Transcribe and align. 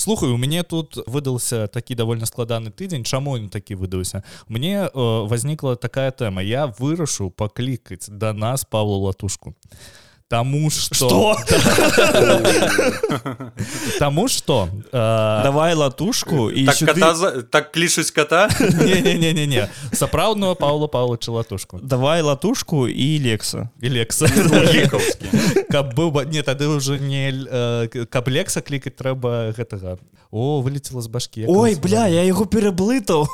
слухаю 0.00 0.34
у 0.34 0.38
мяне 0.38 0.62
тут 0.62 0.96
выдался 1.06 1.68
такі 1.68 1.94
давольна 1.94 2.26
складаны 2.26 2.70
тыдзень 2.70 3.04
чаму 3.04 3.36
ён 3.36 3.48
такі 3.48 3.74
выдаўся 3.74 4.24
мне 4.48 4.88
э, 4.88 4.90
возникла 4.94 5.76
такая 5.76 6.10
тэма 6.10 6.42
я 6.42 6.66
вырашу 6.66 7.30
паклікаць 7.30 8.08
да 8.08 8.32
нас 8.32 8.64
павлу 8.64 9.04
латушку 9.04 9.54
Таму 10.30 10.70
что. 10.70 11.36
Таму 13.98 14.28
что 14.28 14.68
давай 14.92 15.74
латушку 15.74 16.50
і 16.50 16.66
так, 16.66 16.78
кота 16.78 17.14
за- 17.14 17.42
так 17.42 17.72
клічуць 17.72 18.10
кота? 18.10 18.48
Не 18.60 19.68
сапраўдную 19.92 20.54
Паўла 20.54 20.86
Павловича 20.86 21.32
латушку. 21.32 21.80
Давай 21.82 22.22
латушку 22.22 22.88
і 22.88 23.18
лекса 23.18 23.68
і 23.82 23.90
лекса 23.90 24.26
каб 25.70 25.94
быў 25.98 26.14
не 26.30 26.42
тады 26.42 26.70
ўжо 26.70 26.94
не 26.94 27.34
э, 27.34 28.06
каб 28.06 28.28
лекса 28.28 28.60
клікаць 28.62 28.94
трэба 28.94 29.50
гэтага. 29.58 29.98
О 30.30 30.62
вылетела 30.62 31.02
з 31.02 31.10
башкі 31.10 31.40
як 31.40 31.50
Ой 31.50 31.74
бля 31.74 32.06
я 32.06 32.22
яго 32.22 32.46
пераблытаў 32.46 33.26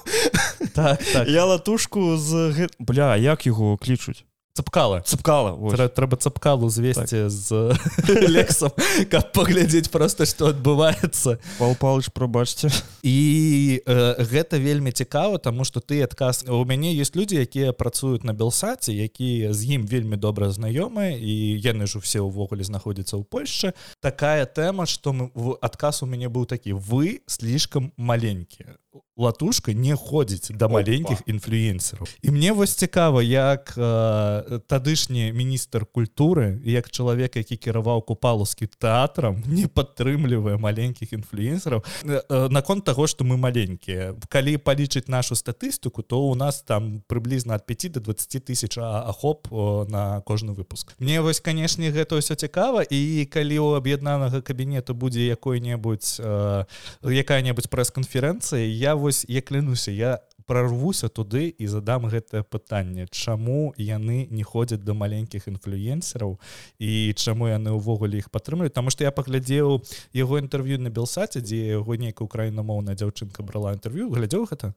так 0.72 0.96
так. 1.12 1.28
Я 1.28 1.44
латушку 1.44 2.16
з 2.16 2.68
бля 2.80 3.16
як 3.20 3.44
яго 3.44 3.76
клічуць 3.76 4.24
цапкала 4.56 5.04
цыпкала 5.04 5.52
Трэ- 5.76 5.92
трэба 5.92 6.16
цапкалу 6.16 6.68
звесці 6.72 7.28
з 7.28 7.76
лексам 8.34 8.72
каб 9.12 9.32
паглядзець 9.36 9.92
просто 9.92 10.24
што 10.24 10.50
адбываецца. 10.56 11.36
Пал 11.60 11.76
палыч 11.76 12.08
прабачце. 12.16 12.72
І 13.04 13.82
э, 13.84 14.24
гэта 14.24 14.56
вельмі 14.56 14.92
цікава 14.92 15.38
тому 15.38 15.64
что 15.64 15.80
ты 15.80 16.02
адказ 16.02 16.44
у 16.48 16.64
мяне 16.64 16.94
есть 16.96 17.16
людзі 17.16 17.36
якія 17.44 17.72
працуюць 17.76 18.24
на 18.24 18.32
белсаце 18.32 18.96
якія 18.96 19.52
з 19.52 19.76
ім 19.76 19.86
вельмі 19.86 20.16
добра 20.16 20.48
знаёмыя 20.48 21.14
і 21.20 21.60
яны 21.60 21.86
ж 21.86 22.00
усе 22.00 22.24
ўвогуле 22.24 22.64
знаходзяцца 22.64 23.20
ў 23.20 23.24
Польшчы. 23.28 23.76
Такая 24.00 24.46
тэма 24.46 24.86
что 24.86 25.12
мы 25.12 25.28
адказ 25.60 26.02
у 26.02 26.06
мяне 26.06 26.28
быў 26.32 26.46
такі 26.48 26.72
вы 26.72 27.20
слишком 27.26 27.92
маленькія 27.96 28.80
латушка 29.16 29.72
не 29.72 29.96
ходзіць 29.96 30.52
да 30.54 30.68
маленькіх 30.68 31.22
інфлюенсераў 31.26 32.06
і 32.22 32.30
мне 32.30 32.52
вось 32.52 32.74
цікава 32.74 33.22
як 33.22 33.74
э, 33.76 34.60
тадышні 34.68 35.32
міністр 35.32 35.86
культуры 35.86 36.60
як 36.64 36.90
чалавек 36.90 37.36
які 37.36 37.56
кіраваў 37.56 38.02
купалаўскі 38.02 38.68
тэатрам 38.78 39.42
не 39.58 39.66
падтрымлівае 39.66 40.56
маленькіх 40.56 41.12
інфлюенсераў 41.12 41.82
Э, 42.04 42.22
э, 42.28 42.48
наконт 42.50 42.84
таго 42.84 43.06
што 43.06 43.24
мы 43.24 43.36
маленькія 43.36 44.14
калі 44.28 44.56
палічыць 44.58 45.08
нашу 45.08 45.34
статыстыку 45.34 46.02
то 46.02 46.22
у 46.28 46.34
нас 46.34 46.62
там 46.62 47.02
прыблізна 47.08 47.54
ад 47.54 47.66
5 47.66 47.92
до 47.92 48.00
20 48.00 48.44
тысяч 48.44 48.78
ахоп 48.78 49.50
на 49.50 50.20
кожны 50.22 50.52
выпуск 50.52 50.94
мне 50.98 51.20
вось 51.20 51.40
канешне 51.40 51.90
гэта 51.90 52.20
ўсё 52.20 52.36
цікава 52.36 52.86
і 52.86 53.26
калі 53.26 53.58
у 53.58 53.68
аб'яднанага 53.74 54.40
кабінета 54.40 54.94
будзе 54.94 55.26
якой-небудзь 55.26 56.20
э, 56.20 56.64
якая-небудзь 57.02 57.68
прэс-канферэнцыя 57.68 58.62
я 58.62 58.85
вось 58.94 59.24
я 59.28 59.42
клянуся 59.42 59.90
я 59.90 60.20
прорвуся 60.46 61.08
туды 61.08 61.48
і 61.48 61.66
задам 61.66 62.06
гэтае 62.06 62.42
пытанне 62.46 63.06
чаму 63.10 63.74
яны 63.76 64.26
не 64.30 64.44
ходзяць 64.46 64.84
да 64.86 64.94
маленькіх 64.94 65.48
інфлюенсераў 65.50 66.38
і 66.78 67.12
чаму 67.18 67.50
яны 67.50 67.74
ўвогуле 67.74 68.22
іх 68.22 68.30
падтрымліваюць. 68.30 68.74
Таму 68.74 68.94
што 68.94 69.04
я 69.04 69.10
паглядзеў 69.10 69.82
яго 70.14 70.38
інтэрв'ю 70.38 70.78
на 70.78 70.90
белсаце 70.90 71.42
дзе 71.42 71.82
яго 71.82 71.98
нейкая 71.98 72.30
украінамоўная 72.30 72.94
дзяўчынка 72.94 73.42
брала 73.42 73.74
інтэрв'ю. 73.74 74.10
Глядзеў 74.14 74.46
гэта 74.46 74.74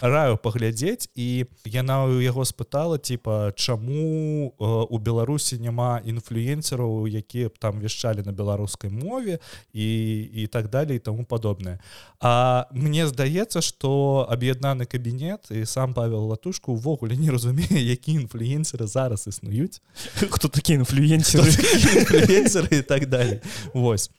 раю 0.00 0.36
паглядзець 0.36 1.08
і 1.14 1.46
яна 1.64 2.06
ў 2.06 2.22
яго 2.24 2.44
спытала 2.44 2.98
типа 2.98 3.52
чаму 3.56 4.52
э, 4.52 4.86
у 4.88 4.98
беларусі 4.98 5.58
няма 5.58 6.00
інфлюенсераў 6.04 7.06
якія 7.06 7.48
б 7.48 7.58
там 7.58 7.80
вяшчалі 7.80 8.22
на 8.26 8.32
беларускай 8.32 8.90
мове 8.90 9.38
і 9.72 9.88
і 10.32 10.46
так 10.46 10.70
далее 10.70 10.96
і 10.96 11.04
тому 11.04 11.24
падобнае? 11.24 11.78
А 12.20 12.66
мне 12.72 13.06
здаецца 13.06 13.60
что 13.60 14.26
аб'яднаны 14.30 14.86
кабінет 14.86 15.50
і 15.50 15.66
сам 15.66 15.94
павел 15.94 16.26
латушку 16.26 16.72
увогуле 16.72 17.16
не 17.16 17.30
разумее 17.30 17.82
які 17.82 18.12
інфлюенсеры 18.12 18.86
зараз 18.86 19.26
існуюць. 19.26 19.82
Хто 20.30 20.48
такі 20.48 20.72
інфлюенсеры 20.82 22.68
і 22.70 22.82
так 22.82 23.06
далее. 23.06 23.40
Вось 23.74 24.10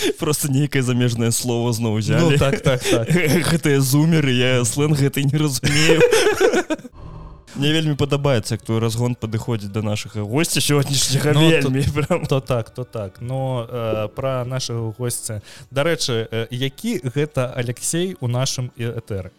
просто 0.20 0.50
нейкае 0.52 0.82
замежнае 0.82 1.32
слово 1.32 1.72
зноў 1.72 1.92
ну, 1.92 1.98
узялі 1.98 2.38
так 2.38 2.60
так 2.60 2.82
так. 2.82 3.08
Гэтыя 3.50 3.80
зумеры 3.80 4.32
я 4.32 4.64
сленг 4.64 4.98
гэты 4.98 5.24
не 5.24 5.38
разумею. 5.38 6.00
Мне 7.56 7.72
вельмі 7.72 7.96
падабаецца 7.96 8.54
як 8.54 8.62
твой 8.68 8.80
разгон 8.84 9.14
падыходзіць 9.16 9.72
да 9.72 9.80
нашага 9.80 10.20
госця 10.28 10.60
сённяшняга 10.60 11.32
Ну, 11.32 11.48
вельмі 11.48 11.84
прям. 11.94 12.26
то 12.26 12.40
так 12.40 12.70
то 12.70 12.84
так. 12.84 13.20
Но 13.20 13.66
э, 13.68 14.08
про 14.14 14.44
нашего 14.44 14.92
гостя 14.92 15.40
дарэчы 15.70 16.28
э, 16.30 16.46
які 16.50 17.00
гэта 17.00 17.52
Алексей 17.56 18.16
у 18.20 18.28
нашым 18.28 18.70
этэры 18.76 19.32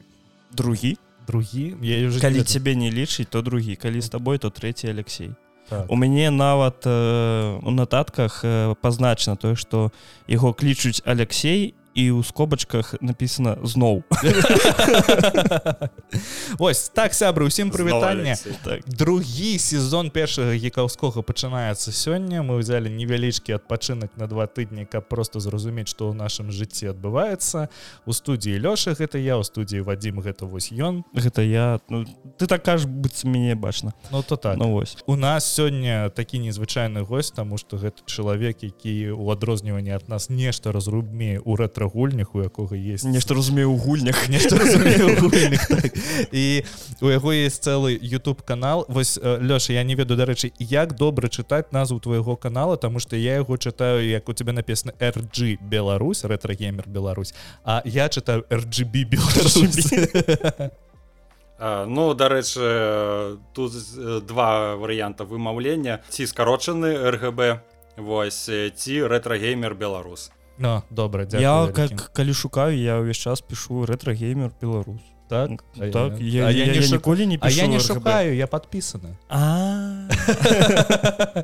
другі. 0.52 0.98
Другі? 1.28 1.76
Я 1.82 2.10
калі 2.20 2.42
цябе 2.42 2.74
не 2.76 2.90
лічыць 2.90 3.30
то 3.30 3.42
другі. 3.42 3.76
Калі 3.76 4.02
з 4.02 4.10
табой 4.10 4.38
то 4.38 4.50
трэці 4.50 4.90
Алексей 4.90 5.38
так. 5.70 5.92
у 5.92 5.96
мяне 5.96 6.30
нават 6.30 6.84
э, 6.86 7.60
у 7.62 7.72
нататках 7.72 8.42
э, 8.44 8.76
пазначана 8.82 9.36
тое 9.36 9.56
што 9.56 9.92
яго 10.28 10.54
клічуць 10.54 11.02
Алексей 11.06 11.76
і 11.98 12.14
ў 12.14 12.22
скобачках 12.22 12.94
написано 13.02 13.58
зноў 13.66 14.06
Вось 16.62 16.90
так 16.98 17.18
сябры 17.18 17.50
усім 17.50 17.74
Зноў 17.74 17.78
прывітанне 17.78 18.38
так. 18.62 18.86
Другі 18.86 19.58
сезон 19.58 20.14
першага 20.14 20.54
гікаўскога 20.54 21.26
пачынаецца 21.26 21.90
сёння 21.90 22.46
мы 22.46 22.62
ўзялі 22.62 22.94
невялічкі 22.94 23.58
адпачынак 23.58 24.14
на 24.14 24.30
два 24.30 24.46
тыдні 24.46 24.86
каб 24.86 25.10
просто 25.10 25.42
зразумець 25.42 25.90
што 25.90 26.14
ў 26.14 26.14
нашым 26.14 26.54
жыцці 26.54 26.94
адбываецца 26.94 27.74
у 28.06 28.14
студіі 28.14 28.62
лёша 28.62 28.94
гэта 28.94 29.18
я 29.18 29.42
у 29.42 29.44
студіі 29.44 29.82
вадзім 29.82 30.22
гэта 30.22 30.46
вось 30.46 30.70
ён 30.70 31.02
гэта 31.18 31.42
я 31.42 31.82
ну, 31.90 32.06
ты 32.38 32.46
так 32.46 32.62
кажаш 32.62 32.86
быць 32.86 33.26
мяне 33.26 33.58
бачна 33.58 33.98
ну 34.14 34.22
то 34.22 34.38
так. 34.38 34.62
Ну 34.62 34.70
вось 34.70 35.02
у 35.10 35.18
нас 35.18 35.50
сёння 35.50 36.14
такі 36.14 36.38
незвычайны 36.46 37.02
гость 37.02 37.34
тому 37.34 37.58
что 37.58 37.82
гэта 37.82 38.06
чалавек 38.06 38.62
які 38.62 39.18
у 39.18 39.34
адрозніванні 39.34 39.98
ад 39.98 40.06
нас 40.06 40.30
нешта 40.30 40.70
разрубмее 40.70 41.42
у 41.42 41.58
рэтра-гульнях 41.88 42.36
у 42.36 42.42
якога 42.42 42.76
есть 42.76 43.04
нешта 43.04 43.34
разумею 43.34 43.72
у 43.72 43.78
гульнях. 43.78 44.30
Нешта 44.30 44.56
гульнях, 44.56 45.68
так. 45.68 45.94
і 46.32 46.64
у 47.02 47.08
яго 47.08 47.34
есть 47.34 47.64
цэлы 47.64 47.98
YouTube 48.02 48.44
канал. 48.44 48.86
Вось 48.88 49.20
Лёша 49.22 49.74
я 49.74 49.84
не 49.84 49.96
ведаю 49.96 50.18
дарэчы 50.18 50.52
як 50.60 50.96
добра 50.96 51.28
чытаць 51.28 51.72
назву 51.72 52.00
твайго 52.00 52.36
канала 52.36 52.78
тому 52.78 53.00
что 53.00 53.16
я 53.16 53.36
яго 53.36 53.58
чытаю 53.58 54.08
як 54.08 54.30
у 54.30 54.34
тебя 54.34 54.54
написано 54.54 54.94
RG 55.00 55.60
Беларусь 55.62 56.24
рэтрагеймер 56.24 56.88
Беларусь 56.88 57.34
а 57.64 57.82
я 57.86 58.10
чытаю 58.10 58.46
RGB 58.50 59.04
Беларусь 59.06 59.94
А, 61.60 61.86
Ну 61.86 62.14
дарэчы 62.14 63.40
тут 63.54 63.74
два 64.28 64.76
варыянта 64.76 65.26
вымаўлення 65.26 66.02
ці 66.10 66.28
скарочаны 66.28 67.10
РГБ 67.10 67.62
Вось 67.98 68.46
ці 68.76 69.02
рэтрагеймер 69.10 69.74
беларус 69.74 70.30
Ну 70.58 70.82
добра 70.90 71.22
я 71.24 71.28
дзякую 71.28 71.74
как 71.74 72.14
калі 72.14 72.34
шукаю 72.34 72.78
я 72.78 72.98
ўвесь 73.00 73.18
час 73.18 73.42
пишу 73.42 73.86
рэтрагеймер 73.86 74.52
беларус 74.62 75.02
так? 75.30 75.50
А 75.76 75.90
так 75.92 76.20
я- 76.20 76.42
я, 76.44 76.48
а 76.48 76.52
я, 76.52 76.66
я 76.66 76.72
не 76.72 76.80
я 76.80 76.82
шу- 76.82 76.96
ніколі 76.96 77.28
не 77.28 77.38
А 77.42 77.50
я 77.50 77.64
пишу 77.64 77.68
не 77.68 77.80
шукаю 77.80 78.36
я 78.36 78.48
подписаны 78.48 79.16
А. 79.30 80.08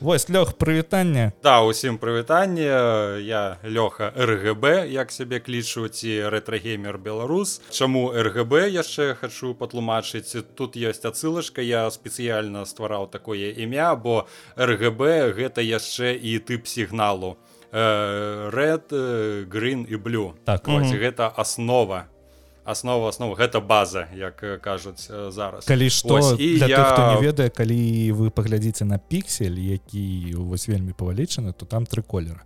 Вось 0.00 0.30
лёг 0.30 0.54
прывітанне 0.56 1.32
Да 1.42 1.62
усім 1.62 1.98
прывітанне 1.98 3.20
я 3.20 3.58
лёха 3.64 4.12
РГБ 4.16 4.88
як 4.88 5.12
сябе 5.12 5.40
клічу 5.40 5.88
ці 5.88 6.28
рэтрагеймер 6.32 6.98
беларус 6.98 7.60
Чаму 7.70 8.12
РГБ 8.12 8.72
яшчэ 8.72 9.14
хачу 9.14 9.54
патлумачыць 9.54 10.36
тут 10.56 10.76
ёсць 10.76 11.04
адсылачка 11.04 11.60
я 11.62 11.90
спецыяльна 11.90 12.64
ствараў 12.64 13.10
такое 13.12 13.52
імя 13.52 13.94
бо 13.96 14.26
РГБ 14.56 15.36
гэта 15.36 15.60
яшчэ 15.60 16.16
і 16.16 16.38
тып 16.38 16.66
сігналу 16.66 17.36
red 17.72 18.88
green 19.48 19.86
і 19.88 19.96
blue. 19.96 20.32
Так. 20.44 20.68
Вось, 20.68 20.86
Мгм. 20.88 20.98
гэта 20.98 21.30
аснова 21.36 22.04
аснова 22.64 23.08
аснова 23.08 23.34
гэта 23.34 23.60
база 23.60 24.06
як 24.14 24.36
кажуць 24.62 25.10
зараз. 25.28 25.64
Калі 25.64 25.90
што 25.90 26.08
Вось, 26.08 26.34
і 26.38 26.58
для 26.58 26.66
я- 26.66 26.78
тых, 26.78 26.92
хто 26.92 27.14
не 27.14 27.26
ведае 27.26 27.50
калі 27.50 28.12
вы 28.12 28.30
паглядзіце 28.30 28.84
на 28.84 28.98
піксель 28.98 29.58
які 29.58 30.34
вось 30.36 30.68
вельмі 30.68 30.92
павалічаны 30.92 31.52
то 31.52 31.66
там 31.66 31.84
тры 31.84 32.02
колеры. 32.02 32.40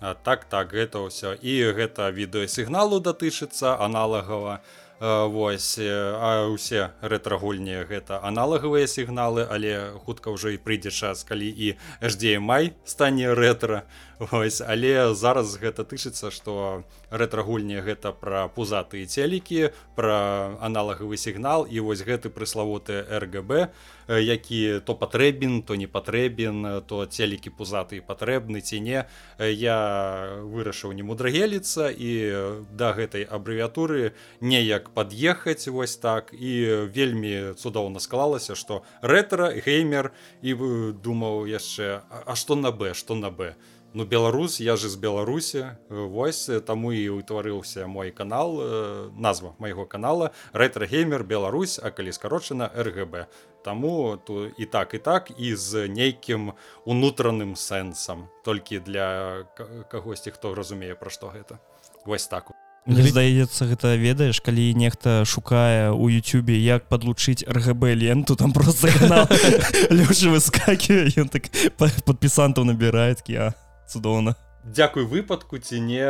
А, 0.00 0.14
так 0.14 0.44
так 0.44 0.72
гэта 0.72 0.98
ўсё. 1.04 1.34
І 1.42 1.72
гэта 1.72 2.12
відэасігналу 2.12 3.00
датычыцца 3.00 3.76
аналагава. 3.80 4.60
Вось 5.00 5.76
э, 5.78 6.16
а 6.16 6.48
ўсе 6.48 6.88
рэтрагульні 7.02 7.84
гэта 7.84 8.20
аналагавыя 8.24 8.86
сігналы 8.88 9.44
але 9.50 9.92
хутка 10.06 10.30
ўжо 10.32 10.48
і 10.48 10.56
прыйдзе 10.56 10.88
час 10.90 11.20
калі 11.24 11.48
і 11.52 11.76
HDMI 12.00 12.72
стане 12.84 13.34
рэтра 13.34 13.82
Вось, 14.18 14.62
але 14.64 15.12
зараз 15.12 15.58
гэта 15.60 15.84
тычыцца 15.84 16.32
што 16.32 16.84
рэтрагульні 17.12 17.84
гэта 17.84 18.16
пра 18.16 18.48
пузатыя 18.48 19.04
целікі 19.04 19.76
пра 19.92 20.56
аналагавы 20.64 21.20
сігнал 21.20 21.68
і 21.68 21.84
вось 21.84 22.00
гэты 22.00 22.32
прыславуты 22.32 23.04
ргб 23.04 23.68
які 24.08 24.80
то 24.86 24.94
патрэбен 24.94 25.62
то 25.62 25.76
не 25.76 25.86
патрэбен 25.86 26.86
то 26.88 27.04
целікі 27.04 27.50
пузаты 27.50 28.00
патрэбны 28.00 28.60
ці 28.60 28.80
не. 28.80 29.04
Я 29.38 29.78
вырашыў 30.48 30.96
не 30.96 31.02
мудрагеліцца 31.02 31.90
і 31.92 32.10
да 32.72 32.96
гэтай 32.96 33.28
абрэвіатуры 33.28 34.14
неяк 34.40 34.90
пад'ехаць 34.96 35.68
вось 35.68 35.96
так. 35.96 36.32
І 36.32 36.88
вельмі 36.88 37.52
цудоўна 37.58 38.00
склалася 38.00 38.54
што 38.54 38.80
рэтра 39.02 39.52
геймер 39.52 40.12
і 40.40 40.54
думаў 41.04 41.46
яшчэ 41.50 42.00
а 42.08 42.32
што 42.32 42.56
на 42.56 42.70
б 42.70 42.94
што 42.94 43.14
на 43.14 43.30
б 43.30 43.52
ну 43.96 44.04
беларус 44.04 44.60
я 44.60 44.76
же 44.76 44.88
з 44.88 44.94
беларусі. 44.94 45.64
Вось 45.88 46.50
таму 46.68 46.92
і 46.92 47.16
ўтварыўся 47.16 47.88
мой 47.88 48.12
канал 48.12 48.60
назва 49.16 49.56
майго 49.58 49.88
канала 49.88 50.36
рэтрагеймер 50.52 51.24
Беларусь 51.24 51.80
а 51.80 51.88
калі 51.88 52.12
скарочана 52.12 52.68
ргб 52.76 53.24
таму 53.64 54.20
то 54.20 54.52
і 54.52 54.66
так 54.68 54.92
і 54.94 54.98
так 55.00 55.32
і 55.40 55.56
з 55.56 55.88
нейкім 55.88 56.52
унутраным 56.84 57.56
сэнсам. 57.56 58.28
Толькі 58.44 58.84
для 58.84 59.48
кагосьці 59.88 60.30
хто 60.30 60.52
разумее 60.52 60.92
пра 60.94 61.08
што 61.08 61.32
гэта. 61.32 61.56
Вось 62.04 62.28
так. 62.28 62.52
Мне 62.84 63.02
здаецца 63.02 63.64
гэта 63.64 63.96
ведаеш 63.96 64.44
калі 64.44 64.76
нехта 64.76 65.24
шукае 65.24 65.90
у 65.96 66.12
Ютубе 66.12 66.60
як 66.60 66.84
подлучыць 66.92 67.48
ргб 67.48 67.96
ленту 67.96 68.36
там 68.36 68.52
просто 68.52 68.92
лёжы 69.90 70.28
выскакивае 70.28 71.16
ён 71.16 71.32
так 71.32 71.48
подпісантаў 72.04 72.68
набірает 72.68 73.24
я 73.26 73.56
цудоўна 73.86 74.36
Дякую 74.66 75.06
выпадку 75.06 75.58
ці 75.58 75.78
не 75.80 76.02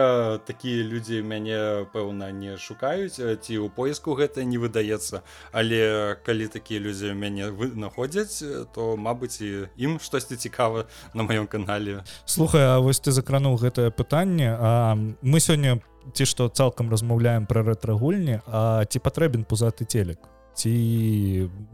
такія 0.48 0.80
людзі 0.80 1.20
мяне 1.20 1.84
пэўна 1.92 2.32
не 2.32 2.56
шукаюць 2.56 3.20
ці 3.20 3.52
ў 3.52 3.68
поиску 3.68 4.16
гэта 4.16 4.48
не 4.48 4.56
выдаецца. 4.56 5.20
Але 5.52 6.16
калі 6.24 6.48
такія 6.48 6.80
людзі 6.80 7.12
мяне 7.12 7.52
вынаходзяць 7.52 8.40
то 8.72 8.96
мабыць 8.96 9.44
і 9.44 9.68
ім 9.76 10.00
штосьці 10.00 10.40
цікава 10.40 10.88
на 11.12 11.28
маём 11.28 11.44
канале. 11.44 12.00
Слухай 12.24 12.64
А 12.64 12.80
вось 12.80 12.96
ты 12.96 13.12
закрануў 13.12 13.60
гэтае 13.60 13.92
пытанне 13.92 14.56
А 14.56 14.96
мы 15.20 15.36
сёння 15.36 15.76
ці 16.16 16.24
што 16.24 16.48
цалкам 16.48 16.88
размаўляем 16.88 17.44
пра 17.44 17.60
рэтрагульні 17.60 18.40
А 18.48 18.88
ці 18.88 19.04
патрэбен 19.04 19.44
пузаты 19.44 19.84
телек 19.84 20.16
ці 20.56 20.72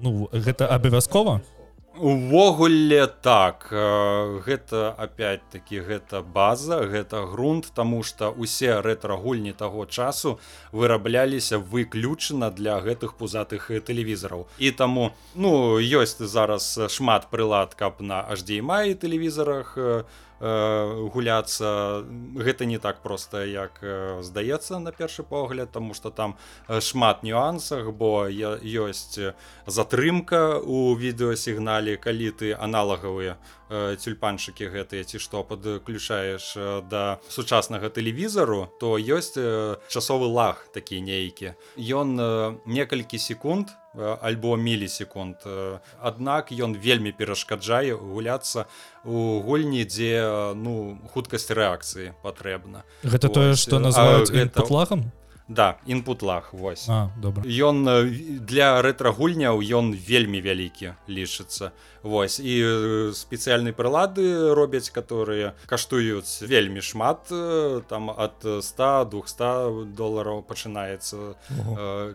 ну 0.03 0.27
гэта 0.35 0.67
абавязкова? 0.67 1.39
у 1.39 1.62
увогуле 1.97 3.07
так. 3.07 3.69
Гэта 3.71 4.95
опять-таки 4.97 5.81
гэта 5.81 6.23
база 6.23 6.83
гэта 6.87 7.27
грунт 7.27 7.73
тому 7.75 8.03
что 8.03 8.31
усе 8.31 8.81
рэтрагульні 8.81 9.53
таго 9.53 9.87
часу 9.87 10.41
вырабляліся 10.73 11.59
выключана 11.59 12.51
для 12.51 12.81
гэтых 12.81 13.15
пузатых 13.15 13.71
тэлевізараў. 13.71 14.47
І 14.59 14.71
таму 14.71 15.13
ну 15.35 15.79
ёсць 15.79 16.19
зараз 16.19 16.79
шмат 16.89 17.29
прылад 17.31 17.75
каб 17.75 18.01
на 18.01 18.25
HDMI 18.31 18.95
тэлевізарах 18.95 19.77
Э, 19.77 20.05
гуляцца. 20.43 22.03
Гэта 22.35 22.67
не 22.67 22.79
так 22.79 23.03
просто 23.03 23.45
як 23.47 23.79
здаецца 24.21 24.79
на 24.79 24.91
першы 24.91 25.23
погляд 25.23 25.71
тому 25.73 25.95
что 25.95 26.11
там 26.11 26.37
шмат 26.81 27.23
нюансах 27.23 27.93
бо 27.93 28.27
я 28.27 28.59
ёсць 28.59 29.19
затрымка 29.67 30.59
у 30.59 30.95
відэасігнале 30.99 31.97
калі 31.97 32.31
ты 32.35 32.53
аналагавыя 32.59 33.39
тюльпанчыкі 33.71 34.67
гэтыя 34.69 35.05
ці 35.07 35.23
што 35.23 35.45
падключаеш 35.47 36.59
да 36.91 37.23
сучаснага 37.29 37.89
тэлевізару 37.89 38.67
то 38.81 38.99
ёсць 38.99 39.39
часовы 39.89 40.27
лаг 40.27 40.67
такі 40.75 41.01
нейкі. 41.01 41.55
Ён 41.79 42.19
некалькі 42.67 43.19
секунд 43.19 43.71
альбо 43.95 44.57
мілісекунд. 44.57 45.37
Аднак 46.01 46.53
ён 46.53 46.77
вельмі 46.77 47.13
перашкаджае 47.13 47.95
гуляцца 47.95 48.67
у 49.05 49.41
гульні 49.45 49.85
дзе 49.85 50.55
ну 50.57 50.99
хуткасць 51.13 51.53
рэакцыі 51.53 52.17
патрэбна. 52.23 52.85
Гэта 53.05 53.29
Ось. 53.29 53.35
тое 53.35 53.51
што 53.55 53.79
называюць 53.79 54.33
гэта 54.33 54.65
лагам? 54.73 55.13
Да 55.49 55.77
інпут 55.85 56.23
лаг 56.23 56.49
вось. 56.53 56.89
Добра. 57.21 57.45
Ён 57.45 57.85
для 58.47 58.81
рэтрагульняў 58.81 59.61
ён 59.61 59.93
вельмі 59.93 60.41
вялікі 60.41 60.97
лічыцца. 61.09 61.73
Вось 62.03 62.41
і 62.41 63.13
спецыяльныя 63.13 63.77
прылады 63.77 64.55
робяць 64.55 64.89
которые 64.89 65.53
каштуюць 65.67 66.41
вельмі 66.41 66.81
шмат 66.81 67.29
там 67.93 68.09
ад 68.09 68.41
100 68.41 69.13
200 69.13 69.93
долараў 69.93 70.41
пачынаецца 70.49 71.37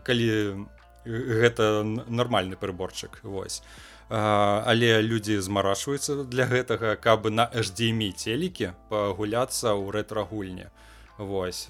калі 0.02 0.66
гэта 1.07 1.83
нармальны 1.83 2.59
прыборчык 2.59 3.24
восьось 3.24 3.63
але 4.09 5.01
людзі 5.01 5.39
змарашваюцца 5.44 6.24
для 6.24 6.48
гэтага 6.48 6.95
каб 6.95 7.27
на 7.27 7.51
HDMI 7.51 8.15
целікі 8.15 8.71
пагуляцца 8.88 9.75
ў 9.75 9.92
рэтрагульні. 9.92 10.71
Вось 11.18 11.68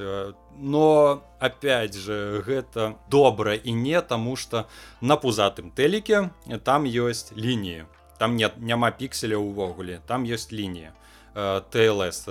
но 0.60 1.24
опять 1.40 1.96
же 1.96 2.44
гэта 2.46 3.00
добра 3.10 3.56
і 3.56 3.74
не 3.74 4.02
таму 4.02 4.36
что 4.36 4.68
на 5.02 5.18
пузатым 5.18 5.72
тэліке 5.72 6.30
там 6.64 6.86
ёсць 6.86 7.34
лініі. 7.34 7.86
Там 8.20 8.36
нет 8.36 8.58
няма 8.58 8.92
пікселя 8.92 9.38
ўвогуле 9.38 10.02
там 10.06 10.26
ёсць 10.26 10.52
лінія 10.52 10.94
тлс 11.38 12.26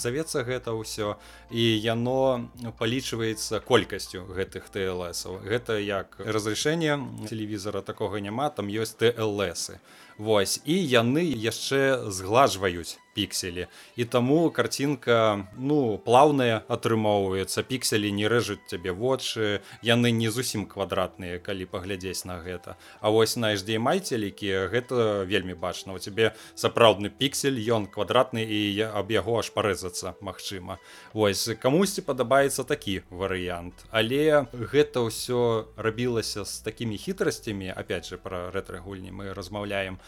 завецца 0.00 0.42
гэта 0.48 0.72
ўсё 0.72 1.20
і 1.52 1.64
яно 1.84 2.48
палічваецца 2.80 3.60
колькасцю 3.60 4.24
гэтых 4.24 4.72
тлсаў 4.72 5.44
гэта 5.44 5.76
як 5.76 6.16
разрешение 6.18 6.96
телевізора 7.28 7.84
такога 7.84 8.24
няма 8.24 8.48
там 8.48 8.72
ёсць 8.72 8.96
тлсы 8.96 9.80
Вось 10.18 10.58
і 10.64 10.74
яны 10.74 11.22
яшчэ 11.22 12.10
згладжваюць 12.10 12.98
пікселі 13.18 13.66
і 13.98 14.04
таму 14.06 14.38
карцінка 14.54 15.18
ну 15.58 15.98
плаўная 15.98 16.62
атрымоўваецца 16.70 17.66
пікселі 17.66 18.14
не 18.14 18.30
рэжуць 18.30 18.62
цябе 18.70 18.94
вочы 18.94 19.58
яны 19.82 20.14
не 20.14 20.30
зусім 20.30 20.66
квадратныя 20.70 21.42
калі 21.42 21.66
паглядзець 21.66 22.22
на 22.30 22.38
гэта. 22.38 22.76
А 23.00 23.10
вось 23.10 23.34
на 23.36 23.54
HDMI 23.54 23.98
целікі 24.06 24.70
гэта 24.70 25.24
вельмі 25.26 25.58
бачна. 25.58 25.96
У 25.96 25.98
цябе 25.98 26.34
сапраўдны 26.54 27.10
піксель 27.10 27.58
ён 27.58 27.90
квадратны 27.90 28.44
і 28.44 28.60
аб 28.86 29.10
яго 29.10 29.38
аж 29.42 29.50
парэзацца 29.50 30.14
Мачыма 30.20 30.78
Вось 31.12 31.48
камусьці 31.58 32.06
падабаецца 32.06 32.62
такі 32.62 33.02
варыянт. 33.10 33.74
Але 33.90 34.46
гэта 34.52 35.02
ўсё 35.02 35.66
рабілася 35.76 36.44
з 36.44 36.62
такімі 36.62 36.96
хітрасцямі 36.96 37.74
опять 37.74 38.06
же 38.06 38.18
пра 38.18 38.50
рэтрагульні 38.54 39.10
мы 39.10 39.34
размаўляем. 39.34 39.98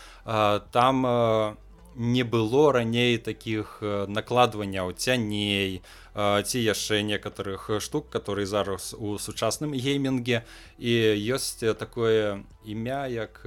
Там 0.71 1.05
у 1.05 1.70
не 1.95 2.23
было 2.23 2.73
раней 2.73 3.19
таких 3.19 3.79
э, 3.81 4.07
накладванняў 4.09 4.93
цяней 4.93 5.83
ці 6.11 6.59
яшчэ 6.59 7.03
некаторых 7.03 7.71
штук 7.81 8.11
которые 8.11 8.47
зараз 8.47 8.95
у 8.99 9.17
сучасным 9.19 9.71
геймінге 9.79 10.43
і 10.79 10.93
ёсць 11.31 11.63
такое 11.79 12.43
імя 12.67 13.07
як 13.07 13.47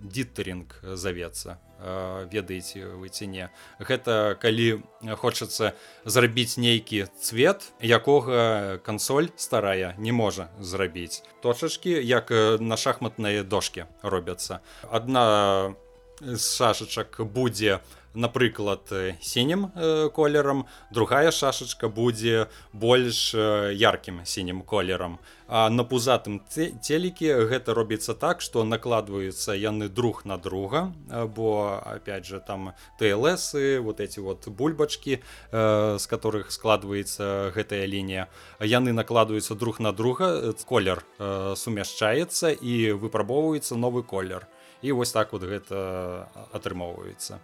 диттеринг 0.00 0.76
завецца 0.84 1.56
ведаеце 1.82 2.94
вы 2.96 3.08
ці 3.08 3.26
не. 3.26 3.50
Гэта 3.78 4.38
калі 4.38 4.82
хочацца 5.18 5.74
зрабіць 6.04 6.56
нейкі 6.56 7.10
цвет 7.18 7.72
якога 7.82 8.78
кансоль 8.86 9.30
старая 9.36 9.94
не 9.98 10.12
можа 10.12 10.48
зрабіць. 10.60 11.22
Точачки 11.42 11.90
як 11.90 12.30
на 12.60 12.76
шахматныя 12.76 13.42
дошки 13.42 13.86
робяцца. 14.02 14.60
Одна 14.90 15.74
з 16.22 16.56
шашачак 16.56 17.20
будзе 17.20 17.80
напрыклад 18.14 18.92
сінім 19.20 19.68
колерам 20.14 20.64
другая 20.92 21.30
шашачка 21.32 21.88
будзе 21.88 22.46
больш 22.72 23.34
яркім 23.34 24.20
сінім 24.24 24.62
колерам. 24.62 25.18
А 25.48 25.68
на 25.68 25.84
пузатым 25.84 26.40
целікі 26.48 27.48
гэта 27.48 27.74
робіцца 27.74 28.14
так 28.14 28.40
што 28.40 28.64
накладваюцца 28.64 29.56
яны 29.56 29.88
друг 29.88 30.24
на 30.24 30.36
друга 30.38 30.92
бо 31.08 31.80
опять 31.84 32.24
же 32.24 32.40
там 32.40 32.72
тлсы 32.98 33.80
вот 33.80 34.00
эти 34.00 34.20
вот 34.20 34.48
бульбачки 34.48 35.22
з 35.50 36.06
которых 36.06 36.52
складваецца 36.52 37.52
гэтая 37.56 37.86
лінія. 37.86 38.28
Яны 38.60 38.92
накладваюцца 38.92 39.54
друг 39.54 39.80
на 39.80 39.92
друга 39.92 40.52
колер 40.68 41.04
сумяшчаецца 41.18 42.52
і 42.52 42.92
выпрабоўваецца 42.92 43.76
новы 43.76 44.02
колер 44.02 44.48
і 44.82 44.92
вось 44.92 45.12
так 45.12 45.32
вот 45.32 45.42
гэта 45.42 46.28
атрымоўваецца. 46.52 47.38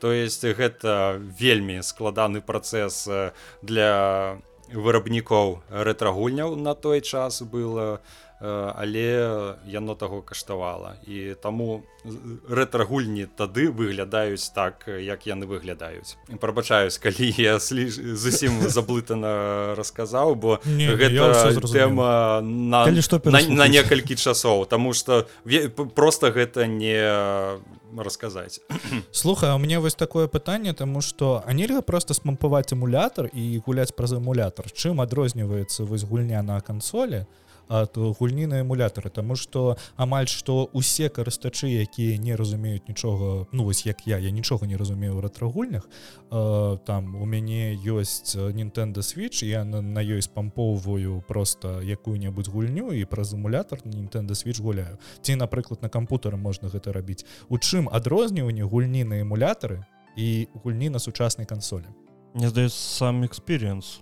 То 0.00 0.12
есть 0.12 0.44
гэта 0.44 1.18
вельмі 1.18 1.82
складаны 1.82 2.40
працэс 2.40 3.08
для 3.62 3.90
вырабнікоў 4.72 5.62
рэтрагульняў 5.70 6.56
на 6.56 6.74
той 6.74 7.00
час 7.00 7.42
было 7.42 8.00
але 8.42 9.54
яно 9.66 9.94
таго 9.94 10.22
каштавала. 10.22 10.96
І 11.06 11.34
таму 11.42 11.82
рэтра-гульні 12.50 13.28
тады 13.38 13.70
выглядаюць 13.70 14.50
так 14.54 14.88
як 14.88 15.26
яны 15.26 15.46
выглядаюць. 15.46 16.18
Прабачаюсь 16.40 16.98
калі 16.98 17.30
я 17.38 17.60
слі... 17.60 17.86
зусім 17.88 18.66
заблытана 18.66 19.74
расказаў 19.78 20.34
бо 20.34 20.58
Не, 20.66 20.90
гэта 20.90 21.54
тэма 21.62 22.42
на, 22.42 22.84
Калі 22.84 23.02
што 23.02 23.22
на, 23.24 23.40
на 23.46 23.68
некалькі 23.68 24.18
часоў 24.18 24.66
Таму 24.66 24.90
п- 25.46 25.86
просто 25.94 26.34
гэта 26.34 26.66
не 26.66 26.98
расказаць. 27.94 28.60
Слухай 29.12 29.56
мне 29.58 29.78
вось 29.78 29.94
такое 29.94 30.26
пытанне 30.26 30.74
тому 30.74 31.00
что 31.00 31.44
а 31.46 31.52
нельга 31.52 31.82
просто 31.82 32.14
спампаваць 32.14 32.72
эмулятор 32.72 33.30
і 33.32 33.62
гуляць 33.66 33.94
праз 33.94 34.12
эмулятор 34.12 34.66
чым 34.72 35.00
адрозніваецца 35.00 35.84
вось 35.84 36.02
гульня 36.02 36.42
на 36.42 36.60
кансолі 36.60 37.26
ад 37.72 37.96
гульні 37.96 38.46
на 38.46 38.60
эмулятары 38.60 39.10
Таму 39.10 39.36
что 39.36 39.76
амаль 39.96 40.28
што 40.28 40.68
усе 40.72 41.08
карыстачы 41.08 41.72
якія 41.72 42.18
не 42.18 42.36
разумеюць 42.36 42.88
нічога 42.88 43.46
ну 43.52 43.64
вось 43.64 43.86
як 43.86 44.06
я 44.06 44.18
я 44.18 44.30
нічога 44.30 44.66
не 44.66 44.76
разумею 44.76 45.20
рэтрагульнях 45.20 45.88
э, 46.30 46.78
там 46.84 47.16
у 47.16 47.24
мяне 47.24 47.74
ёсць 47.76 48.36
Nintendo 48.36 49.00
switch 49.00 49.44
я 49.44 49.64
на, 49.64 49.80
на 49.80 50.00
ёй 50.00 50.22
спампоўваю 50.22 51.24
просто 51.28 51.80
якую-небудзь 51.80 52.48
гульню 52.48 52.92
і 52.92 53.04
праз 53.04 53.34
эмулятор 53.34 53.80
Nintendo 53.84 54.32
switch 54.32 54.60
гуляю. 54.62 54.98
Ці 55.22 55.36
напрыклад 55.36 55.82
на 55.82 55.88
кампутары 55.88 56.36
можна 56.36 56.68
гэта 56.68 56.92
рабіць. 56.92 57.24
У 57.48 57.58
чым 57.58 57.88
адрозніванне 57.92 58.62
гульні 58.62 59.04
на 59.04 59.22
эмулятары 59.22 59.84
і 60.16 60.48
гульні 60.64 60.90
на 60.90 60.98
сучаснай 60.98 61.46
кансолі? 61.46 61.86
Мне 62.34 62.48
здаецца 62.48 62.76
сам 62.76 63.24
экспірыенс. 63.24 64.00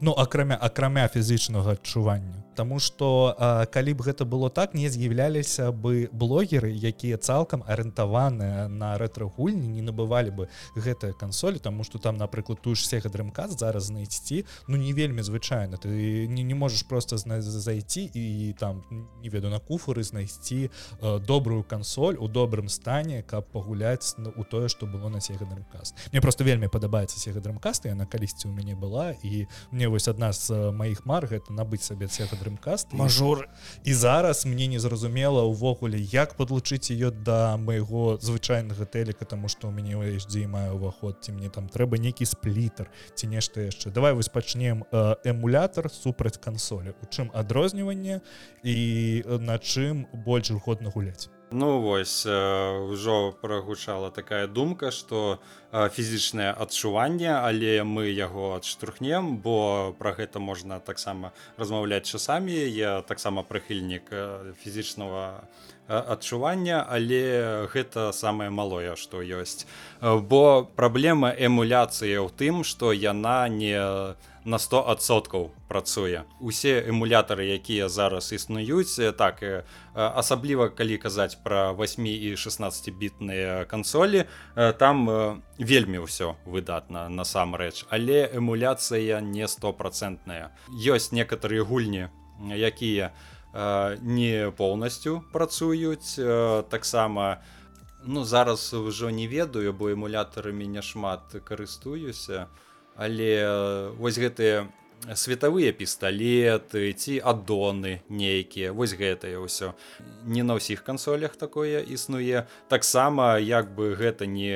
Ну 0.00 0.12
акрамя 0.18 0.58
акрамя 0.58 1.08
фізычнага 1.08 1.78
адчування 1.78 2.42
Таму 2.56 2.78
што 2.78 3.34
а, 3.38 3.66
калі 3.66 3.94
б 3.94 4.04
гэта 4.08 4.24
было 4.24 4.50
так 4.50 4.74
не 4.74 4.88
з'яўляліся 4.88 5.72
бы 5.72 6.08
блогеры 6.12 6.72
якія 6.72 7.16
цалкам 7.16 7.64
арыентаваныя 7.66 8.68
на 8.68 8.96
рэтрагульні 8.98 9.68
не 9.68 9.82
набывалі 9.82 10.30
бы 10.30 10.48
гэтыя 10.76 11.12
кансолі 11.12 11.58
Таму 11.58 11.84
што 11.84 11.98
там 11.98 12.16
напрыклад 12.16 12.60
тую 12.62 12.76
ж 12.76 12.86
сега 12.86 13.08
дрымказ 13.08 13.58
зараз 13.58 13.92
знайсці 13.92 14.44
ну 14.68 14.76
не 14.76 14.92
вельмі 14.92 15.22
звычайна. 15.22 15.76
Ты 15.76 16.26
не, 16.26 16.42
не 16.42 16.54
можаш 16.54 16.82
просто 16.82 17.18
зайти 17.18 18.10
і 18.14 18.54
там 18.58 18.82
не 19.22 19.28
веду 19.28 19.48
на 19.48 19.58
куфуры 19.58 20.02
знайсці 20.02 20.70
э, 21.00 21.18
добрую 21.20 21.62
кансоль 21.62 22.16
у 22.18 22.28
добрым 22.28 22.68
стане 22.68 23.22
каб 23.22 23.46
пагуляць 23.52 24.14
у 24.36 24.44
тое 24.44 24.68
што 24.68 24.86
было 24.86 25.08
на 25.08 25.20
сега 25.20 25.46
дрымказ 25.46 25.94
мне 26.12 26.20
просто 26.20 26.44
вельмі 26.44 26.68
падабаецца 26.68 27.18
сега 27.18 27.40
дрымкаста 27.40 27.88
яна 27.88 28.06
калісьці 28.06 28.48
ў 28.48 28.52
мяне 28.52 28.74
была 28.74 29.14
і 29.22 29.46
мне 29.70 29.88
вось 29.88 30.08
адна 30.08 30.32
з 30.32 30.72
маіх 30.72 31.04
мар 31.06 31.26
гэта 31.26 31.52
набыць 31.52 31.84
сабе 31.84 32.08
сега 32.08 32.36
дрымкаст 32.42 32.92
мажор. 32.92 33.48
і 33.84 33.94
зараз 33.94 34.46
мне 34.46 34.66
не 34.66 34.78
зразумела 34.82 35.46
ўвогуле 35.46 35.98
як 35.98 36.34
падлучыць 36.34 36.90
ее 36.90 37.10
да 37.10 37.56
майго 37.56 38.18
звычайнага 38.18 38.84
тэлека 38.84 39.24
тому 39.24 39.48
что 39.48 39.68
у 39.68 39.70
мяне 39.70 39.94
HD 39.94 40.46
мае 40.46 40.72
уваход 40.74 41.22
ці 41.22 41.32
мне 41.32 41.48
там 41.48 41.68
трэба 41.68 42.02
нейкі 42.02 42.26
сплітер 42.26 42.90
ці 43.14 43.26
нешта 43.30 43.68
яшчэ 43.70 43.94
давай 43.94 44.12
вось 44.12 44.28
пачнем 44.28 44.84
эмулятор 45.24 45.90
супраць 45.90 46.38
кансолі 46.38 46.94
у 47.02 47.06
чым 47.06 47.30
адрозніванне 47.32 48.20
і 48.62 48.76
на 49.38 49.58
чым 49.58 50.06
больш 50.12 50.50
годна 50.50 50.90
гуляць 50.90 51.30
Ну 51.52 51.80
вось 51.80 52.24
ўжо 52.24 53.36
прагучала 53.40 54.08
такая 54.10 54.46
думка 54.48 54.88
што 54.88 55.36
фізічнае 55.68 56.48
адчуванне 56.48 57.28
але 57.28 57.84
мы 57.84 58.08
яго 58.08 58.56
адштурхнем 58.56 59.36
бо 59.44 59.92
пра 60.00 60.16
гэта 60.16 60.40
можна 60.40 60.80
таксама 60.80 61.32
размаўляць 61.60 62.08
часамі. 62.08 62.56
Я 62.56 63.02
таксама 63.04 63.44
прыхільнік 63.44 64.08
фізічнага 64.64 65.44
адчування 65.88 66.86
але 66.88 67.66
гэта 67.72 68.12
самае 68.12 68.50
малое 68.50 68.96
што 68.96 69.22
ёсць. 69.22 69.66
Э, 70.00 70.18
бо 70.18 70.64
праблема 70.64 71.34
эмуляцыі 71.34 72.22
ў 72.22 72.30
тым 72.30 72.64
што 72.64 72.92
яна 72.92 73.48
не 73.48 73.76
на 74.44 74.58
100соткаў 74.58 75.50
працуе. 75.68 76.24
Усе 76.40 76.82
эмулятары 76.82 77.46
якія 77.54 77.88
зараз 77.88 78.32
існуюць 78.32 78.98
э, 78.98 79.12
так 79.12 79.42
э, 79.42 79.62
асабліва 79.94 80.68
калі 80.68 80.98
казаць 80.98 81.38
пра 81.42 81.72
8 81.72 82.06
і 82.06 82.36
16 82.36 82.94
бітныя 82.94 83.64
кансолі 83.64 84.24
э, 84.56 84.72
там 84.72 85.10
э, 85.10 85.36
вельмі 85.58 86.06
ўсё 86.06 86.34
выдатна 86.46 87.08
насамрэч 87.08 87.86
але 87.90 88.30
эмуляцыя 88.34 89.20
не 89.20 89.48
стопроцентная. 89.48 90.50
Ёсць 90.70 91.12
некаторыя 91.12 91.62
гульні 91.62 92.08
якія 92.50 93.10
э, 93.10 93.41
не 93.52 94.50
поўнасцю 94.56 95.22
працуюць 95.32 96.16
таксама 96.70 97.42
ну 98.04 98.24
зараз 98.24 98.72
ўжо 98.72 99.10
не 99.10 99.26
ведаю 99.28 99.72
бо 99.72 99.92
эмулятарамі 99.92 100.66
няшмат 100.66 101.36
карыстуюся 101.44 102.48
але 102.96 103.92
вось 103.98 104.18
гэтыя 104.18 104.68
светавыя 105.14 105.72
пісталеты 105.74 106.92
ці 106.94 107.18
аддоны 107.26 108.02
нейкія 108.08 108.72
вось 108.72 108.94
гэтае 108.94 109.34
ўсё. 109.42 109.74
Не 110.24 110.46
на 110.46 110.54
ўсіх 110.58 110.86
кансолях 110.86 111.34
такое 111.36 111.82
існуе. 111.82 112.46
Таксама 112.68 113.38
як 113.38 113.74
бы 113.74 113.94
гэта 113.98 114.26
не 114.26 114.54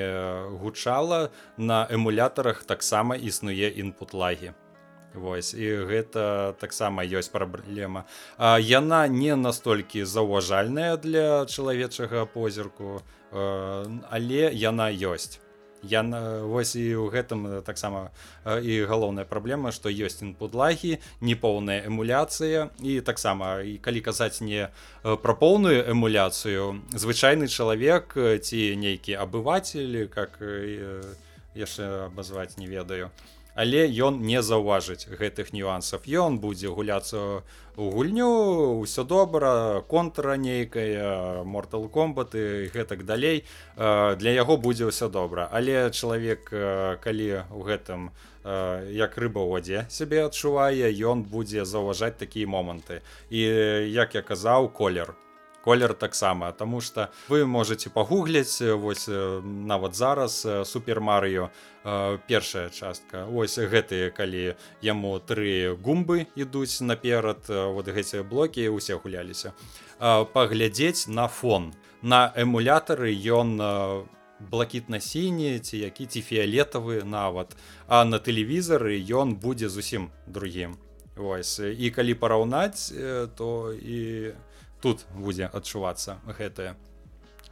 гучала 0.63 1.31
на 1.57 1.87
эмулятарах 1.91 2.63
таксама 2.63 3.17
існуе 3.17 3.75
інпут-лагі 3.75 4.55
Вось 5.17 5.55
і 5.57 5.89
гэта 5.89 6.55
таксама 6.61 7.03
ёсць 7.03 7.33
праблема. 7.33 8.05
А, 8.37 8.61
яна 8.61 9.09
не 9.09 9.37
настолькі 9.37 10.05
заўважальная 10.05 10.97
для 10.97 11.47
чалавечага 11.47 12.27
позірку 12.27 13.01
э, 13.33 14.01
але 14.11 14.53
яна 14.53 14.93
ёсць. 14.93 15.41
Я 15.83 16.03
на 16.03 16.43
вось 16.43 16.77
і 16.77 16.85
ў 17.01 17.09
гэтым 17.09 17.63
таксама 17.63 18.11
э, 18.45 18.61
і 18.61 18.85
галоўная 18.85 19.25
праблема 19.25 19.73
што 19.73 19.89
ёсць 19.89 20.21
інпудлагі 20.21 21.01
непоўная 21.21 21.89
эмуляцыя 21.89 22.69
і 22.85 23.01
таксама 23.01 23.65
і 23.65 23.79
калі 23.79 24.01
казаць 24.01 24.41
не 24.45 24.69
э, 24.69 24.69
пра 25.17 25.33
поўную 25.33 25.81
эмуляцыю 25.89 26.85
звычайны 26.93 27.49
чалавек 27.49 28.13
ці 28.17 28.61
нейкі 28.77 29.17
абыватель 29.17 30.09
как 30.13 30.41
яшчэ 31.57 32.13
абазваць 32.13 32.61
не 32.61 32.69
ведаю 32.69 33.09
але 33.57 33.89
ён 33.89 34.21
не 34.21 34.43
заўважыць 34.45 35.09
гэтых 35.09 35.53
нюансаў. 35.57 36.05
Ён 36.05 36.39
будзе 36.39 36.69
гуляцца 36.69 37.43
у 37.77 37.91
гульню 37.91 38.29
ўсё 38.85 39.05
добра 39.09 39.83
контра 39.89 40.37
нейкая 40.37 41.43
мортал 41.43 41.89
комбаты 41.89 42.69
гэтак 42.71 43.05
далей. 43.09 43.45
Э, 43.77 44.15
для 44.17 44.37
яго 44.37 44.57
будзе 44.57 44.93
ўсё 44.93 45.09
добра. 45.09 45.49
Але 45.51 45.91
чалавек 45.91 46.53
э, 46.53 46.97
калі 47.01 47.49
у 47.51 47.65
гэтым 47.65 48.13
э, 48.45 48.93
як 48.93 49.17
рыба 49.17 49.41
ў 49.41 49.51
вадзе 49.57 49.79
сябе 49.89 50.29
адчувае 50.29 50.93
ён 50.93 51.25
будзе 51.25 51.65
заўважаць 51.65 52.21
такія 52.21 52.47
моманты. 52.47 53.01
І 53.33 53.41
як 53.89 54.15
я 54.15 54.23
казаў 54.23 54.69
колер 54.69 55.17
колер 55.67 55.95
таксама 55.95 56.53
тому 56.53 56.81
что 56.81 57.11
вы 57.29 57.45
можете 57.45 57.91
пагугліць 57.91 58.63
вось 58.63 59.09
э, 59.09 59.43
нават 59.43 59.95
зараз 59.97 60.47
э, 60.47 60.65
супер 60.65 61.01
Марыо 61.01 61.51
э, 61.85 62.19
першая 62.29 62.71
частка. 62.71 63.27
Ось 63.27 63.59
гэтыя 63.59 64.15
калі 64.15 64.55
яму 64.81 65.19
тры 65.19 65.75
гумбы 65.75 66.27
ідуць 66.37 66.79
наперад 66.87 67.51
э, 67.51 67.67
вот 67.75 67.91
гэці 67.91 68.23
блокі 68.23 68.69
усе 68.69 68.95
гуляліся. 68.95 69.55
Э, 69.99 70.25
паглядзець 70.25 71.09
на 71.09 71.27
фон. 71.27 71.75
На 72.01 72.31
эмулятары 72.37 73.11
ён 73.11 73.59
э, 73.59 74.07
блакітна-сіні 74.39 75.59
ці 75.59 75.79
які 75.83 76.07
ці 76.07 76.23
фіолетавы 76.23 77.03
нават 77.03 77.59
а 77.89 78.05
на 78.05 78.23
тэлевізары 78.23 79.03
ён 79.03 79.35
будзе 79.35 79.67
зусім 79.69 80.15
другім. 80.31 80.79
Вось 81.17 81.59
і 81.59 81.91
калі 81.91 82.15
параўнаць 82.15 82.95
э, 82.95 83.27
то 83.35 83.75
і 83.75 84.31
тут 84.81 85.07
будзе 85.15 85.49
адчувацца 85.53 86.21
гэтае. 86.27 86.77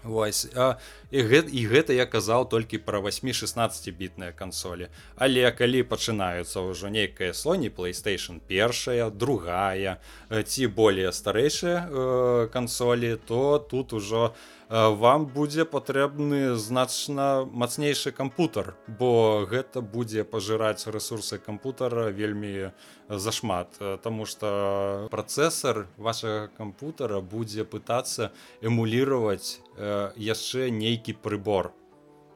Вось 0.04 0.46
а, 0.54 0.76
і, 1.10 1.22
гэта, 1.24 1.48
і 1.48 1.64
гэта 1.64 1.96
я 1.96 2.04
казаў 2.04 2.44
толькі 2.52 2.76
пра 2.84 3.00
8-16 3.00 3.88
бітныя 3.96 4.36
кансолі. 4.36 4.92
Але 5.16 5.48
калі 5.48 5.80
пачынаюцца 5.88 6.60
ўжо 6.60 6.92
нейкая 6.92 7.32
слоні 7.32 7.72
playstation 7.72 8.40
першая 8.44 9.08
другая 9.08 9.96
э, 10.28 10.42
ці 10.44 10.68
более 10.68 11.08
старэйшыя 11.08 11.88
э, 11.88 12.48
кансолі 12.52 13.16
то 13.16 13.56
тут 13.58 13.96
ужо 13.96 14.36
э, 14.36 14.53
вам 14.68 15.26
будзе 15.26 15.64
патрэбны 15.64 16.56
значна 16.56 17.44
мацнейшы 17.44 18.12
кампутар 18.12 18.74
бо 18.88 19.44
гэта 19.44 19.80
будзе 19.80 20.24
пажыраць 20.24 20.86
рэсурсы 20.86 21.38
кампутара 21.38 22.10
вельмі 22.10 22.72
зашмат. 23.08 23.76
Э, 23.80 23.98
Таму 24.02 24.26
что 24.26 25.08
працэсор 25.10 25.86
вашага 25.96 26.50
кампутара 26.56 27.20
будзе 27.20 27.64
пытацца 27.64 28.32
эмулировать 28.60 29.60
э, 29.76 30.12
яшчэ 30.16 30.70
нейкі 30.70 31.12
прыбор 31.20 31.72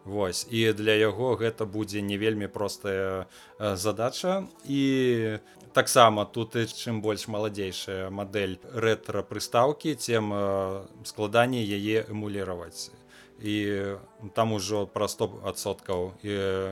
Вось. 0.09 0.47
І 0.49 0.73
для 0.73 0.97
яго 0.97 1.37
гэта 1.37 1.69
будзе 1.69 2.01
не 2.01 2.17
вельмі 2.17 2.49
простая 2.49 3.27
задача. 3.61 4.49
І 4.65 5.39
таксама 5.77 6.25
тут 6.25 6.57
і 6.57 6.65
чым 6.65 7.03
больш 7.05 7.29
маладзейшая 7.29 8.09
мадэль 8.09 8.57
рэтра 8.73 9.21
прыстаўкі 9.23 9.95
тем 10.01 10.33
складаней 11.05 11.63
яе 11.63 12.09
эмуліраваць 12.09 12.89
і 13.39 13.83
там 14.35 14.53
ужо 14.53 14.87
пра 14.87 15.07
100соткаў 15.07 16.19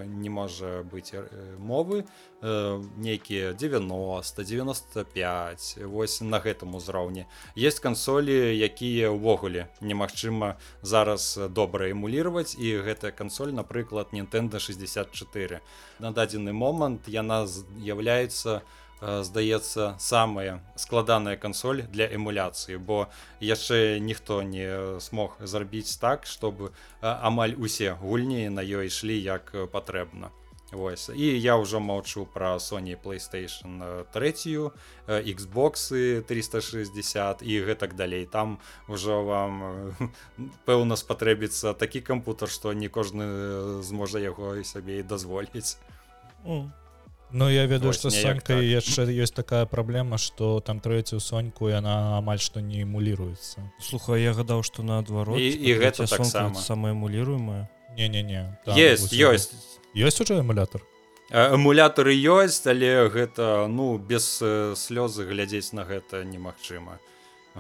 не 0.04 0.30
можа 0.30 0.82
быць 0.82 1.14
мовы 1.58 2.04
нейкія 2.42 3.52
90 3.52 4.44
95 4.44 5.78
вось 5.86 6.20
на 6.20 6.40
гэтым 6.42 6.74
узроўні 6.74 7.26
есть 7.54 7.78
кансолі 7.78 8.34
якія 8.58 9.10
ўвогуле 9.14 9.70
немагчыма 9.80 10.58
зараз 10.82 11.38
добра 11.50 11.90
эмуліраваць 11.90 12.58
і 12.58 12.82
гэтая 12.82 13.14
кансоль 13.14 13.54
напрыклад 13.54 14.10
Nintendo 14.10 14.58
64 14.58 15.60
на 15.98 16.10
дадзены 16.10 16.52
момант 16.52 17.06
яна 17.06 17.46
з'яўляецца 17.46 18.62
у 18.62 18.85
здаецца 19.00 19.94
самая 19.98 20.64
складаная 20.76 21.36
кансоль 21.36 21.82
для 21.92 22.08
эмуляцыі 22.08 22.78
бо 22.78 23.08
яшчэ 23.40 23.98
ніхто 24.00 24.42
не 24.42 25.00
смог 25.00 25.36
зрабіць 25.40 25.96
так 26.00 26.26
чтобы 26.26 26.72
амаль 27.00 27.54
усе 27.58 27.92
гульні 27.92 28.48
на 28.48 28.64
ёй 28.64 28.88
ішлі 28.88 29.20
як 29.20 29.52
патрэбна. 29.72 30.32
Вось. 30.72 31.10
І 31.14 31.38
я 31.38 31.54
ўжо 31.56 31.78
маўчу 31.78 32.26
пра 32.26 32.58
Sony 32.58 32.98
playstation 32.98 34.02
трэцюю 34.10 34.74
Xбоксы 35.06 36.26
360 36.26 37.42
і 37.46 37.52
гэтак 37.62 37.94
далей. 37.94 38.26
Там 38.26 38.58
ужо 38.88 39.22
вам 39.22 39.94
пэўна 40.66 40.98
спатрэбіцца 40.98 41.70
такі 41.78 42.02
кампутар 42.02 42.50
што 42.50 42.74
не 42.74 42.88
кожны 42.88 43.82
зможа 43.86 44.18
яго 44.18 44.56
і 44.58 44.64
сабе 44.64 44.98
і 44.98 45.06
дазволіць 45.06 45.78
Ну 47.32 47.48
я 47.50 47.66
ведаю 47.66 47.92
што 47.92 48.10
сонькай 48.10 48.62
так. 48.62 48.70
яшчэ 48.70 49.06
ёсць 49.10 49.34
такая 49.34 49.66
праблема 49.66 50.18
што 50.18 50.60
там 50.60 50.78
трэцюю 50.80 51.20
соньку 51.20 51.68
яна 51.68 52.18
амаль 52.18 52.38
што 52.38 52.60
не 52.60 52.82
эмуліруецца 52.86 53.66
слухай 53.82 54.22
я 54.22 54.32
гадаў 54.32 54.62
што 54.62 54.86
наадварот 54.86 55.38
і, 55.38 55.48
і 55.50 55.74
гэта 55.74 56.06
таксама 56.06 56.54
самая 56.54 56.94
эмуліруемая 56.94 57.66
не-не-не 57.96 58.46
есть 58.78 59.12
ёсць 59.12 59.50
ёсць 59.96 60.20
уже 60.20 60.38
эмулятор? 60.38 60.84
Эмулятары 61.30 62.14
ёсць 62.14 62.62
але 62.70 63.08
гэта 63.08 63.66
ну 63.66 63.98
без 63.98 64.38
слёзы 64.78 65.26
глядзець 65.26 65.72
на 65.72 65.82
гэта 65.82 66.22
немагчыма. 66.22 67.00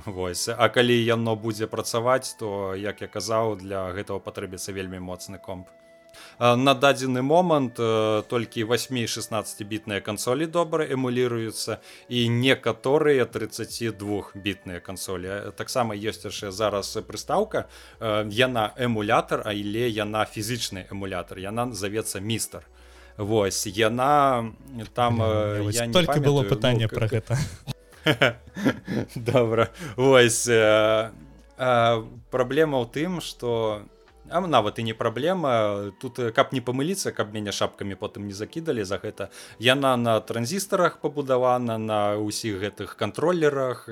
Вось. 0.04 0.48
А 0.48 0.68
калі 0.68 0.92
яно 0.92 1.34
будзе 1.34 1.66
працаваць 1.66 2.36
то 2.38 2.74
як 2.76 3.00
я 3.00 3.08
казаў 3.08 3.56
для 3.56 3.90
гэтага 3.96 4.20
патрэбіцца 4.20 4.70
вельмі 4.76 5.00
моцны 5.00 5.40
комп 5.40 5.66
на 6.38 6.74
дадзены 6.74 7.22
момант 7.22 7.74
толькі 8.28 8.64
8-16 8.64 9.64
бітныя 9.64 10.00
кансолі 10.00 10.46
добра 10.46 10.84
эмуліруюцца 10.84 11.80
і 12.08 12.28
некаторыя 12.28 13.24
32 13.24 14.36
бітныя 14.36 14.80
кансолі 14.80 15.52
таксама 15.56 15.94
ёсць 15.96 16.24
яшчэ 16.28 16.50
зараз 16.52 16.96
прыстаўка 17.08 17.66
яна 18.00 18.72
эмулятор 18.76 19.42
а 19.44 19.52
іле 19.52 19.88
яна 19.88 20.24
фізічны 20.24 20.86
эмулятор 20.90 21.38
яна 21.38 21.72
завецца 21.72 22.20
містер 22.20 22.66
Вось 23.16 23.66
яна 23.66 24.52
там 24.94 25.16
Блин, 25.16 25.70
я 25.70 25.88
только 25.88 26.20
было 26.20 26.42
пытанне 26.42 26.88
ну, 26.90 26.96
про 26.96 27.08
гэта 27.08 27.38
добра 29.14 29.70
Вось 29.96 30.44
праблема 31.56 32.76
ў 32.84 32.86
тым 32.92 33.20
что 33.24 33.80
у 33.80 33.95
А 34.28 34.40
нават 34.40 34.78
і 34.78 34.82
не 34.82 34.94
праблема. 34.94 35.92
Тут 36.00 36.18
каб 36.34 36.52
не 36.52 36.60
памыліцца 36.60 37.12
каб 37.14 37.30
мяне 37.34 37.52
шапкамі 37.54 37.94
потым 37.94 38.26
не 38.26 38.34
закідалі 38.34 38.82
за 38.84 38.98
гэта. 38.98 39.30
Яна 39.62 39.96
на 39.96 40.18
транзістарах 40.20 40.98
пабудавана 40.98 41.78
на 41.78 42.18
ўсіх 42.18 42.58
гэтых 42.58 42.96
кантролерах 42.98 43.86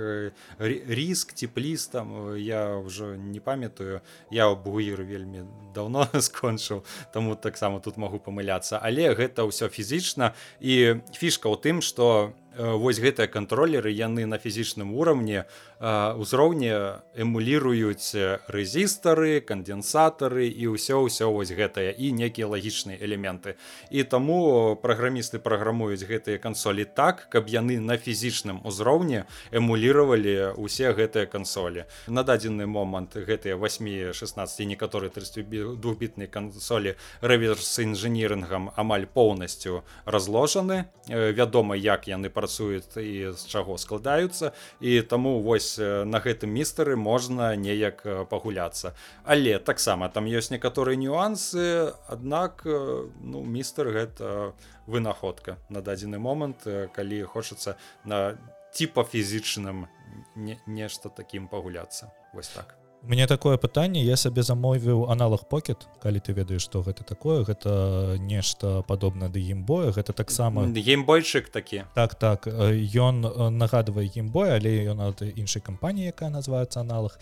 ріск 0.58 1.34
цепліс 1.38 1.86
там 1.86 2.34
я 2.34 2.74
ўжо 2.82 3.14
не 3.14 3.38
памятаю. 3.38 4.02
Я 4.30 4.50
бугір 4.50 5.06
вельмі 5.06 5.46
давно 5.74 6.08
скончыў 6.18 6.82
таму 7.14 7.36
таксама 7.36 7.78
тут 7.78 7.96
магу 7.96 8.18
памыляцца. 8.18 8.82
Але 8.82 9.14
гэта 9.14 9.46
ўсё 9.46 9.70
фізічна. 9.70 10.34
І 10.58 10.98
фішка 11.14 11.46
ў 11.46 11.62
тым 11.62 11.78
што 11.78 12.34
вось 12.56 13.00
гэтыя 13.02 13.26
кантролеры 13.26 13.90
яны 13.90 14.26
на 14.26 14.38
фізічным 14.38 14.94
уровне 14.94 15.44
узроўне 15.80 17.02
эмуліруюць 17.18 18.14
рэзістары 18.46 19.42
кандэнсатары 19.42 20.46
і 20.46 20.78
ўсё 20.78 21.02
ўсё 21.02 21.34
вось 21.34 21.50
гэтае 21.50 21.90
і 21.90 22.12
некія 22.14 22.46
лагічныя 22.46 22.98
элементы. 23.02 23.58
І 23.90 24.06
таму 24.06 24.78
праграмісты 24.78 25.42
праграмуюць 25.42 26.06
гэтыя 26.06 26.38
кансолі 26.38 26.86
так 26.86 27.26
каб 27.28 27.50
яны 27.50 27.80
на 27.82 27.98
фізічным 27.98 28.62
узроўні 28.62 29.26
эмуліравалі 29.50 30.54
усе 30.54 30.94
гэтыя 30.94 31.26
кансолі. 31.26 31.90
На 32.06 32.22
дадзены 32.22 32.70
момант 32.70 33.18
гэтыя 33.18 33.58
8 33.58 34.14
16 34.14 34.66
некаторы 34.70 35.10
32бітныя 35.10 36.30
кансолі 36.30 36.94
рэверс 37.20 37.82
інжынірынгам 37.82 38.70
амаль 38.76 39.10
поўнасцю 39.10 39.82
разложаны. 40.06 40.86
Вядома 41.10 41.74
як 41.74 42.06
яны 42.08 42.30
па 42.30 42.43
працуюць 42.44 42.92
і 43.00 43.32
з 43.32 43.46
чаго 43.48 43.78
складаюцца. 43.78 44.52
І 44.80 45.00
таму 45.00 45.40
вось 45.40 45.78
на 45.80 46.20
гэтым 46.20 46.52
містары 46.52 46.96
можна 46.96 47.56
неяк 47.56 48.04
пагуляцца. 48.28 48.92
Але 49.24 49.58
таксама 49.58 50.08
там 50.12 50.28
ёсць 50.28 50.52
некаторыя 50.52 50.96
нюансы 51.00 51.96
аднак 52.06 52.62
ну 52.64 53.40
містер 53.40 53.88
гэта 53.88 54.52
вынаходка 54.86 55.56
на 55.72 55.80
дадзены 55.80 56.20
момант 56.20 56.68
калі 56.92 57.24
хочацца 57.24 57.80
на 58.04 58.36
типа 58.76 59.04
фізічным 59.04 59.88
не, 60.36 60.60
нешта 60.66 61.08
такім 61.08 61.48
пагуляцца. 61.48 62.12
Вось 62.34 62.52
так 62.52 62.83
мне 63.06 63.26
такое 63.26 63.56
пытанне 63.56 64.02
я 64.04 64.16
сабе 64.16 64.42
замовіў 64.42 65.10
аналог 65.10 65.48
покет 65.48 65.86
калі 66.00 66.20
ты 66.20 66.32
ведаеш 66.32 66.62
что 66.62 66.82
гэта 66.82 67.04
такое? 67.04 67.44
Гэта 67.44 68.16
нешта 68.18 68.82
падобна 68.82 69.28
да 69.28 69.38
геймбоя. 69.38 69.92
Гэта 69.92 70.12
таксама 70.12 70.64
геймбойчык 70.64 71.48
такі 71.48 71.84
так 71.94 72.14
так. 72.14 72.46
Ён 72.46 73.20
нагадвае 73.58 74.08
геймбой 74.08 74.56
але 74.56 74.88
ён 74.88 75.00
ад 75.00 75.22
іншай 75.22 75.60
кампаніі 75.60 76.12
якая 76.12 76.30
называется 76.30 76.80
аналог. 76.80 77.18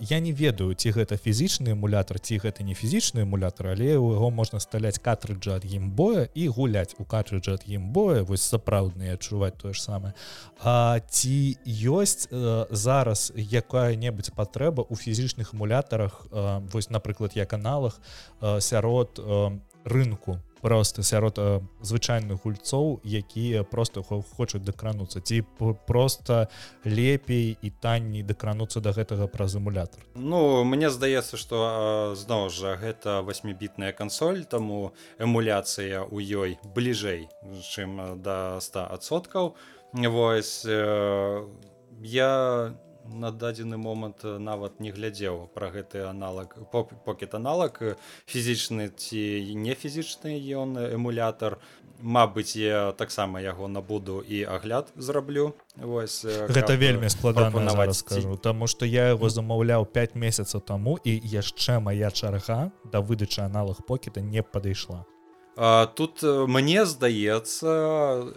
Я 0.00 0.20
не 0.20 0.32
ведаю 0.32 0.74
ці 0.74 0.90
гэта 0.90 1.16
фізічны 1.16 1.72
эмулятор 1.72 2.20
ці 2.20 2.38
гэта 2.38 2.62
не 2.62 2.74
фізічны 2.74 3.24
эмулятор 3.24 3.72
але 3.72 3.96
у 3.96 4.12
яго 4.12 4.30
можна 4.30 4.60
сталяць 4.60 4.98
катрыджа 4.98 5.56
ад 5.56 5.64
геймбоя 5.64 6.28
і 6.34 6.48
гуляць 6.48 6.94
у 6.98 7.04
катрыджа 7.04 7.56
ад 7.56 7.64
геймбоя. 7.64 8.22
Вось 8.22 8.42
сапраўдныя 8.42 9.14
адчуваць 9.14 9.56
тое 9.56 9.72
ж 9.72 9.80
самае. 9.80 10.12
А 10.60 11.00
ці 11.08 11.56
ёсць 11.64 12.28
зараз 12.70 13.32
якая-небудзь 13.36 14.36
патрэба 14.36 14.84
у 14.88 14.96
фізічных 15.06 15.54
эмулятарах 15.54 16.26
вось 16.74 16.90
напрыклад 16.90 17.38
як 17.38 17.54
аналах 17.54 18.00
сярод 18.58 19.22
рынку 19.86 20.42
просто 20.60 21.02
сярод 21.02 21.38
звычайных 21.80 22.42
гульцоў 22.42 23.00
якія 23.04 23.62
просто 23.62 24.02
хочуць 24.02 24.66
дакрануцца 24.66 25.20
ці 25.20 25.44
просто 25.86 26.48
лепей 26.84 27.56
і 27.62 27.70
танней 27.70 28.22
дакрануцца 28.26 28.80
до 28.80 28.90
гэтага 28.90 29.30
праз 29.30 29.54
эмулятор 29.56 30.02
Ну 30.14 30.64
мне 30.64 30.90
здаецца 30.90 31.36
что 31.36 32.14
зноў 32.18 32.50
жа 32.50 32.74
гэта 32.74 33.22
восьмібітная 33.22 33.92
кансоль 33.92 34.42
таму 34.42 34.92
эмуляцыя 35.22 36.02
у 36.02 36.18
ёй 36.18 36.58
бліжэй 36.74 37.28
чым 37.62 38.18
до 38.18 38.58
100соткаў 38.58 39.54
вось 39.94 40.66
я 42.02 42.74
не 42.74 42.85
на 43.08 43.30
дадзены 43.30 43.76
момант 43.76 44.24
нават 44.24 44.80
не 44.80 44.90
глядзеў 44.90 45.50
пра 45.54 45.70
гэты 45.70 46.06
аналог 46.08 46.56
покет 46.72 47.34
аналог 47.34 47.80
фізічны 48.26 48.88
ці 48.90 49.54
не 49.54 49.74
фізічны 49.74 50.36
ён 50.62 50.78
эмулятор 50.78 51.58
Мабыць 52.00 52.56
я 52.56 52.92
таксама 52.92 53.40
яго 53.40 53.68
набуду 53.68 54.20
і 54.20 54.44
агляд 54.44 54.92
зраблю. 54.96 55.54
Вось 55.76 56.24
гэта 56.24 56.76
вельмі 56.76 57.08
складана 57.08 57.92
скажу 57.94 58.36
Таму 58.36 58.66
што 58.66 58.84
я 58.84 59.08
его 59.16 59.28
замаўляў 59.28 59.86
5 59.86 60.14
месяцаў 60.14 60.60
таму 60.60 60.98
і 61.04 61.16
яшчэ 61.24 61.80
моя 61.80 62.10
чарга 62.10 62.70
да 62.84 63.00
выдачы 63.00 63.40
аналог 63.40 63.80
покета 63.86 64.20
не 64.20 64.42
падышла. 64.42 65.06
А, 65.56 65.86
тут 65.86 66.22
мне 66.22 66.84
здаецца 66.84 68.28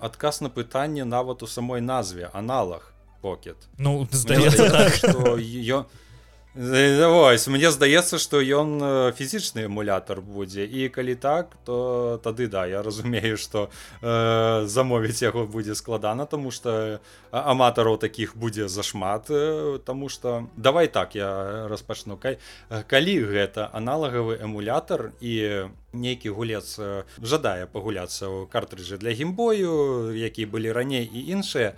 адказ 0.00 0.40
на 0.40 0.50
пытанне 0.50 1.04
нават 1.04 1.42
у 1.42 1.46
самой 1.46 1.80
назве 1.80 2.30
аналог 2.32 2.94
покет 3.20 3.68
ну 3.78 4.06
здаецца 4.10 4.70
так, 4.70 5.38
ее 5.38 5.84
Вось 6.52 7.46
мне 7.46 7.70
здаецца 7.70 8.18
што 8.18 8.40
ён 8.42 8.82
фізічны 9.14 9.70
эмулятор 9.70 10.18
будзе 10.18 10.66
і 10.66 10.88
калі 10.90 11.14
так 11.14 11.54
то 11.64 12.18
тады 12.24 12.48
да 12.50 12.66
я 12.66 12.82
разумею 12.82 13.38
што 13.38 13.70
э, 14.02 14.66
замовіць 14.66 15.22
яго 15.22 15.46
будзе 15.46 15.78
складана 15.78 16.26
тому 16.26 16.50
что 16.50 16.98
аматараў 17.30 18.02
таких 18.02 18.34
будзе 18.34 18.66
зашмат 18.66 19.30
тому 19.86 20.08
что 20.08 20.50
давай 20.56 20.88
так 20.88 21.14
я 21.14 21.68
распачну 21.70 22.18
кай 22.18 22.42
калі 22.68 23.14
гэта 23.30 23.70
аналагавы 23.70 24.34
эмулятор 24.42 25.12
і 25.20 25.70
нейкі 25.92 26.30
гулец 26.30 26.78
жадае 27.18 27.66
пагуляцца 27.66 28.30
ў 28.30 28.46
картрыджы 28.46 28.98
для 28.98 29.10
геймбою 29.10 30.14
які 30.14 30.46
былі 30.46 30.72
раней 30.72 31.04
і 31.04 31.20
іншыя. 31.34 31.74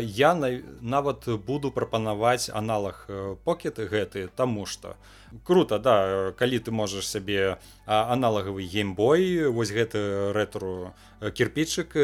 Я 0.00 0.34
нават 0.80 1.28
буду 1.46 1.70
прапанаваць 1.70 2.48
аналаг 2.48 3.06
покеты 3.44 3.86
гэты 3.86 4.28
таму 4.36 4.66
что 4.66 4.96
круто 5.44 5.78
да 5.78 6.32
калі 6.38 6.58
ты 6.58 6.70
можаш 6.70 7.06
сябе 7.06 7.58
аналагавы 7.86 8.64
геймбой 8.64 9.48
вось 9.48 9.72
гэты 9.72 10.32
рэтру 10.32 10.94
кірпічык 11.20 11.96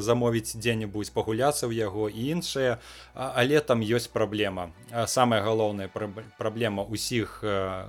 замовіць 0.00 0.54
дзе-небудзь 0.54 1.10
пагуляцца 1.10 1.66
ў 1.66 1.74
яго 1.74 2.08
і 2.08 2.38
іншае 2.38 2.78
але 3.14 3.60
там 3.60 3.80
ёсць 3.80 4.10
праблема. 4.10 4.70
Самая 5.06 5.42
галоўная 5.42 5.88
праблема 6.38 6.84
ўсіх 6.86 7.40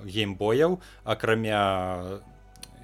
геймбояў 0.05 0.79
акрамя 1.03 2.21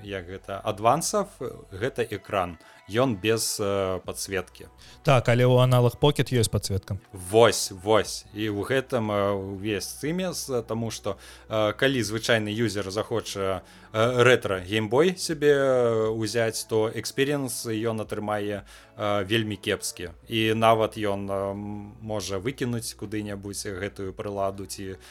як 0.04 0.28
гэта 0.28 0.60
адвансов 0.64 1.28
гэта 1.72 2.02
экран 2.04 2.58
ён 2.90 3.16
без 3.16 3.58
э, 3.60 4.00
подсветки. 4.06 4.68
Так 5.04 5.30
але 5.30 5.46
у 5.46 5.58
аналог 5.58 5.98
покет 5.98 6.32
ёсць 6.32 6.50
подсветка. 6.50 6.98
Вось 7.12 7.72
вось. 7.72 8.26
І 8.34 8.50
ў 8.50 8.62
гэтым 8.66 9.12
увесь 9.56 9.88
цымес 10.02 10.50
тому 10.68 10.92
что 10.92 11.18
э, 11.50 11.74
калі 11.74 12.02
звычайны 12.04 12.50
юзер 12.50 12.92
захоча 12.92 13.64
э, 13.94 14.24
рэтра 14.24 14.60
геймбой 14.60 15.16
себе 15.18 16.10
узяць 16.10 16.64
то 16.66 16.90
эксперіенс 16.90 17.66
ён 17.66 18.02
атрымае 18.02 18.64
вельмі 19.02 19.56
кепскі. 19.58 20.12
І 20.28 20.54
нават 20.54 20.94
ён 20.94 21.26
можа 22.06 22.38
выкінуць 22.38 22.94
куды-небудзь 22.94 23.66
гэтую 23.66 24.14
прыладу 24.14 24.68
ці 24.70 25.02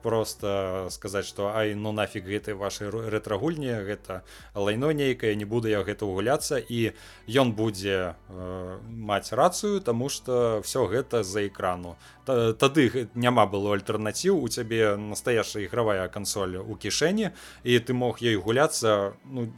просто 0.00 0.88
сказаць 0.90 1.26
что 1.26 1.52
ай 1.52 1.74
ну 1.74 1.92
нафиг 1.92 2.24
гэтай 2.24 2.54
вашай 2.54 2.88
рэтрагульні 2.88 3.84
гэта 3.84 4.22
лайно 4.54 4.92
нейкае 4.92 5.36
не 5.36 5.44
буду 5.44 5.68
я 5.68 5.82
гэта 5.82 6.06
гуляцца 6.06 6.56
і 6.56 6.96
ён 7.26 7.52
будзе 7.52 8.14
э, 8.28 8.78
маць 8.86 9.32
рацыю 9.32 9.80
тому 9.80 10.08
что 10.08 10.60
все 10.64 10.86
гэта 10.86 11.22
за 11.22 11.46
экрану. 11.46 11.96
Тады 12.26 13.08
няма 13.14 13.46
было 13.46 13.74
альтэрнаціў 13.74 14.42
у 14.42 14.48
цябе 14.48 14.96
настоящая 14.96 15.64
ігравая 15.64 16.08
кансоль 16.08 16.56
у 16.58 16.74
кішэні 16.74 17.30
і 17.64 17.78
ты 17.78 17.92
мог 17.94 18.22
ёй 18.22 18.36
гуляцца 18.36 19.14
ну 19.24 19.52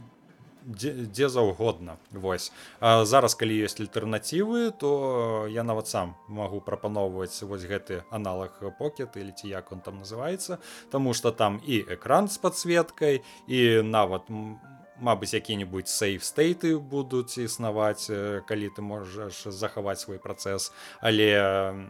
дзе, 0.69 0.93
дзе 0.93 1.29
заўгодна 1.29 1.97
Вось. 2.11 2.51
А 2.79 3.05
зараз 3.05 3.35
калі 3.35 3.57
ёсць 3.65 3.79
альтэрнатывы 3.81 4.71
то 4.71 5.47
я 5.49 5.63
нават 5.63 5.87
сам 5.87 6.15
магу 6.27 6.61
прапаноўваць 6.61 7.41
вось 7.43 7.65
гэты 7.65 8.03
аналаг 8.11 8.61
покет 8.77 9.17
или 9.17 9.31
ці 9.31 9.47
як 9.47 9.71
он 9.71 9.81
там 9.81 9.99
называется 9.99 10.59
тому 10.91 11.13
что 11.13 11.31
там 11.31 11.61
і 11.65 11.85
экран 11.89 12.27
з 12.27 12.37
подсветкой 12.37 13.21
і 13.47 13.81
нават 13.81 14.29
у 14.29 14.57
Мабыць, 14.99 15.33
які-небудзь 15.33 15.87
сейф 15.87 16.23
стейты 16.27 16.75
будуць 16.77 17.39
існаваць, 17.39 18.11
калі 18.47 18.67
ты 18.75 18.81
можаш 18.83 19.47
захаваць 19.47 20.01
свой 20.03 20.19
працэс, 20.19 20.73
але 20.99 21.87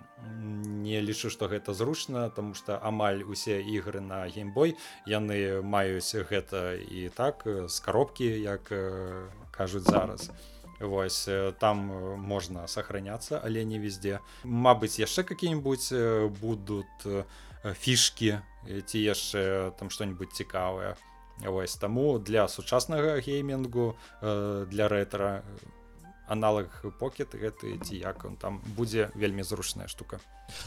не 0.86 1.02
лічу, 1.02 1.34
што 1.34 1.50
гэта 1.50 1.74
зручна, 1.74 2.30
тому 2.30 2.54
што 2.54 2.78
амаль 2.78 3.26
усе 3.26 3.62
ігры 3.66 4.00
на 4.02 4.30
геймбой 4.30 4.78
яны 5.10 5.62
маюць 5.66 6.14
гэта 6.30 6.78
і 6.78 7.10
так 7.10 7.44
з 7.46 7.80
каробкі, 7.82 8.30
як 8.30 8.70
кажуць 9.52 9.90
зараз. 9.90 10.30
Вось 10.80 11.28
там 11.60 11.78
можна 12.22 12.68
сохраняцца, 12.68 13.42
але 13.44 13.66
не 13.66 13.80
везде. 13.80 14.22
Мабыць, 14.46 15.02
яшчэ 15.02 15.24
какие-нибудь 15.24 15.92
будуць 16.40 17.04
фішки 17.84 18.40
ці 18.86 19.00
яшчэ 19.00 19.74
там 19.80 19.90
што-нибудь 19.90 20.32
цікавае. 20.32 20.96
Вось 21.46 21.76
таму 21.76 22.20
для 22.20 22.48
сучаснага 22.48 23.20
геймінгу 23.20 23.96
для 24.22 24.88
рэтра 24.88 25.44
аналаг 26.30 26.70
покет 27.00 27.34
гэты 27.34 27.80
ці 27.82 27.98
як 27.98 28.26
он 28.26 28.36
там 28.38 28.62
будзе 28.78 29.10
вельмі 29.16 29.44
зручная 29.44 29.88
штука. 29.88 30.20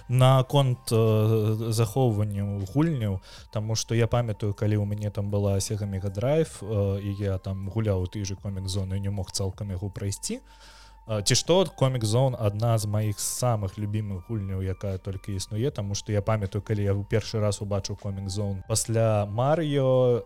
Наконт 0.08 0.92
э, 0.92 1.72
захоўвання 1.72 2.66
гульняў 2.74 3.20
Таму 3.52 3.74
што 3.74 3.94
я 3.94 4.06
памятаю 4.06 4.54
калі 4.54 4.76
у 4.76 4.84
мяне 4.84 5.10
там 5.10 5.30
была 5.30 5.60
сега 5.60 5.86
мегадрайв 5.86 6.62
э, 6.62 7.00
і 7.02 7.14
я 7.18 7.38
там 7.38 7.68
гуляў 7.68 8.06
ты 8.06 8.24
же 8.24 8.36
комік 8.36 8.68
зоны 8.68 8.98
не 8.98 9.10
мог 9.10 9.32
цалкам 9.32 9.70
яго 9.70 9.90
прайсці 9.90 10.38
то 10.38 10.81
ці 11.06 11.34
што 11.34 11.66
комік 11.66 12.04
зон 12.04 12.36
адна 12.38 12.78
з 12.78 12.86
маіх 12.86 13.18
самых 13.18 13.74
любімых 13.78 14.28
гульняў 14.30 14.62
якая 14.62 14.98
толькі 14.98 15.34
існуе 15.34 15.70
таму 15.70 15.94
што 15.98 16.12
я 16.12 16.22
памятаю 16.22 16.62
калі 16.62 16.82
я 16.84 16.94
ў 16.94 17.02
першы 17.02 17.42
раз 17.42 17.58
убачыў 17.58 17.98
комік 17.98 18.30
зон 18.30 18.62
пасля 18.68 19.26
Марыо 19.26 20.22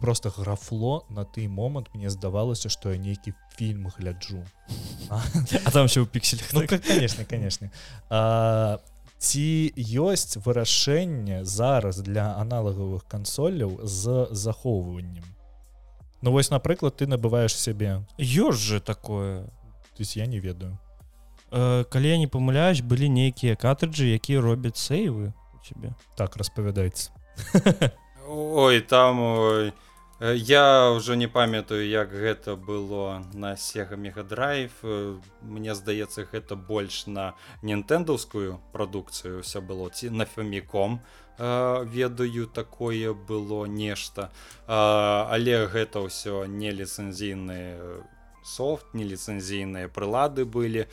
просто 0.00 0.30
графло 0.30 1.04
на 1.08 1.24
той 1.24 1.48
момант. 1.48 1.88
Мне 1.94 2.10
здавалася 2.10 2.68
што 2.68 2.92
я 2.92 2.98
нейкі 2.98 3.32
фільм 3.56 3.88
гляджу. 3.96 4.44
А 5.64 5.70
там 5.70 5.88
все 5.88 6.00
ў 6.02 6.06
піксель 6.06 6.44
ну, 6.52 6.66
конечно 6.68 7.24
конечно. 7.24 7.70
Ці 9.20 9.72
ёсць 9.76 10.36
вырашэнне 10.40 11.44
зараз 11.44 12.00
для 12.00 12.36
аналагавых 12.40 13.04
кансоляў 13.04 13.80
з 13.84 14.28
захоўваннем. 14.30 15.24
Ну 16.22 16.32
вось 16.32 16.50
напрыклад 16.50 16.96
ты 16.96 17.06
набываешь 17.06 17.56
сябе 17.56 18.04
ёсць 18.18 18.60
же 18.60 18.80
такое 18.80 19.48
есть 20.00 20.16
я 20.16 20.26
не 20.26 20.40
ведаю. 20.40 20.78
Э, 21.50 21.84
калі 21.84 22.08
я 22.08 22.18
не 22.18 22.26
памыляюсь 22.30 22.80
былі 22.80 23.08
нейкія 23.10 23.56
катриджы 23.58 24.14
якія 24.14 24.40
робяць 24.40 24.78
сейвы 24.78 25.34
у 25.54 25.58
тебе 25.66 25.94
так 26.16 26.36
распавядайце 26.36 27.10
ой 28.28 28.80
там 28.80 29.18
ой, 29.18 29.72
я 30.20 30.94
ўжо 30.94 31.18
не 31.18 31.26
памятаю 31.26 31.82
як 31.82 32.14
гэта 32.14 32.54
было 32.54 33.26
на 33.34 33.56
сега 33.56 33.96
мегадрайв 33.96 34.70
мне 35.42 35.74
здаецца 35.74 36.22
гэта 36.30 36.54
больш 36.54 37.10
на 37.10 37.34
нінтэндаўскую 37.62 38.62
прадукцыю 38.70 39.42
все 39.42 39.58
было 39.60 39.90
ці 39.90 40.14
на 40.14 40.30
фаміком 40.30 41.02
ведаю 41.40 42.46
такое 42.46 43.14
было 43.14 43.64
нешта. 43.64 44.30
Але 44.68 45.66
гэта 45.66 46.04
ўсё 46.04 46.44
не 46.44 46.70
ліцэнзійныя 46.70 48.04
софт 48.50 48.94
неліцэнзійныя 48.98 49.88
прылады 49.88 50.44
былі 50.44 50.86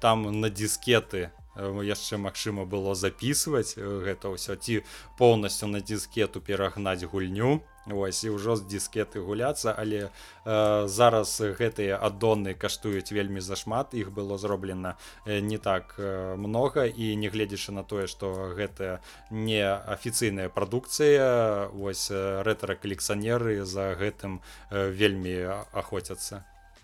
там 0.00 0.28
на 0.40 0.50
дискеты 0.50 1.30
яшчэ 1.56 2.16
магчыма 2.16 2.64
было 2.64 2.94
записывать 2.94 3.76
гэта 3.76 4.28
ўсё 4.28 4.56
ці 4.56 4.84
поўнасцю 5.16 5.66
на 5.66 5.80
дискету 5.80 6.40
перагнаць 6.40 7.04
гульню. 7.04 7.62
Вось 7.86 8.24
і 8.26 8.34
ўжо 8.34 8.56
з 8.58 8.66
дискеты 8.66 9.22
гуляцца 9.22 9.70
але 9.70 10.10
э, 10.10 10.86
зараз 10.90 11.38
гэтыя 11.38 11.94
аддоны 12.02 12.58
каштуюць 12.58 13.14
вельмі 13.14 13.40
зашмат 13.40 13.94
іх 13.94 14.10
было 14.10 14.38
зроблена 14.38 14.98
не 15.24 15.58
так 15.58 15.94
много 16.36 16.84
і 16.84 17.14
не 17.14 17.28
гледзячы 17.30 17.70
на 17.70 17.84
тое 17.84 18.10
что 18.10 18.50
гэта 18.58 19.00
не 19.30 19.62
афіцыйная 19.62 20.48
прадукцыя 20.50 21.70
вось 21.70 22.10
рэтара 22.10 22.74
калекцыянеры 22.74 23.64
за 23.64 23.94
гэтым 23.94 24.42
вельмі 24.70 25.62
ахоцяцца 25.70 26.42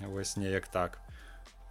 вось 0.09 0.37
неяк 0.37 0.69
так. 0.69 0.99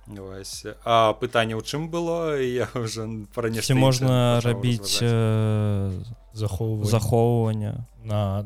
Вось. 0.08 0.66
а 0.84 1.14
пытанне 1.14 1.56
ў 1.56 1.64
чым 1.64 1.90
было? 1.90 2.36
Я 2.42 2.68
уже 2.74 3.28
пра 3.34 3.50
нешта 3.50 3.76
можна 3.76 4.42
рабіць 4.42 5.00
э, 5.02 5.92
захоўвання 6.34 6.90
захоўвання 6.90 7.86
на 8.04 8.46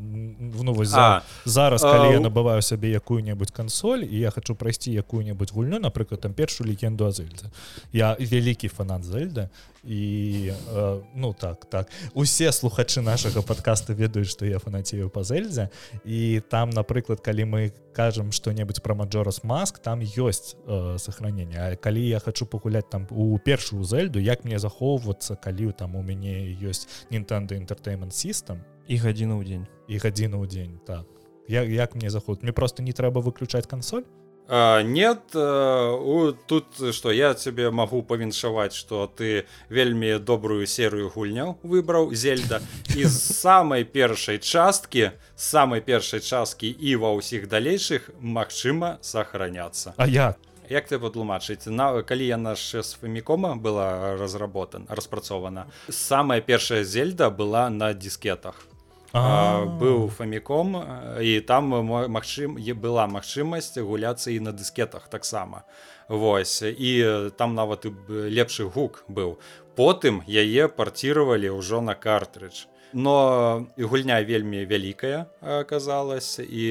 ну, 0.63 0.73
вось, 0.73 0.89
за, 0.89 1.21
зараз 1.45 1.81
калі 1.81 2.13
я 2.13 2.19
набываю 2.19 2.61
сабе 2.61 2.91
якую-небудзь 2.91 3.51
кансоль 3.51 4.03
і 4.03 4.19
я 4.19 4.29
хочу 4.29 4.55
прайсці 4.55 4.91
якую-небудзь 4.91 5.53
гульню 5.53 5.79
напрыклад 5.79 6.21
там 6.21 6.33
першую 6.33 6.69
легенду 6.69 7.05
азельда 7.05 7.51
я 7.93 8.17
вялікі 8.19 8.67
фанат 8.67 9.03
зельда 9.03 9.49
і 9.85 10.51
э, 10.73 11.01
ну 11.15 11.33
так 11.33 11.65
так. 11.65 11.89
Усе 12.13 12.51
слухачы 12.51 13.01
нашага 13.01 13.41
подкаста 13.41 13.93
ведаюць 13.93 14.29
што 14.29 14.45
я 14.45 14.59
фанацею 14.59 15.09
па 15.09 15.23
зельдзе 15.23 15.69
і 16.03 16.41
там 16.49 16.69
напрыклад 16.69 17.21
калі 17.21 17.45
мы 17.45 17.73
кажам 17.93 18.31
што-небудзь 18.31 18.81
пра 18.81 18.95
маджорас 18.95 19.43
маск 19.43 19.79
там 19.79 20.01
ёсць 20.01 20.57
э, 20.65 20.97
сохранение 20.97 21.77
калі 21.77 22.01
я 22.01 22.19
хочу 22.19 22.45
пагуляць 22.45 22.89
там 22.89 23.07
у 23.11 23.37
першую 23.37 23.83
зельду 23.83 24.19
як 24.19 24.43
мне 24.43 24.59
захоўвацца 24.59 25.35
калі 25.35 25.71
там 25.71 25.95
у 25.95 26.01
мяне 26.01 26.57
ёсць 26.59 26.89
Nintendo 27.11 27.53
entertainment 27.75 28.11
system. 28.11 28.57
І 28.87 28.97
гадзіну 28.97 29.41
ў 29.41 29.43
дзень 29.45 29.65
і 29.87 29.97
гадзіну 29.97 30.41
ў 30.41 30.47
дзень 30.47 30.79
так. 30.85 31.05
Як, 31.47 31.69
як 31.69 31.95
мне 31.95 32.09
заход 32.09 32.43
мне 32.43 32.53
просто 32.53 32.83
не 32.83 32.93
трэба 32.93 33.21
выключаць 33.21 33.67
кансоль 33.67 34.03
А, 34.47 34.83
нет 34.83 35.33
э, 35.33 35.91
у, 35.91 36.31
тут 36.31 36.65
что 36.93 37.11
я 37.11 37.33
тебе 37.33 37.71
могу 37.71 38.03
павіншаваць 38.03 38.75
что 38.75 39.07
ты 39.07 39.45
вельмі 39.69 40.19
добрую 40.19 40.67
серыю 40.67 41.09
гульняў 41.09 41.57
выбраў 41.63 42.13
зельда. 42.13 42.61
Из 42.95 43.17
самой 43.17 43.83
першай 43.83 44.37
часткі 44.37 45.11
самой 45.35 45.81
першай 45.81 46.19
часткі 46.19 46.69
і 46.69 46.95
ва 46.95 47.17
ўсіх 47.17 47.49
далейшых 47.49 48.11
Мачыма 48.21 48.99
сохраняться 49.01 49.93
А 49.97 50.05
я 50.05 50.35
як 50.69 50.87
ты 50.87 50.99
патлумачыць 50.99 51.67
на 51.67 52.01
калі 52.03 52.27
яна 52.27 52.55
ж 52.55 52.83
з 52.83 52.93
фамікома 53.01 53.55
была 53.55 54.15
разработана 54.17 54.85
распрацована 54.89 55.67
самая 55.89 56.41
першая 56.41 56.83
зельда 56.83 57.29
была 57.29 57.69
на 57.69 57.93
дискетах. 57.93 58.67
А, 59.15 59.63
быў 59.63 60.09
фаміком 60.11 60.75
і 61.23 61.39
там 61.47 61.71
магчым 62.11 62.59
была 62.75 63.07
магчымасць 63.07 63.79
гуляцца 63.79 64.31
і 64.31 64.39
на 64.43 64.51
дыскетах 64.51 65.07
таксама. 65.07 65.63
Вось 66.09 66.61
і 66.61 66.91
там 67.39 67.55
нават 67.55 67.85
і 67.85 67.95
лепшы 68.09 68.67
гук 68.67 69.05
быў. 69.07 69.39
Потым 69.75 70.19
яе 70.27 70.67
парціравалі 70.67 71.55
ўжо 71.55 71.79
на 71.79 71.95
картрыдж 71.95 72.67
но 72.93 73.67
і 73.77 73.83
гульня 73.83 74.23
вельмі 74.23 74.65
вялікая 74.65 75.25
аказалась 75.41 76.39
і 76.39 76.65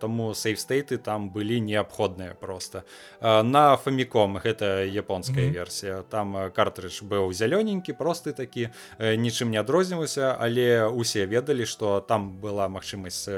таму 0.00 0.34
сейфстейты 0.34 0.98
там 0.98 1.30
былі 1.30 1.60
неабходныя 1.60 2.34
просто 2.34 2.82
на 3.20 3.76
фаміком 3.76 4.38
гэта 4.38 4.84
японская 4.84 5.46
mm 5.46 5.50
-hmm. 5.50 5.58
версія. 5.58 6.02
Там 6.08 6.50
картрыдж 6.52 7.02
быў 7.02 7.32
зялёненькі 7.32 7.92
просты 7.92 8.32
такі 8.32 8.68
нічым 9.00 9.50
не 9.50 9.60
адрозніваўся 9.60 10.36
але 10.40 10.86
усе 10.86 11.26
ведалі 11.26 11.66
что 11.66 12.00
там 12.00 12.38
была 12.42 12.68
магчымасць 12.68 13.28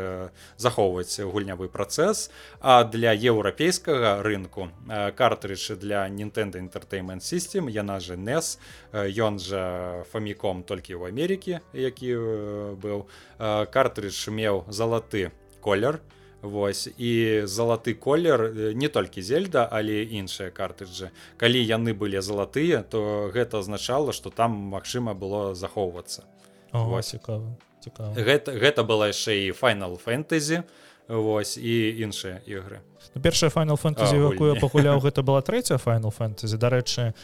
захоўваць 0.56 1.20
гульнявы 1.20 1.68
працэс. 1.68 2.30
А 2.60 2.84
для 2.84 3.12
еўрапейскага 3.12 4.22
рынку 4.22 4.68
картрыдж 5.16 5.72
для 5.76 6.08
Nintendo 6.08 6.58
entertainment 6.58 7.20
system 7.20 7.70
яна 7.70 8.00
же 8.00 8.16
NES 8.16 8.58
ён 8.92 9.38
жа 9.38 10.04
фаміком 10.12 10.62
толькі 10.62 10.94
ў 10.94 11.08
Амерыкі 11.08 11.60
які 11.72 12.07
быў 12.14 13.06
картридж 13.38 14.28
меў 14.28 14.64
залаты 14.68 15.30
колер 15.60 16.00
Вось 16.42 16.86
і 16.98 17.42
залаты 17.50 17.94
колер 17.98 18.72
не 18.74 18.86
толькі 18.88 19.22
зельда 19.22 19.66
але 19.66 20.06
іншыя 20.06 20.54
картрыджы 20.54 21.10
калі 21.36 21.58
яны 21.58 21.98
былі 21.98 22.22
залатыя 22.22 22.86
то 22.86 23.30
гэта 23.34 23.58
азначала 23.58 24.12
что 24.12 24.30
там 24.30 24.52
магчыма 24.52 25.14
было 25.14 25.54
захоўвацца. 25.58 26.22
Цікава 26.70 28.14
гэта 28.14 28.54
гэта 28.54 28.84
была 28.86 29.10
яшчэ 29.10 29.50
і 29.50 29.52
файнал 29.52 29.98
фэнтэзі 29.98 30.62
Вось 31.08 31.56
і 31.56 32.04
іншыя 32.04 32.44
ігры. 32.44 32.84
Ну, 33.16 33.22
першая 33.24 33.48
файнал 33.48 33.80
фэнтэзі 33.80 34.20
якую 34.28 34.52
я 34.52 34.60
пагуляў 34.60 35.00
гэта 35.06 35.24
была 35.24 35.40
трэця 35.40 35.80
файнал 35.80 36.12
фэнтэзі 36.12 36.60
дарэчы 36.60 37.14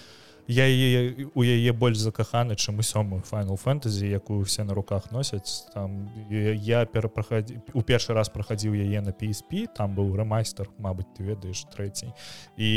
я 0.46 0.66
яе 0.66 1.28
у 1.34 1.42
яе 1.42 1.72
больш 1.72 1.98
закаханы 1.98 2.56
чым 2.56 2.78
у 2.78 2.82
сёмую 2.82 3.22
файнал 3.22 3.56
фэнтэзі 3.56 4.08
якую 4.08 4.44
все 4.44 4.64
на 4.64 4.74
руках 4.74 5.10
носяць. 5.10 5.64
Там 5.72 6.10
я 6.30 6.84
перапрахадзі 6.84 7.60
у 7.72 7.82
першы 7.82 8.12
раз 8.12 8.28
прахадзіў 8.28 8.74
яе 8.74 9.00
на 9.00 9.10
PSP 9.10 9.66
там 9.74 9.94
быў 9.94 10.14
рэмайстер 10.16 10.68
Мабыць 10.78 11.08
ты 11.16 11.24
ведаеш 11.24 11.64
трэцій 11.72 12.12
і 12.56 12.68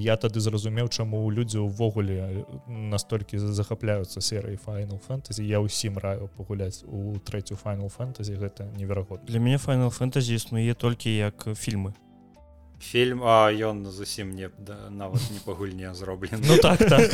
я 0.00 0.16
тады 0.16 0.40
зразумеў 0.40 0.88
чаму 0.88 1.28
людзі 1.30 1.58
ўвогуле 1.58 2.46
настолькі 2.66 3.38
захапляюцца 3.38 4.20
серыі 4.20 4.56
файнал 4.56 4.98
фэнтэзі 4.98 5.44
я 5.44 5.60
ўсім 5.60 5.98
раю 5.98 6.30
пагуляць 6.36 6.84
у 6.84 7.18
трэцю 7.18 7.56
файнал 7.56 7.88
фэнтэзі 7.88 8.40
гэта 8.40 8.72
неверагод 8.76 9.24
для 9.26 9.38
мяне 9.38 9.58
файнал 9.58 9.90
фэнтэзі 9.90 10.34
існуе 10.34 10.74
толькі 10.74 11.12
як 11.12 11.48
фільмы 11.56 11.92
фільм 12.82 13.22
а 13.24 13.48
ён 13.54 13.86
зусім 13.86 14.34
не 14.34 14.50
да, 14.58 14.90
нават 14.90 15.22
не 15.30 15.40
па 15.44 15.54
гульне 15.54 15.94
зроблен 15.94 16.42
ну 16.42 16.58
так 16.58 16.78
так. 16.78 17.10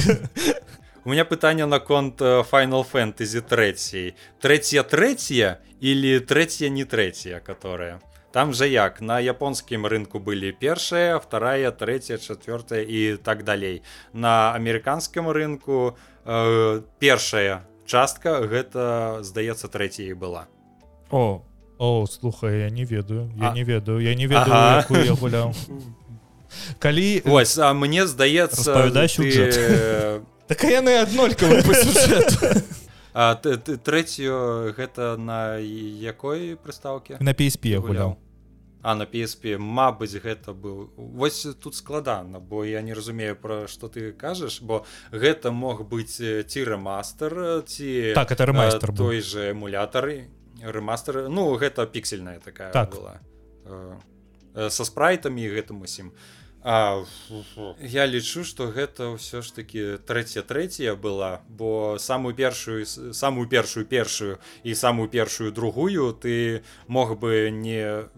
У 1.04 1.10
меня 1.10 1.24
пытанне 1.24 1.64
наконт 1.64 2.20
файнал 2.50 2.84
фэнтэзі 2.84 3.44
трэцяй 3.44 4.16
трэця 4.40 4.82
трэця 4.82 5.60
или 5.80 6.18
трэця 6.18 6.68
не 6.68 6.84
трэця 6.84 7.40
которая? 7.40 8.00
Там 8.32 8.52
же 8.52 8.68
як 8.68 9.00
на 9.00 9.20
японскім 9.20 9.86
рынку 9.86 10.20
былі 10.20 10.52
першая 10.52 11.18
вторая 11.18 11.70
трэця 11.70 12.18
четвертая 12.18 12.84
і 12.84 13.16
так 13.16 13.44
далей. 13.44 13.82
На 14.12 14.52
амерыканскім 14.52 15.30
рынку 15.32 15.96
э, 16.24 16.82
першая 16.98 17.64
частка 17.86 18.44
гэта 18.44 19.24
здаецца 19.24 19.68
трэцяй 19.68 20.12
была. 20.12 20.46
О 21.10 21.40
О 21.78 22.06
слухай 22.06 22.60
я 22.60 22.70
не 22.70 22.84
ведаю 22.84 23.30
я 23.36 23.50
а... 23.50 23.54
не 23.54 23.62
ведаю 23.62 24.00
я 24.00 24.14
не 24.14 24.26
ведаю 24.26 24.52
ага. 24.52 24.98
я 24.98 25.14
гуляў 25.14 25.54
калі 26.78 27.22
ось 27.24 27.58
а 27.58 27.72
мне 27.74 28.06
здаецца 28.06 28.90
ты... 29.06 30.22
так 30.48 30.64
яны 30.64 30.98
аднолькавы 31.06 31.62
трэцю 33.84 34.74
гэта 34.74 35.16
на 35.16 35.58
якой 35.58 36.56
прыстаўке 36.56 37.16
на 37.20 37.30
PSP 37.30 37.78
гуляў 37.78 38.18
а 38.82 38.94
на 38.94 39.04
PSP 39.04 39.58
Мабыць 39.58 40.14
гэта 40.22 40.54
быў. 40.54 40.90
Вось 40.96 41.46
тут 41.60 41.74
складана 41.74 42.38
бо 42.40 42.64
я 42.64 42.80
не 42.82 42.94
разумею 42.94 43.36
пра 43.36 43.66
што 43.66 43.88
ты 43.88 44.12
кажаш 44.12 44.62
бо 44.62 44.84
гэта 45.10 45.50
мог 45.50 45.82
быць 45.88 46.18
ці 46.18 46.64
рэмастер 46.64 47.62
ці 47.66 48.14
так 48.14 48.32
это 48.32 48.46
рэмастер 48.46 48.94
той 48.94 49.20
же 49.20 49.50
эмулятары 49.50 50.30
рэмастер 50.62 51.28
ну 51.28 51.54
гэта 51.56 51.86
піксельная 51.86 52.40
такая 52.40 52.72
так. 52.72 52.90
была. 52.90 53.20
Э, 53.64 54.70
са 54.70 54.84
спрайтамі 54.84 55.48
гэтым 55.48 55.82
усім. 55.82 56.12
А, 56.62 57.04
я 57.80 58.06
лічу 58.06 58.42
что 58.42 58.66
гэта 58.66 59.14
ўсё 59.14 59.46
ж 59.46 59.54
таки 59.54 59.96
трэця 60.02 60.42
трэця 60.42 60.98
была 60.98 61.40
бо 61.46 61.96
самую 62.02 62.34
першую 62.34 62.84
самую 62.84 63.46
першую 63.46 63.86
першую 63.86 64.38
і 64.64 64.74
самую 64.74 65.08
першую 65.08 65.52
другую 65.52 66.12
ты 66.18 66.64
мог 66.88 67.14
бы 67.14 67.50
не 67.54 68.10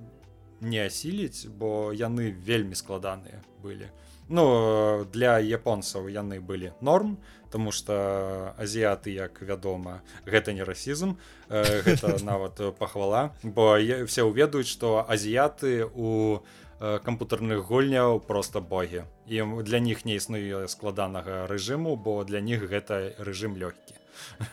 не 0.60 0.80
асіліць 0.80 1.52
бо 1.52 1.92
яны 1.92 2.32
вельмі 2.32 2.72
складаныя 2.74 3.44
былі 3.60 3.92
ну 4.30 5.04
для 5.12 5.38
японцаў 5.42 6.08
яны 6.08 6.40
былі 6.40 6.72
норм 6.80 7.18
Таму 7.50 7.72
что 7.72 8.54
азіяты 8.62 9.10
як 9.10 9.42
вядома 9.42 10.02
гэта 10.24 10.54
не 10.54 10.62
расізм 10.62 11.18
э, 11.50 11.82
гэта 11.82 12.22
нават 12.30 12.62
пахвала 12.78 13.34
бо 13.42 13.74
все 14.06 14.22
ўведаюць 14.22 14.70
что 14.70 15.02
азіяты 15.02 15.82
у 15.82 16.38
э, 16.78 16.98
кампутарных 17.02 17.66
гульняў 17.66 18.20
просто 18.22 18.60
богі. 18.60 19.02
Ім 19.26 19.66
для 19.66 19.82
них 19.82 20.06
не 20.06 20.14
існуе 20.14 20.68
складанага 20.70 21.50
рэжыму 21.50 21.96
бо 21.98 22.22
для 22.22 22.40
них 22.40 22.70
гэта 22.70 23.18
рэжым 23.18 23.58
лёгкі. 23.58 23.98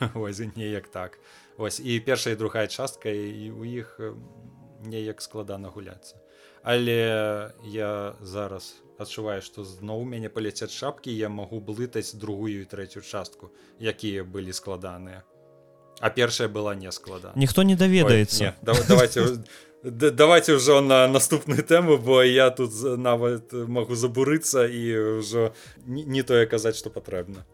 Неяк 0.57 0.87
так. 0.89 1.19
Ось 1.57 1.79
і 1.79 1.99
першая 1.99 2.33
і 2.33 2.37
другая 2.37 2.67
частка 2.67 3.09
і 3.09 3.51
у 3.53 3.61
іх 3.61 4.01
неяк 4.81 5.21
складана 5.21 5.69
гуляцца. 5.69 6.17
Але 6.63 7.53
я 7.63 8.15
зараз 8.21 8.81
адчуваю 8.97 9.41
што 9.41 9.63
зноў 9.63 10.03
мяне 10.05 10.29
паляцяць 10.29 10.73
шапкі 10.73 11.13
я 11.13 11.29
магу 11.29 11.59
блытаць 11.61 12.15
другую 12.15 12.61
і 12.61 12.69
трэцюю 12.69 13.03
частку 13.03 13.51
якія 13.79 14.23
былі 14.23 14.53
складаныя. 14.53 15.23
А 15.99 16.09
першая 16.09 16.47
была 16.47 16.75
не 16.75 16.91
склада 16.91 17.31
ніхто 17.35 17.63
не 17.63 17.75
даведаецца. 17.75 18.53
давайте 18.61 19.43
давайте 19.83 20.53
ўжо 20.57 20.81
на 20.81 21.07
наступную 21.07 21.63
тэму 21.63 21.97
бо 21.97 22.23
я 22.23 22.49
тут 22.49 22.71
нават 22.97 23.53
магу 23.53 23.95
забурыцца 23.95 24.65
і 24.67 25.21
ўжо 25.21 25.53
не 25.85 26.23
тое 26.23 26.45
казаць 26.45 26.77
што 26.77 26.89
патрэбна. 26.89 27.45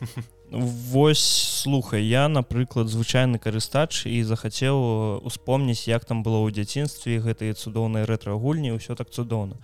Вось 0.50 1.22
слухай 1.62 2.02
я 2.02 2.26
напрыклад 2.28 2.88
звычайны 2.88 3.38
карыстач 3.38 4.06
і 4.06 4.22
захацеў 4.26 5.22
успомніць 5.22 5.86
як 5.86 6.04
там 6.04 6.22
было 6.26 6.42
ў 6.42 6.50
дзяцінстве 6.50 7.22
гэтыя 7.22 7.54
цудоўныя 7.54 8.02
рэтрагульні 8.02 8.74
ўсё 8.74 8.98
так 8.98 9.14
цудоўна 9.14 9.62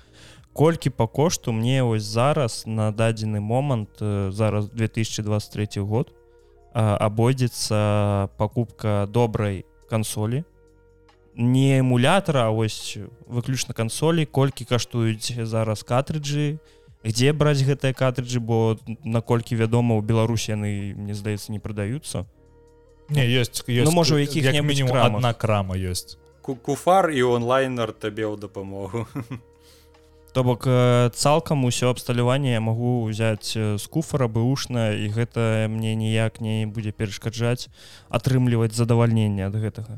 колькі 0.57 0.90
по 0.90 1.07
кошту 1.07 1.53
мне 1.53 1.83
ось 1.85 2.03
зараз 2.03 2.64
на 2.66 2.88
дадзены 2.90 3.40
момант 3.40 4.01
э, 4.01 4.31
зараз 4.33 4.73
2023 4.73 5.83
год 5.83 6.12
абойдзецца 6.73 8.29
покупка 8.37 9.09
добрай 9.09 9.64
кансолі. 9.88 10.45
Не 11.35 11.81
эмулятора 11.81 12.51
ось 12.51 12.99
выключна 13.29 13.73
кансолі 13.73 14.25
колькі 14.25 14.64
каштуюць 14.64 15.33
зараз 15.45 15.85
катрыджы 15.85 16.59
где 17.05 17.33
браць 17.33 17.61
гэтыя 17.61 17.92
катрыджы 17.92 18.40
бо 18.40 18.77
наколькі 19.05 19.57
вядома 19.57 19.97
у 19.97 20.01
беларусі 20.01 20.57
яны 20.57 20.95
мне 20.97 21.14
здаецца 21.14 21.53
не 21.53 21.61
продаюцца 21.61 22.27
не 23.09 23.25
есть, 23.25 23.62
есть 23.69 23.87
ну, 23.87 23.92
можа 23.92 24.19
якіх 24.19 24.45
як 24.45 24.64
мінімум 24.64 24.97
одна 24.97 25.35
крама 25.35 25.77
есть 25.77 26.19
куфар 26.42 27.11
і 27.11 27.23
онлайнер 27.23 27.92
табе 27.92 28.27
ў 28.27 28.40
дапамогу 28.40 29.07
то 30.37 30.44
бок 30.44 30.68
цалкам 31.16 31.64
усё 31.64 31.88
абсталяванне 31.88 32.53
я 32.53 32.61
магу 32.61 33.09
ўзяць 33.09 33.57
з 33.57 33.85
куфара 33.88 34.29
бэушна 34.29 34.92
і 34.92 35.09
гэта 35.09 35.64
мне 35.64 35.96
ніяк 35.96 36.44
не 36.44 36.68
будзе 36.68 36.92
перашкаджаць 36.92 37.72
атрымліваць 38.12 38.77
задавальненне 38.77 39.49
ад 39.49 39.57
гэтага. 39.57 39.96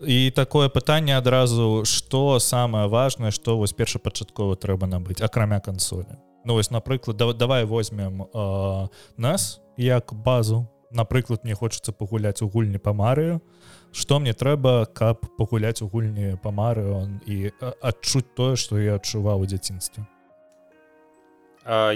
І 0.00 0.32
такое 0.32 0.72
пытанне 0.72 1.12
адразу 1.20 1.84
что 1.84 2.40
самое 2.40 2.88
важное 2.88 3.28
что 3.28 3.58
вось 3.60 3.76
першапачаткова 3.76 4.56
трэба 4.56 4.88
набыць 4.88 5.20
акрамя 5.20 5.60
кансолі. 5.60 6.16
Ну 6.48 6.56
вось 6.56 6.72
напрыклад 6.72 7.20
да, 7.20 7.34
давай 7.36 7.68
возьмем 7.68 8.24
э, 8.32 8.88
нас 9.20 9.60
як 9.76 10.14
базу. 10.16 10.64
Напрыклад 10.92 11.44
мне 11.44 11.52
хочется 11.52 11.92
пагуляць 11.92 12.40
у 12.40 12.48
гульні 12.48 12.80
па 12.80 12.96
марыю 12.96 13.42
что 13.94 14.18
мне 14.18 14.32
трэба 14.34 14.86
каб 14.92 15.22
пагуляць 15.38 15.80
у 15.82 15.88
гульні 15.88 16.34
па 16.42 16.50
марыон 16.50 17.20
і 17.30 17.54
адчуць 17.80 18.26
тое 18.34 18.56
что 18.58 18.78
я 18.82 18.98
адчуваў 18.98 19.46
у 19.46 19.46
дзяцінстве 19.46 20.02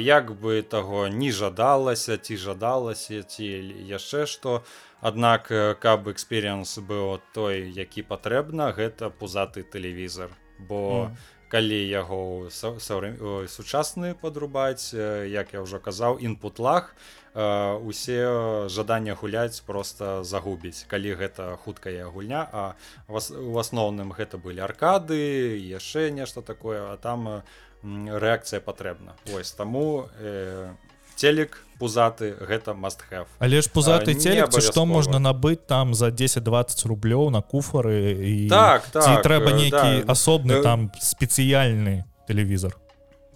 як 0.00 0.30
бы 0.40 0.62
таго 0.62 1.08
не 1.08 1.32
жадалася 1.32 2.16
ці 2.16 2.38
жадалася 2.38 3.22
ці 3.22 3.48
яшчэ 3.90 4.26
што 4.30 4.62
аднак 5.02 5.50
каб 5.82 6.08
эксперыенс 6.14 6.78
быў 6.78 7.18
той 7.34 7.66
які 7.66 8.06
патрэбна 8.06 8.70
гэта 8.78 9.10
пузаты 9.10 9.66
тэлевізор 9.66 10.30
бо 10.58 11.10
mm. 11.10 11.18
калі 11.50 11.80
яго 11.82 12.48
сучасны 12.48 14.14
падрубаць 14.14 14.94
як 14.94 15.52
я 15.52 15.66
ўжо 15.66 15.82
казаў 15.82 16.22
інпутлах 16.22 16.94
усе 17.38 18.68
жадання 18.68 19.14
гуляць 19.14 19.60
просто 19.60 20.24
загубіць. 20.24 20.84
Калі 20.88 21.14
гэта 21.14 21.56
хуткая 21.62 22.06
гульня 22.10 22.48
а 22.52 22.74
у 23.08 23.58
асноўным 23.58 24.10
гэта 24.10 24.38
былі 24.38 24.60
аркады 24.66 25.54
яшчэ 25.58 26.10
нешта 26.10 26.42
такое 26.42 26.92
а 26.92 26.96
там 26.96 27.42
рэакцыя 27.82 28.60
патрэбна. 28.60 29.14
Ось 29.34 29.52
таму 29.52 30.08
э, 30.18 30.74
телек 31.14 31.62
пузаты 31.78 32.34
гэта 32.40 32.74
must 32.74 33.06
have. 33.10 33.26
Але 33.38 33.62
ж 33.62 33.70
пузаты 33.70 34.14
телек 34.14 34.50
што 34.58 34.86
можна 34.86 35.18
набыць 35.18 35.62
там 35.66 35.94
за 35.94 36.10
10-20 36.10 36.86
рублёў 36.86 37.30
на 37.30 37.42
куфары 37.42 38.18
і 38.18 38.48
так, 38.48 38.86
так 38.90 39.22
трэба 39.22 39.54
нейкі 39.54 40.02
да. 40.02 40.12
асобны 40.12 40.62
там 40.62 40.90
спецыяльны 40.98 42.04
тэлевізор 42.26 42.74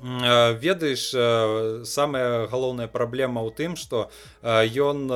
ведаеш 0.03 1.15
самая 1.87 2.47
галоўная 2.51 2.89
праблема 2.91 3.43
ў 3.47 3.51
тым 3.55 3.77
што 3.79 4.11
ён 4.43 5.07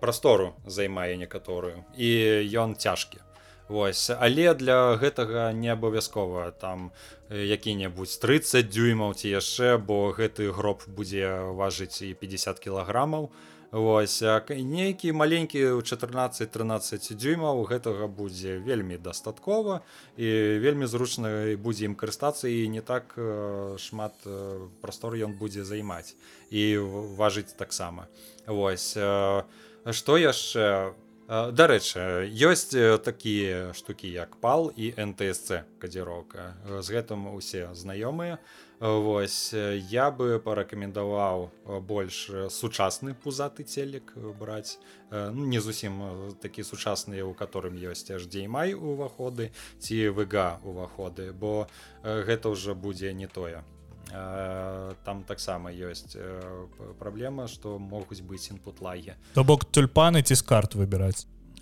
прастору 0.00 0.52
займае 0.66 1.16
некаторую 1.16 1.84
і 1.96 2.10
ён 2.52 2.76
цяжкі. 2.76 3.24
Вось 3.68 4.10
але 4.12 4.54
для 4.54 4.94
гэтага 4.94 5.50
не 5.52 5.72
абавязкова 5.72 6.52
там 6.52 6.92
які-небудзь 7.30 8.20
30 8.22 8.68
дюймаў 8.70 9.16
ці 9.18 9.32
яшчэ 9.32 9.78
бо 9.82 10.12
гэты 10.14 10.52
гроб 10.52 10.84
будзе 10.86 11.50
важыць 11.56 12.04
і 12.06 12.14
50 12.14 12.60
кілаграмаў 12.62 13.32
Вось 13.72 14.22
нейкі 14.48 15.12
маленькі 15.12 15.82
14-13 15.82 17.14
дюймаў 17.18 17.66
гэтага 17.66 18.06
будзе 18.06 18.58
вельмі 18.62 18.98
дастаткова 18.98 19.80
і 20.16 20.28
вельмі 20.62 20.86
зручна 20.86 21.56
будзе 21.58 21.90
ім 21.90 21.94
карыстацца 21.98 22.46
і 22.46 22.68
не 22.68 22.80
так 22.80 23.18
шмат 23.78 24.14
прастор 24.80 25.18
ён 25.18 25.34
будзе 25.34 25.64
займаць 25.64 26.14
і 26.50 26.78
важыць 27.18 27.58
таксама. 27.58 28.06
Вось 28.46 28.94
што 28.94 30.12
яшчэ? 30.14 30.94
Дарэчы 31.26 32.30
ёсць 32.38 32.70
такія 33.02 33.74
штукі 33.74 34.06
як 34.06 34.38
пал 34.38 34.70
і 34.78 34.94
нтсc 34.94 35.66
кадзіроўка. 35.82 36.54
З 36.62 36.86
гэтым 36.86 37.34
усе 37.34 37.66
знаёмыя 37.74 38.38
Вось 38.80 39.54
я 39.90 40.10
бы 40.12 40.36
парэкамендаваў 40.44 41.48
больш 41.80 42.28
сучасны 42.52 43.14
пузаты 43.14 43.64
целек 43.64 44.12
браць. 44.36 44.76
Ну, 45.10 45.46
не 45.48 45.60
зусім 45.64 46.36
такі 46.42 46.60
сучасныя 46.60 47.24
у 47.24 47.32
которым 47.32 47.80
ёсць 47.80 48.12
HDMI 48.12 48.76
уваходы 48.76 49.48
ці 49.80 50.12
выга 50.12 50.60
уваходы 50.60 51.32
бо 51.32 51.68
гэта 52.04 52.52
ўжо 52.52 52.76
будзе 52.76 53.16
не 53.16 53.26
тое. 53.26 53.64
Там 54.12 55.24
таксама 55.24 55.72
ёсць 55.72 56.12
праблема 57.00 57.48
што 57.48 57.78
могуць 57.78 58.20
быць 58.20 58.52
інпут-лагі. 58.52 59.16
То 59.32 59.40
бок 59.44 59.64
тюльпаны 59.64 60.20
ці 60.20 60.36
з 60.36 60.42
карт 60.44 60.76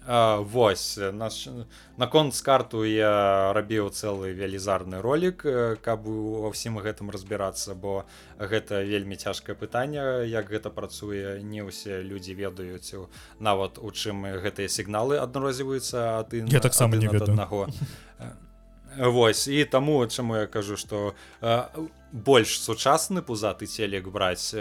выбіраць 0.05 0.35
Вось 0.41 0.99
наш 1.13 1.49
наконт 1.97 2.37
карту 2.45 2.85
я 2.85 3.53
рабіў 3.57 3.89
цэлы 3.89 4.37
велізарны 4.37 5.01
ролик 5.01 5.41
каб 5.81 6.05
ва 6.05 6.53
ўсім 6.53 6.77
гэтым 6.77 7.09
разбірацца 7.09 7.73
бо 7.73 8.05
гэта 8.37 8.85
вельмі 8.85 9.17
цяжкае 9.17 9.57
пытанне 9.57 10.29
як 10.29 10.53
гэта 10.53 10.69
працуе. 10.69 11.41
Не 11.41 11.65
ўсе 11.65 12.05
людзі 12.05 12.37
ведаюць 12.37 13.09
нават 13.41 13.81
у 13.81 13.89
чым 13.89 14.29
гэтыя 14.29 14.69
сігналы 14.69 15.17
адрозніваюцца 15.17 16.21
а 16.21 16.23
ты 16.29 16.45
я 16.53 16.61
таксама 16.61 17.01
не 17.01 17.09
аднаго. 17.09 17.73
Вось 19.01 19.49
і 19.49 19.65
таму 19.65 20.05
чаму 20.05 20.37
я 20.37 20.47
кажу 20.47 20.77
што 20.77 21.17
больш 22.13 22.61
сучасны 22.61 23.25
пузаты 23.25 23.65
целек 23.65 24.13
браць 24.13 24.53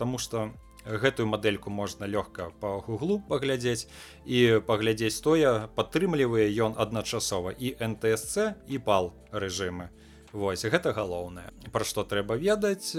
тому 0.00 0.16
что 0.16 0.56
гэтую 0.86 1.26
мадэльку 1.26 1.70
можна 1.70 2.06
лёгка 2.06 2.50
по 2.60 2.78
гуглу 2.80 3.18
паглядзець. 3.28 3.90
І 4.24 4.62
паглядзець 4.66 5.18
тое 5.20 5.66
падтрымлівае 5.74 6.46
ён 6.62 6.78
адначасова 6.78 7.50
і 7.50 7.74
нтсc 7.80 8.54
і 8.70 8.78
пал 8.78 9.12
рэжымы. 9.32 9.90
Вось 10.32 10.64
гэта 10.64 10.94
галоўнае. 10.94 11.50
Пра 11.72 11.84
што 11.84 12.04
трэба 12.04 12.36
ведаць 12.36 12.94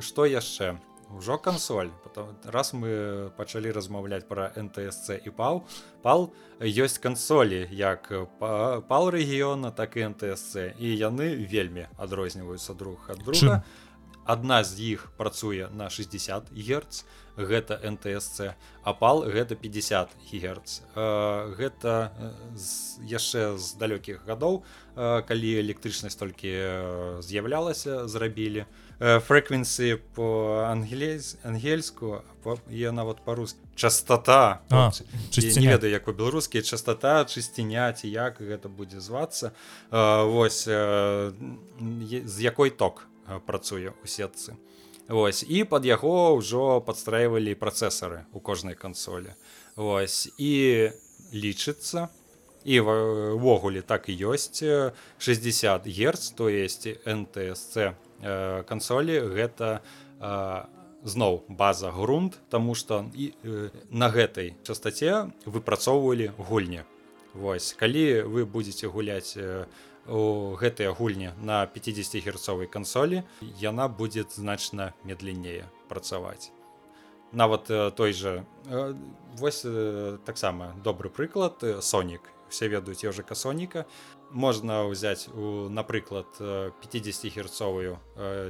што 0.00 0.26
яшчэ? 0.26 0.78
Ўжо 1.10 1.38
кансоль. 1.38 1.90
Потом 2.04 2.38
раз 2.44 2.72
мы 2.72 3.30
пачалі 3.36 3.74
размаўляць 3.74 4.26
про 4.26 4.50
нтсc 4.54 5.18
і 5.26 5.30
пал 5.30 5.66
пал 6.02 6.30
ёсць 6.58 6.98
кансолі 7.02 7.66
як 7.70 8.10
пал 8.38 9.10
рэгіёна 9.10 9.74
так 9.74 9.96
і 9.96 10.14
нтсc 10.14 10.78
і 10.78 10.88
яны 10.94 11.34
вельмі 11.46 11.90
адрозніваюцца 11.98 12.74
друг 12.74 13.10
ад 13.10 13.22
друга 13.26 13.62
адна 14.30 14.62
з 14.64 14.94
іх 14.94 15.08
працуе 15.18 15.68
на 15.74 15.90
60 15.90 16.52
герц 16.54 17.04
гэта 17.36 17.78
нтсc 17.90 18.54
апал 18.84 19.24
гэта 19.26 19.56
50 19.56 20.14
герц. 20.32 20.82
Гэта 20.94 22.12
яшчэ 23.02 23.56
з 23.56 23.66
далёкіх 23.80 24.22
гадоў 24.28 24.62
калі 24.96 25.50
электрычнасць 25.64 26.18
толькі 26.20 26.54
з'яўлялася 27.24 28.06
зрабілі. 28.06 28.66
То 28.66 28.90
фрэквенцыі 29.00 29.96
по 30.14 30.66
ангелейс 30.68 31.38
ангельску 31.42 32.20
я 32.68 32.92
нават 32.92 33.24
па-руску 33.24 33.58
частота 33.74 34.60
не 34.68 35.66
ведаю 35.66 35.92
як 35.92 36.08
у 36.08 36.12
беларускія 36.12 36.62
частота 36.62 37.24
чысціня 37.24 37.92
ці 37.96 38.12
як 38.12 38.40
гэта 38.44 38.68
будзе 38.68 39.00
звацца. 39.00 39.56
Восьось 39.90 40.68
з 40.68 42.36
якой 42.44 42.70
ток 42.70 43.08
працуе 43.46 43.94
у 44.02 44.06
сетцы. 44.06 44.56
Вось 45.08 45.42
і 45.42 45.64
пад 45.64 45.84
яго 45.84 46.36
ўжо 46.38 46.80
падстрайвалі 46.80 47.54
працэсары 47.54 48.26
у 48.32 48.40
кожнай 48.40 48.74
кансолі. 48.74 49.34
Вось 49.76 50.30
і 50.38 50.90
лічыцца 51.34 52.08
івогуле 52.64 53.82
так 53.82 54.08
і 54.08 54.14
ёсць 54.34 54.62
60 55.18 55.86
герц 55.86 56.30
то 56.30 56.48
есть 56.48 56.86
нтсc 57.06 57.94
Э, 58.22 58.62
кансолі 58.68 59.16
гэта 59.32 59.80
э, 60.20 60.64
зноў 61.02 61.44
база 61.48 61.90
грунт 61.90 62.36
тому 62.50 62.74
что 62.74 63.08
і 63.14 63.32
э, 63.32 63.70
на 63.88 64.10
гэтай 64.12 64.52
частоце 64.62 65.32
выпрацоўвалі 65.46 66.36
гульні. 66.36 66.84
Вось 67.32 67.72
калі 67.72 68.28
вы 68.28 68.44
будете 68.44 68.88
гуляць 68.88 69.38
у 70.06 70.54
гэтыя 70.56 70.92
гульні 70.92 71.32
на 71.42 71.66
50 71.66 72.24
герцовай 72.24 72.66
кансолі 72.66 73.22
яна 73.60 73.88
будет 73.88 74.32
значна 74.32 74.94
медленнее 75.04 75.68
працаваць. 75.88 76.52
Нават 77.32 77.70
той 77.94 78.12
же 78.12 78.44
вось 79.38 79.62
таксама 80.24 80.74
добры 80.82 81.10
прыклад 81.10 81.62
сонік. 81.82 82.22
Все 82.48 82.66
ведаюць 82.66 83.04
ежжака 83.04 83.34
соніка. 83.34 83.86
Можна 84.30 84.82
ўзяць 84.90 85.30
у 85.30 85.68
напрыклад 85.70 86.26
50 86.38 87.30
герцовую 87.30 87.98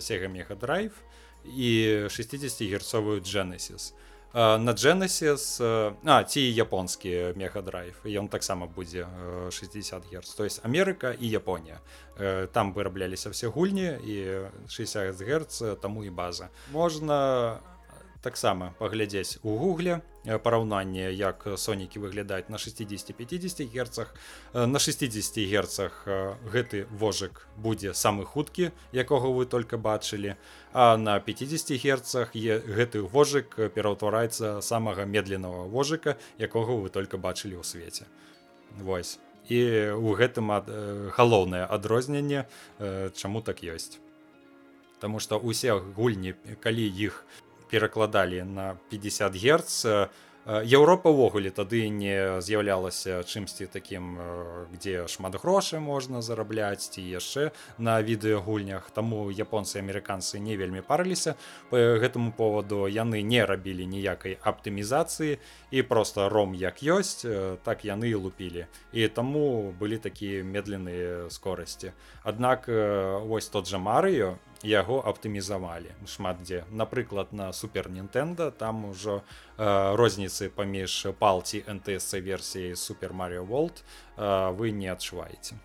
сега 0.00 0.28
мегадрайв 0.28 0.96
і 1.44 2.08
60 2.08 2.68
герцовую 2.68 3.20
genesis 3.20 3.92
на 4.34 4.74
genesis 4.74 5.62
а 6.04 6.24
ці 6.24 6.40
японскі 6.40 7.34
мегадрайв 7.36 7.98
ён 8.06 8.28
таксама 8.28 8.66
будзе 8.66 9.06
60 9.50 10.04
герц. 10.12 10.34
То 10.34 10.44
есть 10.44 10.64
Амерыка 10.64 11.10
і 11.10 11.28
Японія 11.28 11.80
там 12.52 12.72
вырабляліся 12.72 13.30
все 13.30 13.48
гульні 13.48 13.98
і 14.06 14.16
60 14.68 15.22
герц 15.22 15.62
таму 15.82 16.04
і 16.04 16.10
база. 16.10 16.48
Можна 16.72 17.58
таксама 18.20 18.74
паглядзець 18.78 19.38
у 19.42 19.56
гугле 19.56 20.00
параўнанне 20.44 21.08
як 21.16 21.48
сонікі 21.56 22.04
выглядаюць 22.04 22.52
на 22.52 22.56
60-50 22.60 23.64
герцах. 23.72 24.14
На 24.52 24.78
60 24.78 25.38
герцах 25.48 26.04
гэты 26.44 26.84
вожык 26.92 27.48
будзе 27.56 27.94
самы 27.94 28.24
хуткі 28.24 28.70
якога 28.92 29.32
вы 29.32 29.46
только 29.46 29.78
бачылі 29.78 30.36
а 30.36 30.59
на 30.72 31.18
50 31.18 31.74
герцах 31.82 32.34
гэты 32.34 33.02
вожык 33.02 33.56
пераўтвараецца 33.74 34.60
самага 34.62 35.04
медленного 35.04 35.66
вожыка 35.66 36.16
якога 36.38 36.78
вы 36.78 36.90
только 36.90 37.18
бачылі 37.18 37.58
ў 37.58 37.64
свеце. 37.64 38.06
Вось. 38.78 39.18
І 39.50 39.90
у 39.98 40.14
гэтым 40.14 40.54
ад, 40.54 40.70
галоўнае 41.16 41.66
адрозненне 41.66 42.46
чаму 43.18 43.42
так 43.42 43.66
ёсць. 43.66 43.98
Таму 45.02 45.18
што 45.18 45.42
ўсе 45.42 45.74
гульні 45.74 46.38
калі 46.62 46.86
іх 46.86 47.24
перакладалі 47.70 48.46
на 48.46 48.78
50 48.90 49.34
герц 49.34 49.86
Еўропа 50.48 51.12
ўвогуле 51.12 51.52
тады 51.52 51.92
не 51.92 52.40
з'яўлялася 52.40 53.20
чымсьці 53.28 53.68
такім 53.68 54.16
где 54.72 55.04
шмат 55.04 55.36
грошай 55.36 55.84
можна 55.84 56.24
зарабляць 56.24 56.88
ці 56.88 57.04
яшчэ 57.04 57.52
на 57.76 58.00
відэагульнях. 58.00 58.88
Таму 58.96 59.28
японцы 59.28 59.84
амерыканцы 59.84 60.40
не 60.40 60.56
вельмі 60.56 60.80
парыліся 60.80 61.36
по 61.68 61.76
гэтаму 61.76 62.32
поводу 62.32 62.88
яны 62.88 63.20
не 63.20 63.44
рабілі 63.44 63.84
ніякай 63.84 64.40
аптымізацыі 64.40 65.36
і 65.70 65.82
просто 65.84 66.32
ром 66.32 66.56
як 66.56 66.80
ёсць 66.80 67.20
так 67.60 67.84
яны 67.84 68.08
і 68.08 68.16
лупілі. 68.16 68.64
І 68.96 69.12
таму 69.12 69.76
былі 69.76 70.00
такія 70.00 70.40
медленныя 70.40 71.28
скорасці. 71.28 71.92
Аднак 72.24 72.64
вось 73.28 73.52
тот 73.52 73.68
жа 73.68 73.76
марыё 73.76 74.40
яго 74.62 75.00
аптымізавалі. 75.00 75.92
Шмат 76.06 76.42
дзе. 76.42 76.64
Напрыклад 76.70 77.32
на 77.32 77.52
супер 77.52 77.88
Нтэнда 77.88 78.50
там 78.50 78.84
ужо 78.84 79.22
э, 79.56 79.96
розніцы 79.96 80.50
паміж 80.50 81.16
палці 81.18 81.64
нтсC 81.66 82.20
версіяй 82.20 82.76
супер 82.76 83.12
Марио 83.12 83.44
Волт 83.44 83.82
э, 84.16 84.52
вы 84.52 84.70
не 84.70 84.88
адчуваеце. 84.88 85.56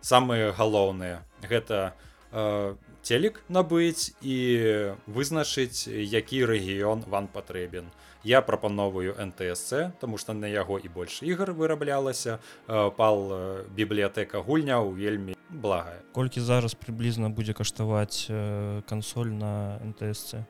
Самые 0.00 0.50
галоўныя 0.52 1.22
гэта 1.42 1.94
э, 2.32 2.74
телек 3.02 3.42
набыць 3.48 4.12
і 4.20 4.94
вызначыць 5.06 5.86
які 5.86 6.44
рэгіён 6.44 7.04
вам 7.06 7.28
патрэбен 7.28 7.86
я 8.24 8.42
прапановую 8.42 9.14
нтсC 9.14 9.92
тому 10.00 10.18
что 10.18 10.34
на 10.34 10.46
яго 10.46 10.78
і 10.78 10.88
больш 10.88 11.22
ігр 11.22 11.52
выраблялася. 11.52 12.38
Э, 12.68 12.90
пал 12.90 13.32
э, 13.32 13.64
бібліятэка 13.74 14.40
гульняў 14.40 14.92
вельмі 14.92 15.36
благая. 15.50 16.00
Колькі 16.12 16.40
зараз 16.40 16.74
прыблізна 16.74 17.30
будзе 17.30 17.54
каштаваць 17.54 18.26
э, 18.28 18.82
кансоль 18.88 19.32
на 19.32 19.78
нтсC 19.84 20.44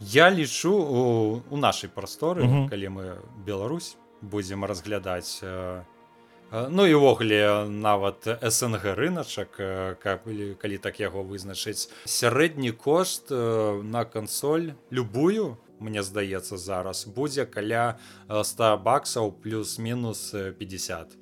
я 0.00 0.30
лічу 0.30 0.72
у, 0.72 1.42
у 1.50 1.56
нашай 1.56 1.90
прасторы 1.90 2.44
угу. 2.44 2.68
калі 2.68 2.88
мы 2.88 3.04
Беларусь 3.44 3.96
будзем 4.22 4.64
разглядаць 4.64 5.44
ну 6.50 6.82
і 6.88 6.94
ўвогуле 6.98 7.68
нават 7.68 8.26
снг 8.48 8.96
рыначак 8.96 9.54
каб 10.02 10.24
калі 10.58 10.76
так 10.82 10.98
яго 10.98 11.22
вызначыць. 11.22 11.92
Сярэдні 12.04 12.72
кошт 12.72 13.30
на 13.30 14.04
кансоль 14.04 14.72
любую 14.90 15.60
мне 15.80 16.02
здаецца 16.02 16.56
зараз 16.56 17.06
будзе 17.08 17.44
каля 17.44 17.98
100 18.28 18.76
баксаў 18.84 19.32
плюс-мінус 19.32 20.30
50 20.58 21.20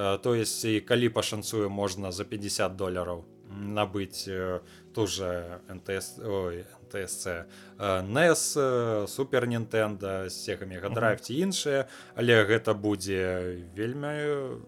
Э, 0.00 0.18
то 0.18 0.34
есть 0.34 0.64
і 0.64 0.80
калі 0.80 1.08
пашанцую 1.08 1.70
можна 1.70 2.12
за 2.12 2.24
50 2.24 2.76
долараў 2.76 3.24
набыць 3.50 4.24
э, 4.28 4.60
ту 4.94 5.06
же 5.06 5.60
нтс 5.68 6.16
нтсC 6.22 7.46
NES 7.78 9.06
супер 9.06 9.46
Нтэнда 9.46 10.30
сега 10.30 10.66
мегадрайв 10.66 11.20
ці 11.20 11.34
іншае 11.34 11.84
але 12.14 12.44
гэта 12.46 12.74
будзе 12.74 13.66
вельмі 13.74 14.62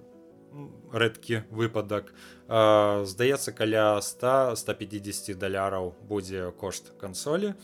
рэдкі 0.92 1.48
выпадак. 1.48 2.12
Здаецца 3.08 3.56
каля 3.56 4.02
100 4.02 4.56
150 4.56 5.38
даляраў 5.38 5.94
будзе 6.04 6.52
кошт 6.60 6.92
кансолі 7.00 7.54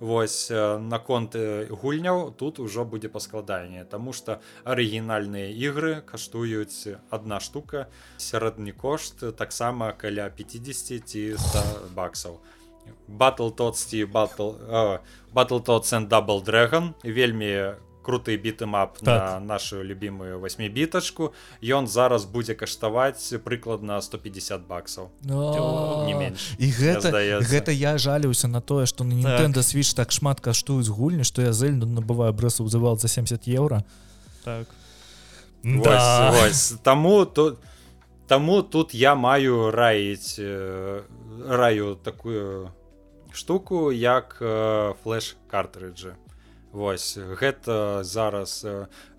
Вось 0.00 0.46
наконт 0.50 1.34
гульняў 1.34 2.30
тут 2.38 2.60
ужо 2.62 2.84
будзе 2.84 3.08
паскладанне 3.10 3.82
Таму 3.84 4.12
што 4.14 4.38
арыгінальныя 4.62 5.50
ігры 5.50 6.02
каштуюць 6.06 6.94
адна 7.10 7.40
штука 7.42 7.88
сярэдні 8.16 8.72
кошт 8.72 9.26
таксама 9.36 9.90
каля 9.98 10.30
50 10.30 11.02
ці 11.02 11.24
100 11.34 11.64
баксаў. 11.98 12.38
Батл 13.08 13.50
тотсці 13.50 14.04
батл 14.04 14.54
батл 15.34 15.58
тот 15.58 15.90
дабл 16.08 16.42
дрэган 16.42 16.94
вельмі 17.02 17.74
круты 18.08 18.40
бітымап 18.40 18.96
так. 19.04 19.04
на 19.04 19.40
нашу 19.40 19.84
любимую 19.84 20.40
восьмібітачку 20.40 21.32
ён 21.60 21.84
зараз 21.84 22.24
будзе 22.24 22.56
каштаваць 22.56 23.36
прыкладна 23.44 24.00
150 24.00 24.64
баксаў 24.64 25.12
не 26.08 26.14
менш 26.16 26.56
і 26.56 26.72
гэта 26.72 27.12
гэта 27.44 27.68
я 27.76 27.98
жаліўся 28.00 28.48
на 28.48 28.64
тое 28.64 28.88
что 28.88 29.04
на 29.04 29.12
Nintendo 29.12 29.60
так. 29.60 29.68
switch 29.68 29.92
так 29.92 30.08
шмат 30.08 30.40
каштуюць 30.40 30.88
гульні 30.88 31.28
что 31.28 31.44
я 31.44 31.52
зельду 31.52 31.84
набываю 31.84 32.32
брэсу 32.32 32.64
узывал 32.64 32.96
за 32.96 33.08
70 33.12 33.44
евро 33.44 33.84
так 34.44 34.64
да. 35.62 36.32
вось, 36.32 36.40
вось. 36.40 36.80
таму 36.82 37.26
тут 37.26 37.60
Таму 38.28 38.60
тут 38.62 38.92
я 38.92 39.14
маю 39.14 39.70
раіць 39.70 40.36
э, 40.38 41.00
раю 41.48 41.96
такую 41.96 42.72
штуку 43.32 43.90
як 43.90 44.36
флеш 45.02 45.36
картрыджы 45.48 46.12
Вось 46.72 47.16
гэта 47.16 48.04
зараз 48.04 48.60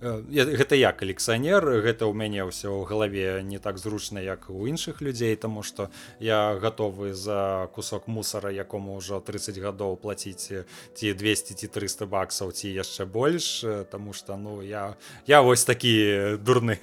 гэта 0.02 0.76
я 0.78 0.92
калекцыянер 0.94 1.82
гэта 1.82 2.06
ў 2.06 2.14
мяне 2.14 2.46
ўсё 2.46 2.70
ў 2.70 2.86
галаве 2.86 3.42
не 3.42 3.58
так 3.58 3.82
зручна 3.82 4.22
як 4.22 4.54
у 4.54 4.70
іншых 4.70 5.02
людзей 5.02 5.34
тому 5.36 5.66
что 5.66 5.90
я 6.22 6.54
гатовы 6.62 7.18
за 7.18 7.68
кусок 7.74 8.06
мусара 8.06 8.54
якому 8.54 9.02
ўжо 9.02 9.18
30 9.18 9.58
гадоў 9.58 9.98
плаціць 9.98 10.62
ці 10.94 11.08
200 11.14 11.58
ці 11.58 11.68
300 11.68 12.06
баксаў 12.06 12.54
ці 12.54 12.70
яшчэ 12.70 13.10
больш 13.10 13.66
тому 13.90 14.14
что 14.14 14.38
ну 14.38 14.62
я 14.62 14.94
я 15.26 15.42
вось 15.42 15.66
такі 15.66 16.38
дурны. 16.38 16.78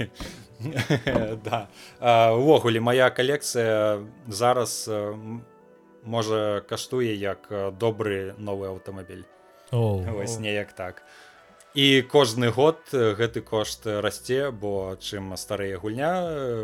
Да. 1.45 1.69
Увогуле 2.33 2.81
моя 2.81 3.11
калекцыя 3.11 4.03
зараз 4.27 4.89
можа 6.03 6.65
каштуе 6.67 7.15
як 7.15 7.53
добры 7.79 8.35
новы 8.39 8.67
аўтамабіль 8.73 9.36
вось 9.77 10.39
неяк 10.39 10.73
так. 10.73 11.03
І 11.77 12.01
кожны 12.09 12.49
год 12.49 12.89
гэты 12.89 13.43
кошт 13.45 13.85
расце 13.85 14.49
бо 14.49 14.97
чым 14.97 15.37
старыя 15.37 15.77
гульня 15.77 16.09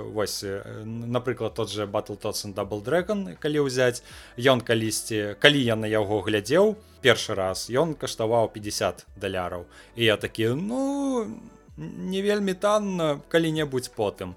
вось 0.08 0.40
напрыклад 0.88 1.52
тот 1.52 1.68
же 1.68 1.86
батл 1.86 2.16
тоцен 2.16 2.54
дабл 2.56 2.80
дрэгон 2.80 3.36
калі 3.36 3.68
ўзяць 3.68 4.00
ён 4.40 4.64
калісьці 4.64 5.36
калі 5.36 5.60
я 5.60 5.76
на 5.76 5.84
яго 5.84 6.24
глядзеў 6.24 6.80
першы 7.04 7.36
раз 7.36 7.68
ён 7.68 7.92
каштаваў 7.92 8.48
50 8.56 9.04
даляраў. 9.20 9.68
І 10.00 10.08
я 10.08 10.16
такі 10.16 10.56
ну 10.56 11.28
не 11.76 12.24
вельмі 12.24 12.56
танна 12.56 13.20
калі-небудзь 13.28 13.92
потым 13.92 14.32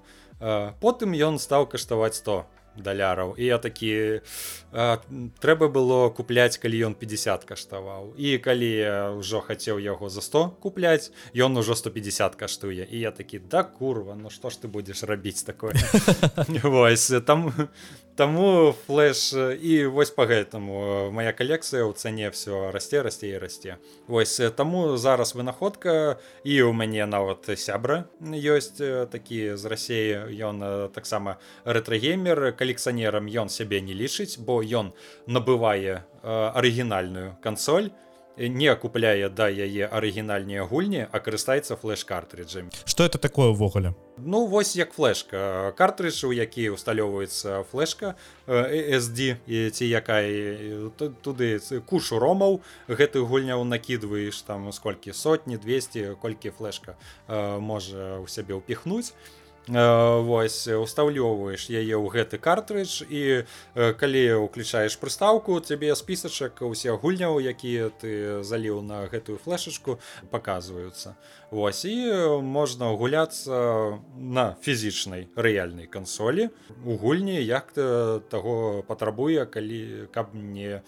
потым 0.84 1.16
ён 1.16 1.40
стаў 1.40 1.72
каштаваць 1.72 2.20
100 2.20 2.44
даляраў 2.76 3.34
і 3.38 3.44
я 3.44 3.58
такі 3.58 4.20
а, 4.72 4.98
трэба 5.40 5.68
было 5.72 6.10
купляць 6.10 6.58
калі 6.58 6.92
ён 6.92 6.94
50 6.94 7.44
каштаваў 7.48 8.12
і 8.18 8.36
калі 8.38 8.72
ўжо 9.22 9.40
хацеў 9.40 9.78
яго 9.80 10.10
за 10.10 10.20
100 10.20 10.60
купляць 10.60 11.12
ён 11.32 11.56
ужо 11.56 11.74
150 11.78 12.36
каштуе 12.36 12.84
і 12.84 12.98
я 13.00 13.10
такі 13.10 13.38
да 13.38 13.62
курва 13.62 14.16
Ну 14.16 14.30
што 14.30 14.50
ж 14.50 14.62
ты 14.62 14.68
будзеш 14.68 15.04
рабіць 15.04 15.42
такое? 15.42 15.74
Вось 16.62 17.12
там 17.26 17.52
Таму 18.16 18.72
флеш 18.86 19.34
і 19.60 19.92
вось 19.92 20.08
па 20.08 20.24
гэтаму 20.24 21.12
моя 21.12 21.36
калекцыя 21.36 21.84
ў 21.84 21.92
цане 21.92 22.32
все 22.32 22.72
расце 22.72 23.04
расце 23.04 23.28
і 23.28 23.40
расце. 23.42 23.76
Вось 24.08 24.40
таму 24.56 24.96
зараз 24.96 25.36
вынаходка 25.36 26.16
і 26.40 26.54
ў 26.64 26.72
мяне 26.72 27.04
нават 27.04 27.44
сябра 27.60 28.08
ёсць 28.24 28.80
такі 29.12 29.60
з 29.60 29.62
рассеі 29.68 30.32
ён 30.48 30.64
таксама 30.96 31.36
рэтрагеймер 31.68 32.56
калекцыянерам 32.56 33.28
ён 33.28 33.52
сябе 33.52 33.84
не 33.84 33.92
лічыць 33.92 34.40
бо 34.40 34.64
ён 34.64 34.96
набывае 35.28 36.00
арыгінальную 36.24 37.36
кансоль 37.44 37.92
не 38.36 38.74
купляе 38.76 39.28
да 39.28 39.48
яе 39.48 39.88
арыгінальныя 39.88 40.66
гульні 40.68 41.08
а 41.10 41.16
карыстаецца 41.18 41.76
флеш-картрыджамі 41.80 42.70
что 42.84 43.04
это 43.04 43.18
такое 43.18 43.50
ўвогуле? 43.50 43.94
Ну 44.18 44.46
вось 44.46 44.76
як 44.76 44.92
флешка 44.92 45.72
картрыджы 45.76 46.28
у 46.28 46.32
які 46.32 46.70
усталёўваецца 46.72 47.64
флешка 47.70 48.16
SD 48.46 49.36
і 49.46 49.70
ці 49.70 49.84
якая 49.84 50.90
туды 50.96 51.60
кушу 51.86 52.18
ромаў. 52.18 52.60
Гэтых 52.88 53.28
гульняў 53.28 53.64
накідваеш 53.64 54.40
там 54.42 54.72
сколькі 54.72 55.12
сотні 55.12 55.56
200 55.56 56.16
колькі 56.20 56.50
флешка 56.50 56.96
можа 57.28 58.20
у 58.20 58.26
сябе 58.28 58.56
ўпіхнуць 58.56 59.12
Вось 59.66 60.68
устаўлёўваеш 60.70 61.66
яе 61.74 61.98
ў 61.98 62.06
гэты 62.14 62.38
картрыдж 62.38 63.02
і 63.10 63.42
калі 63.74 64.46
ўключаеш 64.46 64.94
прыстаўку 65.02 65.58
цябе 65.58 65.90
спісачак 65.98 66.62
усе 66.62 66.94
гульняў 66.94 67.42
якія 67.42 67.90
ты 67.90 68.46
заліў 68.46 68.86
на 68.86 69.10
гэтую 69.10 69.42
флешачку 69.42 69.98
паказваюцца. 70.30 71.18
Вось 71.50 71.82
і 71.82 72.38
можна 72.46 72.94
гуляцца 72.94 73.98
на 74.14 74.54
фізічнай 74.62 75.26
рэальнай 75.34 75.90
кансолі. 75.90 76.54
У 76.86 76.94
гульні 76.94 77.42
як 77.42 77.74
таго 77.74 78.86
патрабуе 78.86 79.50
калі 79.50 80.06
каб 80.14 80.30
не 80.30 80.86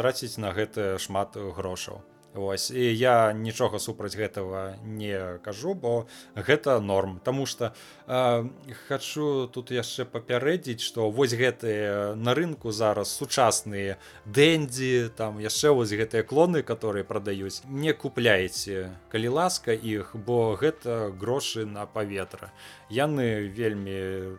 траціць 0.00 0.40
на 0.40 0.56
гэта 0.56 0.96
шмат 0.96 1.36
грошаў 1.36 2.00
Вось 2.34 2.70
і 2.70 2.84
я 2.96 3.32
нічога 3.32 3.78
супраць 3.80 4.12
гэтага 4.12 4.76
не 4.84 5.38
кажу 5.40 5.72
бо 5.74 6.06
гэта 6.36 6.78
норм. 6.80 7.20
Таму 7.24 7.46
что 7.46 7.72
э, 8.06 8.44
хочу 8.88 9.48
тут 9.48 9.70
яшчэ 9.70 10.04
папярэдзіць 10.04 10.84
что 10.84 11.10
вось 11.10 11.32
гэтыя 11.32 12.14
на 12.14 12.34
рынку 12.34 12.70
зараз 12.70 13.08
сучасныя 13.08 13.96
дэндзі 14.26 15.16
там 15.16 15.40
яшчэ 15.40 15.72
вось 15.72 15.96
гэтыя 15.96 16.22
клоны 16.22 16.62
которые 16.62 17.04
прадаюць. 17.04 17.64
Не 17.64 17.92
купляеце 17.96 18.92
калі 19.08 19.28
ласка 19.28 19.72
іх 19.72 20.12
бо 20.14 20.54
гэта 20.54 21.08
грошы 21.16 21.64
на 21.64 21.86
паветра. 21.86 22.52
Яны 22.90 23.48
вельмі 23.48 24.36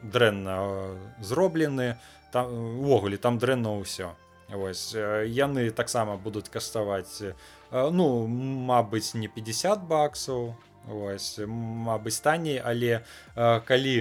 дрэнна 0.00 0.96
зроблены 1.20 2.00
там 2.32 2.80
увогуле 2.80 3.20
там 3.20 3.38
дрэнна 3.38 3.76
ўсё 3.76 4.16
Вось 4.52 4.94
яны 4.94 5.70
таксама 5.70 6.16
будуць 6.16 6.48
каштаваць 6.52 7.34
ну 7.72 8.26
Мабыць 8.70 9.14
не 9.14 9.28
50 9.28 9.86
баксаў 9.88 10.54
Вось 10.86 11.38
Мабыць 11.46 12.20
танней 12.20 12.60
але 12.60 13.00
калі 13.34 13.96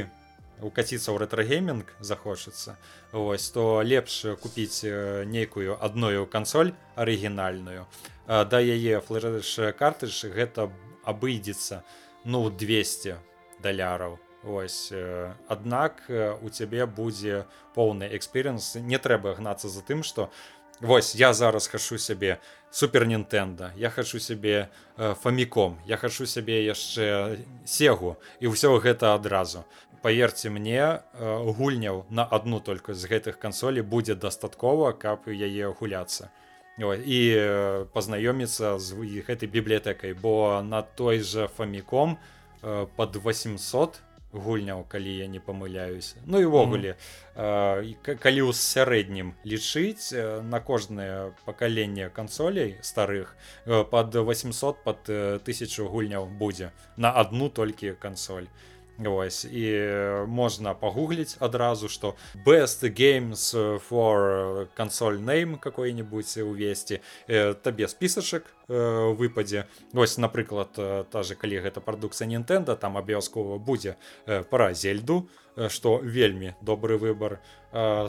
укаціцца 0.61 1.09
ў 1.11 1.17
рэтрагеймінг 1.25 1.93
захочацца 1.99 2.75
Вось 3.11 3.49
то 3.55 3.81
лепш 3.81 4.25
купіць 4.43 4.83
нейкую 5.27 5.77
адную 5.79 6.27
кансоль 6.27 6.73
арыгінальную. 6.95 7.87
Да 8.27 8.59
яе 8.59 8.99
флеш 9.01 9.55
картыж 9.79 10.25
гэта 10.35 10.69
абыдзецца 11.03 11.83
ну 12.25 12.49
200 12.49 13.17
даляраў 13.63 14.19
Вось 14.43 14.91
аднак 15.47 16.01
у 16.09 16.49
цябе 16.49 16.85
будзе 16.85 17.45
поўны 17.75 18.09
эксперыенс 18.17 18.75
не 18.81 18.97
трэба 18.97 19.35
гнацца 19.37 19.69
за 19.69 19.85
тым 19.85 20.01
што 20.01 20.31
вось 20.81 21.13
я 21.15 21.33
зараз 21.33 21.67
хачу 21.67 21.97
сябе 21.97 22.39
супер 22.71 23.05
нінтэнда 23.05 23.71
я 23.77 23.89
хачу 23.89 24.19
сябе 24.19 24.69
фаміком 24.97 25.77
я 25.85 25.97
хачу 25.97 26.25
сябе 26.25 26.65
яшчэ 26.65 27.37
сегу 27.65 28.17
і 28.41 28.49
ўсё 28.49 28.73
гэта 28.81 29.13
адразу 29.13 29.63
паверце 30.01 30.49
мне 30.49 31.05
гульняў 31.21 32.05
на 32.09 32.25
адну 32.25 32.59
только 32.59 32.97
з 32.97 33.05
гэтых 33.05 33.37
кансолей 33.37 33.85
будзе 33.85 34.15
дастаткова 34.15 34.97
каб 34.97 35.29
яе 35.29 35.69
гуляцца 35.69 36.33
і 36.81 37.19
пазнаёміцца 37.93 38.79
з 38.81 39.21
гэтай 39.21 39.45
бібліятэкай 39.45 40.17
бо 40.17 40.65
на 40.65 40.81
той 40.81 41.21
жа 41.21 41.45
фаміком 41.45 42.17
под 42.97 43.21
800 43.21 44.01
гульняў 44.33 44.85
калі 44.87 45.17
я 45.17 45.27
не 45.27 45.39
памыляюся. 45.39 46.15
Ну 46.25 46.39
і 46.39 46.45
ўвогуле 46.45 46.95
mm 46.95 46.97
-hmm. 47.35 48.15
калі 48.19 48.41
ў 48.41 48.53
сярэднім 48.53 49.33
лічыць 49.45 50.13
на 50.43 50.59
кожнае 50.59 51.31
пакаленне 51.45 52.09
кансолей 52.09 52.77
старых 52.81 53.35
под 53.65 54.15
800 54.15 54.83
под 54.83 55.09
1000 55.09 55.87
гульняў 55.87 56.25
будзе 56.25 56.71
на 56.97 57.11
одну 57.11 57.49
толькі 57.49 57.93
кансоль. 57.93 58.47
Вось 58.97 59.45
і 59.45 59.65
можна 60.27 60.73
пагугліць 60.73 61.37
адразу 61.39 61.89
што 61.89 62.15
best 62.45 62.83
games 62.83 63.55
for 63.89 64.67
кансоль 64.75 65.17
name 65.17 65.59
какой-нибудь 65.59 66.37
увесці. 66.37 66.99
Табе 67.61 67.87
спісачак 67.87 68.43
выпадзе 68.71 69.67
Вось 69.91 70.17
напрыклад 70.17 70.71
та 71.11 71.23
же 71.23 71.35
калі 71.35 71.59
гэта 71.59 71.83
прадукцыя 71.83 72.27
Нінтэнда 72.27 72.75
там 72.75 72.97
абавязкова 72.97 73.57
будзе 73.59 73.97
пара 74.25 74.73
зельду 74.73 75.27
што 75.67 75.99
вельмі 75.99 76.55
добры 76.61 76.97
выбор 76.97 77.39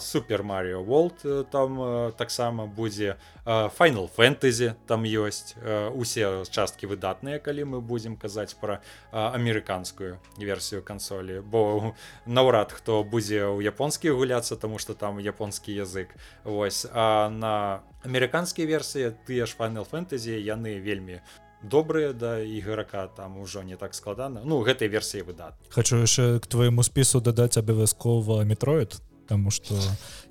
супер 0.00 0.42
Марио 0.42 0.82
Волт 0.82 1.26
там 1.50 2.12
таксама 2.16 2.66
будзе 2.66 3.16
Final 3.44 4.08
фэнтэзі 4.14 4.74
там 4.86 5.02
ёсць 5.02 5.54
усе 5.94 6.44
часткі 6.50 6.86
выдатныя 6.86 7.38
калі 7.38 7.64
мы 7.64 7.80
будзем 7.80 8.16
казаць 8.16 8.54
пра 8.54 8.82
амерыканскую 9.10 10.18
версію 10.38 10.82
кансолі 10.82 11.40
бо 11.40 11.94
наўрад 12.26 12.72
хто 12.72 13.02
будзе 13.02 13.42
ў 13.50 13.62
японскі 13.62 14.14
гуляцца 14.14 14.56
тому 14.56 14.78
что 14.78 14.94
там 14.94 15.18
японскі 15.18 15.74
язык 15.74 16.14
Вось 16.44 16.86
а 16.92 17.28
на 17.28 17.82
амерыканскія 18.04 18.66
версіі 18.66 19.14
тыя 19.26 19.46
ж 19.46 19.56
Final 19.58 19.86
фэнтэзі 19.88 20.36
яны 20.38 20.78
вельмі 20.80 21.20
добрыя 21.62 22.12
да 22.12 22.38
іграка 22.42 23.06
там 23.06 23.38
ужо 23.38 23.62
не 23.62 23.76
так 23.76 23.94
складана. 23.94 24.42
Ну 24.44 24.62
гэтай 24.66 24.88
версіі 24.88 25.22
выдат 25.22 25.54
хочу 25.70 26.02
яшчэ 26.02 26.40
к 26.40 26.46
твоему 26.46 26.82
спісу 26.82 27.20
дадаць 27.20 27.56
абавязкова 27.56 28.42
метроид 28.44 28.98
потому 29.32 29.50
что 29.50 29.74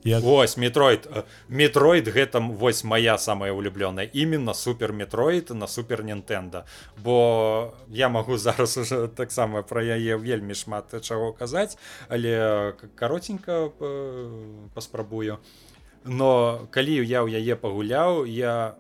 я 0.04 0.20
вось 0.20 0.58
метроид 0.58 1.08
метроид 1.48 2.08
гэтым 2.08 2.52
вось 2.52 2.84
моя 2.84 3.18
самая 3.18 3.54
улюблёная 3.54 4.06
именно 4.06 4.54
супер 4.54 4.92
метроид 4.92 5.50
на 5.50 5.68
супер 5.68 6.04
нинтэнда 6.04 6.66
бо 6.98 7.74
я 7.88 8.10
могу 8.10 8.38
зараз 8.38 8.78
уже 8.78 9.08
таксама 9.08 9.64
про 9.64 9.82
яе 9.82 10.18
вельмі 10.18 10.54
шмат 10.54 11.02
чаго 11.02 11.34
казаць 11.34 11.78
але 12.10 12.74
каротенько 12.96 13.72
паспрабую 14.76 15.40
но 16.06 16.68
калі 16.72 17.02
я 17.06 17.22
ў 17.22 17.42
яе 17.42 17.56
пагуляў 17.56 18.26
я 18.26 18.78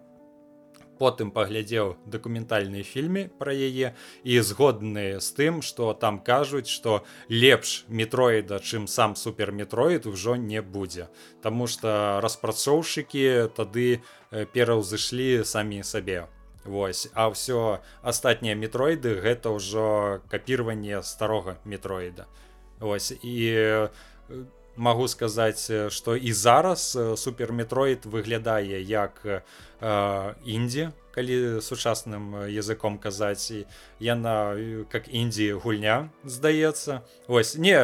потым 1.01 1.31
паглядзеў 1.33 1.95
дакументальныя 2.05 2.85
фільмы 2.85 3.23
пра 3.41 3.53
яе 3.53 3.93
і 4.21 4.37
згодны 4.45 5.05
з 5.17 5.29
тым 5.37 5.61
што 5.65 5.93
там 5.97 6.19
кажуць 6.21 6.69
што 6.69 7.01
лепш 7.29 7.85
метроіда 7.89 8.61
чым 8.61 8.85
сам 8.85 9.15
суперметроід 9.17 10.05
ужо 10.05 10.37
не 10.37 10.61
будзе. 10.61 11.09
Таму 11.41 11.65
што 11.65 12.21
распрацоўшчыкі 12.21 13.49
тады 13.57 14.05
пераўзышлі 14.29 15.41
самі 15.41 15.81
сабе. 15.81 16.29
Вось. 16.65 17.09
А 17.17 17.33
ўсё 17.33 17.81
астатнія 18.05 18.53
метроіды 18.53 19.17
гэта 19.17 19.49
ўжо 19.49 20.21
капірванне 20.29 21.01
старога 21.01 21.57
метроіда. 21.65 22.29
Вось. 22.77 23.09
І 23.25 23.89
магу 24.75 25.07
сказаць 25.07 25.71
што 25.89 26.15
і 26.15 26.33
зараз 26.33 26.97
суперметроід 27.17 28.05
выглядае 28.05 28.81
як 28.81 29.21
у 29.25 29.41
індзе 30.45 30.91
калі 31.11 31.59
сучасным 31.59 32.47
языком 32.47 32.97
казаць. 32.97 33.51
І 33.51 33.65
яна 33.99 34.55
как 34.89 35.09
індзі 35.11 35.59
гульня 35.59 36.09
здаецца. 36.23 37.01
Ось 37.27 37.57
не 37.57 37.75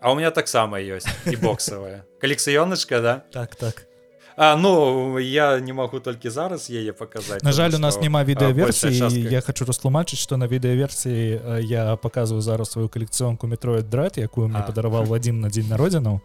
а 0.00 0.12
у 0.12 0.14
меня 0.14 0.30
таксама 0.30 0.78
ёсць 0.78 1.10
і 1.26 1.36
боксавая 1.42 2.06
калекцыёначка 2.22 3.02
да? 3.02 3.14
Так 3.32 3.56
так 3.56 3.87
А, 4.40 4.56
ну 4.56 5.18
я 5.18 5.58
не 5.60 5.72
могу 5.72 5.98
толькі 6.00 6.30
зараз 6.30 6.70
яе 6.70 6.92
показать 6.92 7.42
на 7.42 7.52
жаль 7.52 7.74
у 7.74 7.78
нас 7.78 7.98
няма 8.00 8.22
відэаверсіі 8.22 9.26
я 9.30 9.40
хочу 9.40 9.64
растлумачыць 9.64 10.22
что 10.22 10.36
на 10.36 10.46
відэаверсіі 10.46 11.66
я 11.66 11.96
показываю 11.96 12.40
зараз 12.40 12.70
сваю 12.70 12.86
калекцыёнку 12.86 13.50
метроид 13.50 13.90
драт 13.90 14.18
якую 14.18 14.46
мне 14.46 14.62
падараваў 14.62 15.06
вадзім 15.10 15.40
на 15.40 15.50
дзень 15.50 15.66
народзінаў 15.66 16.20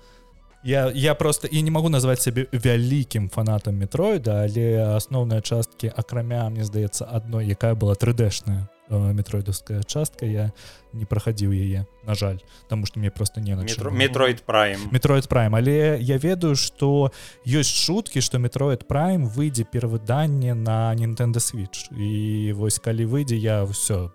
я 0.64 0.92
я 0.94 1.16
просто 1.16 1.48
і 1.48 1.64
не 1.64 1.72
могу 1.72 1.90
назваць 1.90 2.22
сябе 2.22 2.46
вялікім 2.54 3.30
фанатам 3.34 3.82
метроіда 3.82 4.46
але 4.46 4.94
асноўныя 4.94 5.42
часткі 5.42 5.90
акрамя 5.90 6.50
мне 6.54 6.70
здаецца 6.70 7.10
адной 7.10 7.50
якая 7.50 7.74
была 7.74 7.98
3дэшная 7.98 8.70
метроідаўская 8.90 9.84
частка 9.84 10.26
я 10.26 10.52
не 10.94 11.06
прахадзіў 11.06 11.52
яе 11.52 11.86
на 12.04 12.16
жаль 12.16 12.40
тому 12.70 12.86
что 12.86 13.00
мне 13.00 13.12
просто 13.12 13.42
не 13.42 13.56
метроид 13.56 14.44
прайм 14.44 14.90
метроид 14.92 15.28
прайм 15.28 15.56
але 15.56 15.98
я 16.00 16.18
ведаю 16.18 16.56
что 16.56 17.12
ёсць 17.46 17.74
шуткі 17.86 18.22
что 18.22 18.40
метроид 18.40 18.88
прайм 18.88 19.26
выйдзе 19.26 19.64
перавыданне 19.64 20.54
на 20.54 20.94
Nintendo 20.96 21.40
switch. 21.40 21.92
І 21.98 22.54
вось 22.54 22.80
калі 22.80 23.06
выйдзе 23.06 23.36
я 23.36 23.64
все 23.64 24.12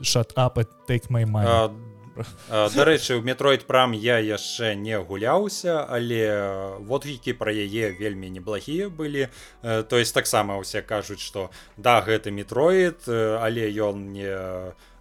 шат 0.00 0.32
up 0.36 0.62
take 0.88 1.10
my 1.10 1.24
mind 1.24 1.72
Дарэчы, 2.50 3.16
у 3.18 3.22
метроид 3.22 3.66
прам 3.66 3.92
я 3.92 4.18
яшчэ 4.18 4.74
не 4.74 4.98
гуляўся, 4.98 5.86
але 5.86 6.78
водгікі 6.82 7.32
пра 7.38 7.52
яе 7.52 7.94
вельмі 7.94 8.30
неблагія 8.30 8.88
былі. 8.88 9.28
То 9.62 9.96
есть 9.98 10.14
таксама 10.14 10.58
ўсе 10.58 10.82
кажуць, 10.82 11.22
што 11.22 11.50
да 11.76 12.00
гэты 12.02 12.30
метроид, 12.30 13.06
але 13.08 13.70
ён 13.70 14.12
не 14.12 14.32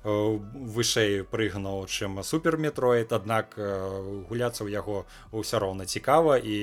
вышэй 0.07 1.27
прыгнуў, 1.27 1.83
чым 1.91 2.23
суперметроид, 2.23 3.11
аднак 3.11 3.57
гуляцца 3.57 4.63
ў 4.63 4.71
яго 4.71 5.03
ўсё 5.35 5.59
роўна 5.59 5.83
цікава 5.83 6.37
і 6.39 6.55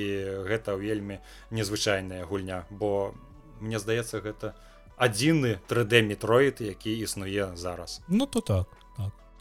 гэта 0.49 0.79
вельмі 0.81 1.21
незвычайная 1.51 2.25
гульня, 2.25 2.65
бо 2.71 3.13
мне 3.61 3.79
здаецца 3.79 4.25
гэта 4.25 4.55
адзіны 4.97 5.59
3D 5.69 6.07
метроид, 6.07 6.61
які 6.61 6.95
існуе 7.05 7.53
зараз. 7.57 8.01
Ну 8.09 8.27
то 8.27 8.41
так. 8.41 8.67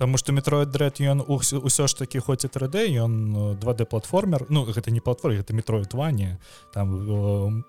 Таму 0.04 0.20
што 0.20 0.36
метроид 0.36 0.68
дред 0.68 0.99
ён 0.99 1.24
ўсё 1.24 1.88
ж 1.88 1.91
такі 1.95 2.20
хоць 2.20 2.43
і 2.43 2.51
3D 2.51 2.91
ён 2.99 3.56
2D 3.56 3.88
платформер 3.88 4.43
Ну 4.51 4.68
гэта 4.68 4.91
не 4.91 4.99
платформ 4.99 5.39
гэта 5.39 5.56
метроид 5.56 5.95
вані 5.95 6.36
там 6.76 7.64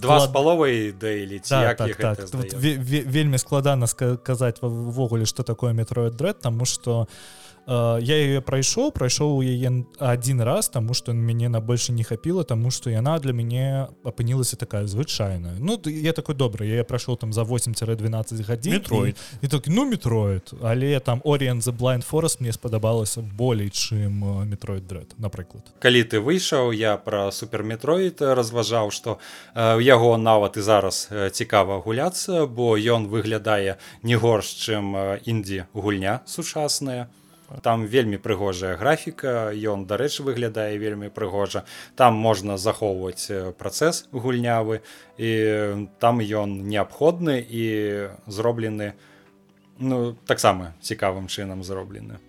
два 0.00 0.20
з 0.20 0.28
паловай 0.32 0.92
дэйлі 0.92 1.40
да, 1.44 1.74
так, 1.74 1.96
так. 1.96 2.18
вельмі 2.56 3.36
складана 3.36 3.84
сказаць 3.84 4.64
увогуле 4.64 5.28
што 5.28 5.44
такое 5.44 5.76
метроид 5.76 6.16
дред 6.16 6.40
таму 6.40 6.64
што 6.64 7.04
я 7.66 8.16
ее 8.16 8.40
прайшоў 8.40 8.90
прайшоў 8.92 9.42
яе 9.42 9.84
один 9.98 10.40
раз 10.40 10.68
тому 10.68 10.94
что 10.94 11.12
мяне 11.12 11.48
на 11.48 11.60
больше 11.60 11.92
не 11.92 12.04
хапіла 12.04 12.44
тому 12.44 12.70
что 12.70 12.90
яна 12.90 13.18
для 13.18 13.32
мяне 13.32 13.88
апынілася 14.04 14.56
такая 14.56 14.86
звычайная. 14.86 15.56
Ну 15.58 15.80
я 15.86 16.12
такой 16.12 16.34
добрый 16.34 16.68
я 16.68 16.84
прайшоў 16.84 17.16
там 17.16 17.32
за 17.32 17.42
8-12 17.42 18.44
гадзін 18.44 18.72
Метроид. 18.72 19.16
і, 19.42 19.46
і 19.46 19.48
так 19.48 19.68
ну 19.68 19.84
метроид. 19.84 20.52
Але 20.62 21.00
там 21.00 21.20
Orient 21.24 21.62
the 21.62 21.76
blind 21.76 22.04
forest 22.10 22.40
мне 22.40 22.52
спадабалася 22.52 23.20
болей 23.20 23.70
чым 23.70 24.44
метроид 24.48 24.86
дред 24.86 25.14
напрыклад. 25.18 25.62
Калі 25.78 26.02
ты 26.04 26.20
выйшаў 26.20 26.72
я 26.72 26.96
про 26.96 27.30
суперметроид 27.32 28.22
разважаў 28.22 28.90
что 28.90 29.18
у 29.54 29.80
яго 29.80 30.16
нават 30.16 30.56
і 30.56 30.60
зараз 30.60 31.08
цікава 31.32 31.78
гуляцца 31.78 32.46
бо 32.46 32.76
ён 32.76 33.06
выглядае 33.06 33.76
не 34.02 34.16
горш 34.16 34.46
чым 34.66 34.96
індзі 35.24 35.64
гульня 35.74 36.20
сучасная 36.26 37.08
там 37.62 37.86
вельмі 37.86 38.16
прыгожая 38.22 38.76
графіка 38.78 39.50
ён 39.50 39.84
дарэчы 39.90 40.22
выглядае 40.22 40.78
вельмі 40.78 41.10
прыгожа. 41.10 41.66
Там 41.96 42.14
можна 42.14 42.56
захоўваць 42.56 43.54
працэс 43.58 44.06
гульнявы 44.12 44.80
і 45.18 45.30
там 45.98 46.22
ён 46.22 46.62
неабходны 46.70 47.42
і 47.42 47.64
зроблены 48.26 48.94
ну 49.78 50.14
таксама 50.26 50.74
цікавым 50.80 51.26
чынам 51.26 51.64
зроблены 51.64 52.20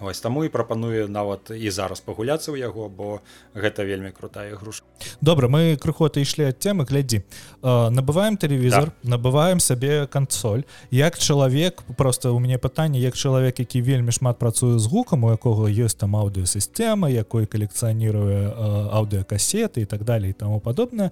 Вось 0.00 0.20
таму 0.20 0.44
і 0.44 0.48
прапаную 0.48 1.08
нават 1.08 1.50
і 1.50 1.70
зараз 1.70 2.00
пагуляцца 2.00 2.54
ў 2.54 2.62
яго 2.62 2.86
бо 2.86 3.18
гэта 3.50 3.82
вельмі 3.82 4.14
крутая 4.14 4.54
груша. 4.54 4.86
Добра 5.20 5.48
мы 5.50 5.74
крыху 5.74 6.06
ішлі 6.06 6.54
ад 6.54 6.58
темы 6.62 6.86
глядзі. 6.86 7.26
Набываем 7.62 8.38
тэлевізор 8.38 8.94
да. 8.94 9.18
набываем 9.18 9.58
сабе 9.58 10.06
кансоль. 10.06 10.62
Як 10.90 11.18
чалавек 11.18 11.82
просто 11.96 12.30
у 12.30 12.38
мяне 12.38 12.58
пытанне 12.58 13.02
як 13.02 13.18
чалавек 13.18 13.58
які 13.58 13.82
вельмі 13.82 14.12
шмат 14.12 14.38
працуе 14.38 14.78
з 14.78 14.86
гукам 14.86 15.24
у 15.24 15.34
якога 15.34 15.66
ёсць 15.66 15.98
там 15.98 16.14
аўдыосістэма 16.14 17.10
якой 17.10 17.46
калекцыяніруе 17.46 18.54
аўдыокасеты 18.94 19.82
і 19.82 19.90
так 19.90 20.04
далее 20.04 20.30
і 20.30 20.38
таму 20.38 20.60
падобна 20.60 21.10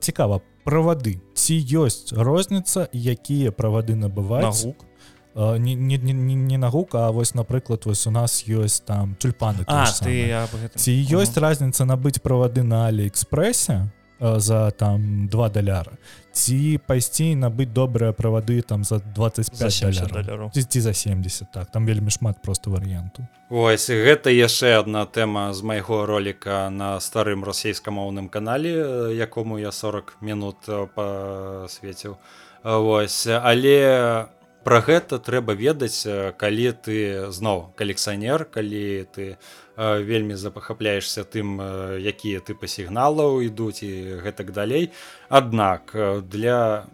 цікава 0.00 0.44
правады. 0.64 1.16
Ці 1.34 1.56
ёсць 1.80 2.12
розніца 2.12 2.88
якія 2.92 3.50
правады 3.50 3.96
набываюць 3.96 4.68
гук 4.68 4.91
не, 5.34 5.74
не, 5.74 5.96
не, 5.96 6.34
не 6.34 6.56
нагука 6.58 7.06
А 7.06 7.12
вось 7.12 7.34
напрыклад 7.34 7.86
вось 7.86 8.06
у 8.06 8.10
нас 8.10 8.44
ёсць 8.46 8.80
там 8.84 9.16
тюльпаны 9.16 9.64
А, 9.66 9.86
ты, 9.86 10.28
ці 10.76 10.92
ёсць 10.92 11.36
угу. 11.36 11.40
разница 11.40 11.84
набыць 11.84 12.20
правады 12.20 12.62
на 12.62 12.86
алиэкспрэсе 12.88 13.88
за 14.20 14.70
там 14.70 15.28
два 15.28 15.48
даляра 15.48 15.92
ці 16.32 16.78
пайсці 16.86 17.34
набыць 17.34 17.72
добрыя 17.72 18.12
правады 18.12 18.60
там 18.62 18.84
за 18.84 18.98
25 18.98 20.68
ці 20.68 20.80
за 20.80 20.92
70 20.92 21.52
так 21.52 21.70
там 21.70 21.86
вельмі 21.86 22.10
шмат 22.10 22.42
просто 22.42 22.70
варыянту 22.70 23.26
Вось 23.48 23.90
гэта 23.90 24.30
яшчэ 24.30 24.78
одна 24.80 25.04
тэма 25.06 25.52
з 25.52 25.62
майго 25.62 26.06
роліка 26.06 26.70
на 26.70 27.00
старым 27.00 27.44
расійскамоўным 27.44 28.28
канале 28.28 29.16
якому 29.16 29.58
я 29.58 29.72
40 29.72 30.16
минут 30.20 30.56
пасвеціў 30.94 32.16
Вось 32.62 33.26
але 33.26 34.26
у 34.28 34.41
Пра 34.62 34.78
гэта 34.80 35.18
трэба 35.18 35.54
ведаць, 35.58 36.06
калі 36.38 36.66
ты 36.86 36.96
зноў 37.34 37.74
калекцыянер, 37.74 38.44
калі 38.46 39.06
ты 39.10 39.24
э, 39.34 39.36
вельмі 39.76 40.38
запахапляешся 40.38 41.24
тым, 41.24 41.58
якія 41.98 42.38
тыпы 42.38 42.70
сігналаў 42.70 43.42
ідуць 43.42 43.82
і 43.82 44.22
гэтак 44.22 44.52
далей. 44.54 44.92
Аднак 45.28 45.96
для 46.30 46.86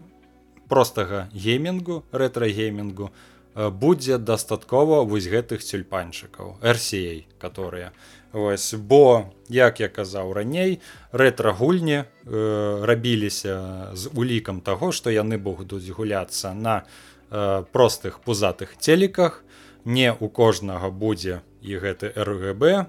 простага 0.68 1.28
геймінгу, 1.32 2.04
рэтрагеймінгу 2.12 3.12
будзе 3.54 4.18
дастаткова 4.18 5.02
вось 5.02 5.26
гэтых 5.26 5.60
цюльпанчыкаў, 5.60 6.62
RCA, 6.62 7.26
которые. 7.38 7.90
Вось, 8.32 8.74
бо 8.74 9.32
як 9.48 9.80
я 9.80 9.88
казаў 9.88 10.32
раней 10.32 10.80
рэтрагульні 11.12 12.04
э, 12.04 12.84
рабіліся 12.84 13.88
з 13.96 14.12
улікам 14.12 14.60
таго 14.60 14.92
што 14.92 15.08
яны 15.08 15.40
будуць 15.40 15.88
гуляцца 15.88 16.52
на 16.52 16.84
Э, 17.30 17.64
простых 17.72 18.20
пузатых 18.20 18.76
целіках. 18.78 19.44
Не 19.84 20.14
у 20.18 20.28
кожнага 20.28 20.88
будзе 20.88 21.42
і 21.60 21.76
гэты 21.76 22.12
ргб 22.16 22.88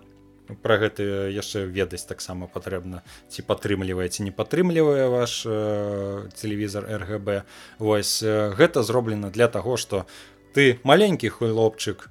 про 0.63 0.77
гэта 0.81 1.27
яшчэ 1.29 1.67
ведаць 1.67 2.07
таксама 2.09 2.47
патрэбна 2.47 3.03
ці 3.29 3.43
падтрымліваеце 3.45 4.23
не 4.23 4.31
падтрымлівае 4.31 5.11
ваш 5.11 5.43
э, 5.45 6.29
телевізор 6.35 6.87
ргб 6.87 7.43
восьось 7.77 8.23
э, 8.23 8.49
гэта 8.55 8.83
зроблена 8.83 9.29
для 9.29 9.47
таго 9.47 9.77
что 9.77 10.07
ты 10.53 10.79
маленькі 10.83 11.29
хлопчык 11.29 12.09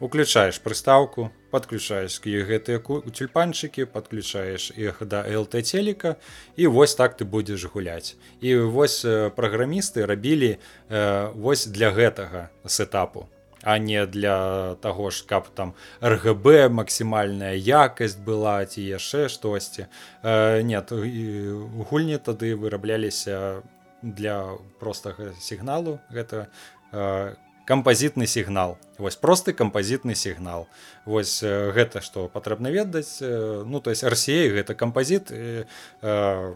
уключаешь 0.00 0.60
прыстаўку 0.60 1.30
подключаешь 1.50 2.20
гэтыя 2.20 2.80
тюльпанчыкі 2.80 3.86
подключаешь 3.86 4.72
іх 4.76 5.00
да 5.02 5.24
лт 5.24 5.56
телека 5.64 6.16
і 6.56 6.66
вось 6.66 6.94
так 6.94 7.16
ты 7.16 7.24
будзеш 7.24 7.64
гуляць. 7.72 8.16
І 8.40 8.56
вось 8.56 9.04
праграмісты 9.36 10.06
рабілі 10.06 10.58
э, 10.88 11.32
вось 11.32 11.66
для 11.66 11.90
гэтага 11.90 12.50
сетапу 12.66 13.28
а 13.62 13.78
не 13.78 14.06
для 14.06 14.76
таго 14.76 15.10
ж 15.10 15.24
каб 15.26 15.48
там 15.48 15.74
ргб 16.00 16.68
максімальная 16.70 17.56
якасць 17.56 18.14
была 18.14 18.62
ці 18.66 18.82
яшчэ 18.82 19.28
штосьці. 19.28 19.88
Э, 20.22 20.62
нет 20.62 20.92
гульні 20.92 22.18
тады 22.18 22.54
вырабляліся 22.54 23.62
для 24.02 24.54
простага 24.78 25.32
сігналу 25.40 25.98
гэта 26.12 26.46
э, 26.92 27.34
кампазітны 27.66 28.26
сігнал. 28.26 28.78
Вось 28.98 29.18
просты 29.18 29.52
кампазітны 29.52 30.14
сігнал. 30.14 30.70
Вось 31.04 31.42
гэта 31.42 32.00
што 32.00 32.30
патрэбна 32.30 32.70
ведаць. 32.70 33.18
Ну 33.20 33.80
то 33.80 33.90
есть 33.90 34.04
арсей 34.04 34.48
гэта 34.54 34.74
кампазіт 34.74 35.30
э, 35.30 35.66
э, 36.00 36.54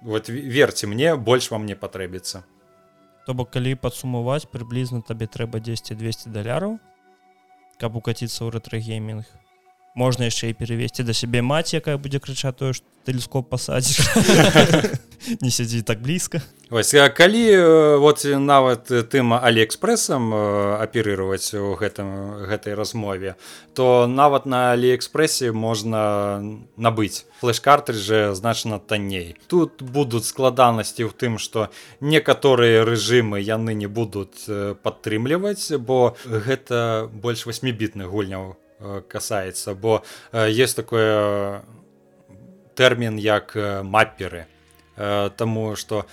вот 0.00 0.28
верце 0.28 0.86
мне 0.86 1.16
больш 1.16 1.50
вам 1.50 1.66
не 1.66 1.74
патрэбіцца. 1.74 2.46
То 3.26 3.34
бок 3.34 3.50
калі 3.50 3.74
падсумаваць 3.74 4.46
прыблізна 4.46 5.02
табе 5.02 5.26
трэба 5.26 5.58
10 5.58 5.98
200 5.98 6.30
даляраў 6.30 6.78
каб 7.82 7.96
укаціцца 7.98 8.46
ў 8.46 8.54
рэтрагеймінг 8.54 9.26
можна 9.94 10.26
яшчэ 10.26 10.50
і 10.50 10.58
перавесці 10.58 11.06
да 11.06 11.14
сябе 11.14 11.42
маці 11.42 11.78
якая 11.78 11.96
будзе 11.96 12.18
крычаць 12.18 12.58
тое 12.58 12.74
што 12.74 12.86
тэлескоп 13.06 13.46
пасадзіш 13.48 14.02
не 15.44 15.50
сядзі 15.54 15.86
так 15.86 16.02
блізка 16.02 16.42
Вось, 16.74 16.90
калі 17.14 17.42
вот 18.02 18.24
нават 18.24 18.90
тым 19.12 19.36
алиэкспрэсам 19.36 20.32
аперировать 20.82 21.46
у 21.54 21.76
гэтым 21.78 22.42
гэтай 22.50 22.74
размове 22.74 23.36
то 23.78 24.08
нават 24.10 24.46
на 24.46 24.72
алиэкспрэсе 24.72 25.52
можна 25.52 26.42
набыць. 26.74 27.28
Флеш-картрыджы 27.38 28.34
значна 28.34 28.80
танней. 28.80 29.36
Тут 29.46 29.82
будуць 29.84 30.26
складанасці 30.26 31.06
ў 31.06 31.14
тым 31.14 31.38
что 31.38 31.70
некаторыя 32.00 32.82
рэжымы 32.82 33.38
яны 33.38 33.78
не 33.78 33.86
будуць 33.86 34.48
падтрымліваць 34.82 35.78
бо 35.78 36.16
гэта 36.26 37.06
больш 37.12 37.46
восьмібітных 37.46 38.10
гульняў. 38.10 38.56
Э, 38.58 38.63
касаецца 39.08 39.74
бо 39.74 40.02
э, 40.32 40.50
есть 40.50 40.76
такое 40.76 41.62
тэрмін 42.74 43.18
як 43.18 43.56
э, 43.56 43.82
мапперы. 43.82 44.46
Таму 44.94 45.74
что 45.74 46.06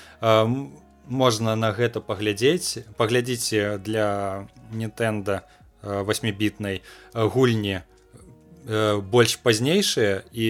можна 1.06 1.56
на 1.56 1.70
гэта 1.70 2.02
паглядзець 2.02 2.82
паглядзіце 2.98 3.78
для 3.78 4.48
Нтэнда 4.74 5.46
восьмібітнай 5.84 6.82
гульні 7.14 7.86
больш 8.66 9.38
пазнейшыя 9.42 10.22
і 10.32 10.48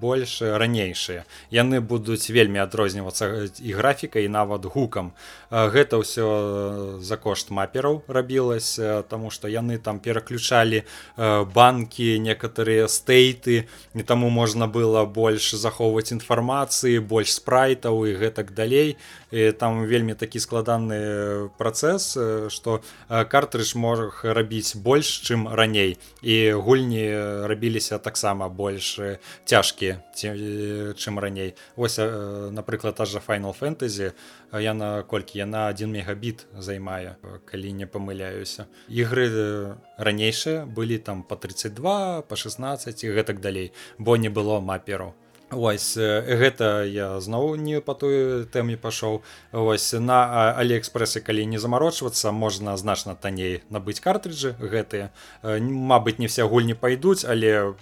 больш 0.00 0.42
ранейшыя. 0.42 1.24
Яны 1.50 1.80
будуць 1.80 2.30
вельмі 2.30 2.58
адрознівацца 2.58 3.46
і 3.62 3.70
графікай 3.72 4.28
нават 4.28 4.66
гукам 4.66 5.14
гэта 5.50 5.96
ўсё 5.96 7.00
за 7.00 7.16
кошт 7.16 7.50
мапераў 7.50 8.04
рабілася 8.08 9.02
таму 9.08 9.30
што 9.32 9.48
яны 9.48 9.78
там 9.78 10.00
пераключалі 10.00 10.84
банкі 11.16 12.18
некаторыя 12.20 12.88
стейты 12.88 13.64
і 13.94 14.02
таму 14.02 14.28
можна 14.28 14.68
было 14.68 15.04
больш 15.08 15.54
захоўваць 15.56 16.12
інфармацыі 16.12 17.00
больш 17.00 17.32
спрайтаў 17.40 18.04
і 18.06 18.16
гэтак 18.20 18.52
далей. 18.52 18.96
І 19.30 19.52
там 19.52 19.84
вельмі 19.84 20.14
такі 20.14 20.40
складаны 20.40 21.48
працэс 21.56 22.16
што 22.48 22.80
картрыж 23.08 23.74
можа 23.74 24.12
рабіць 24.22 24.76
больш 24.76 25.20
чым 25.24 25.48
раней. 25.48 25.96
І 26.20 26.52
гульні 26.52 27.44
рабіліся 27.48 27.98
таксама 27.98 28.48
больш 28.48 29.00
цяжкія 29.44 30.04
чым 30.12 31.18
раней. 31.18 31.54
Ось 31.76 31.98
напрыклад 31.98 32.96
та 33.00 33.04
жа 33.04 33.20
final 33.24 33.56
фэнтэзі 33.56 34.12
я 34.52 34.74
на 34.74 35.02
колькі 35.02 35.37
яна 35.38 35.66
один 35.70 35.94
мегабіт 35.94 36.46
займае 36.58 37.14
калі 37.46 37.72
не 37.78 37.86
памыляюся. 37.86 38.66
Ігры 38.90 39.78
ранейшыя 39.96 40.66
былі 40.66 40.98
там 40.98 41.22
по 41.22 41.38
32 41.38 42.22
по 42.22 42.36
16 42.36 43.04
і 43.04 43.14
гэтак 43.14 43.40
далей 43.40 43.72
бо 43.98 44.16
не 44.16 44.28
было 44.28 44.60
маперу. 44.60 45.14
Вось 45.50 45.96
гэта 45.96 46.84
я 46.84 47.20
зноў 47.24 47.56
не 47.56 47.80
па 47.80 47.94
той 47.94 48.44
тэме 48.52 48.76
пашоў. 48.76 49.22
Вось 49.52 49.94
на 49.96 50.52
алиэкспрэсе 50.52 51.24
калі 51.24 51.46
не 51.48 51.56
замарочвацца 51.56 52.32
можна 52.32 52.76
значна 52.76 53.14
танней 53.16 53.62
набыць 53.72 54.00
картрыджы 54.04 54.52
гэтыя. 54.60 55.08
Мабыць 55.42 56.18
не 56.18 56.28
все 56.28 56.44
гульні 56.44 56.76
пайдуць 56.76 57.24
але 57.24 57.72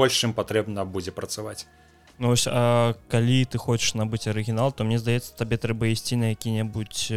большым 0.00 0.32
патрэбна 0.32 0.88
будзе 0.88 1.12
працаваць 1.12 1.68
Ну, 2.20 2.30
ось, 2.36 2.44
а 2.46 2.92
калі 3.08 3.48
ты 3.48 3.56
хочаш 3.56 3.96
набыць 3.96 4.28
арыгінал 4.28 4.76
то 4.76 4.84
мне 4.84 5.00
здаецца 5.00 5.32
табе 5.40 5.56
трэба 5.56 5.88
ісці 5.88 6.20
на 6.20 6.36
які-небудзь 6.36 7.08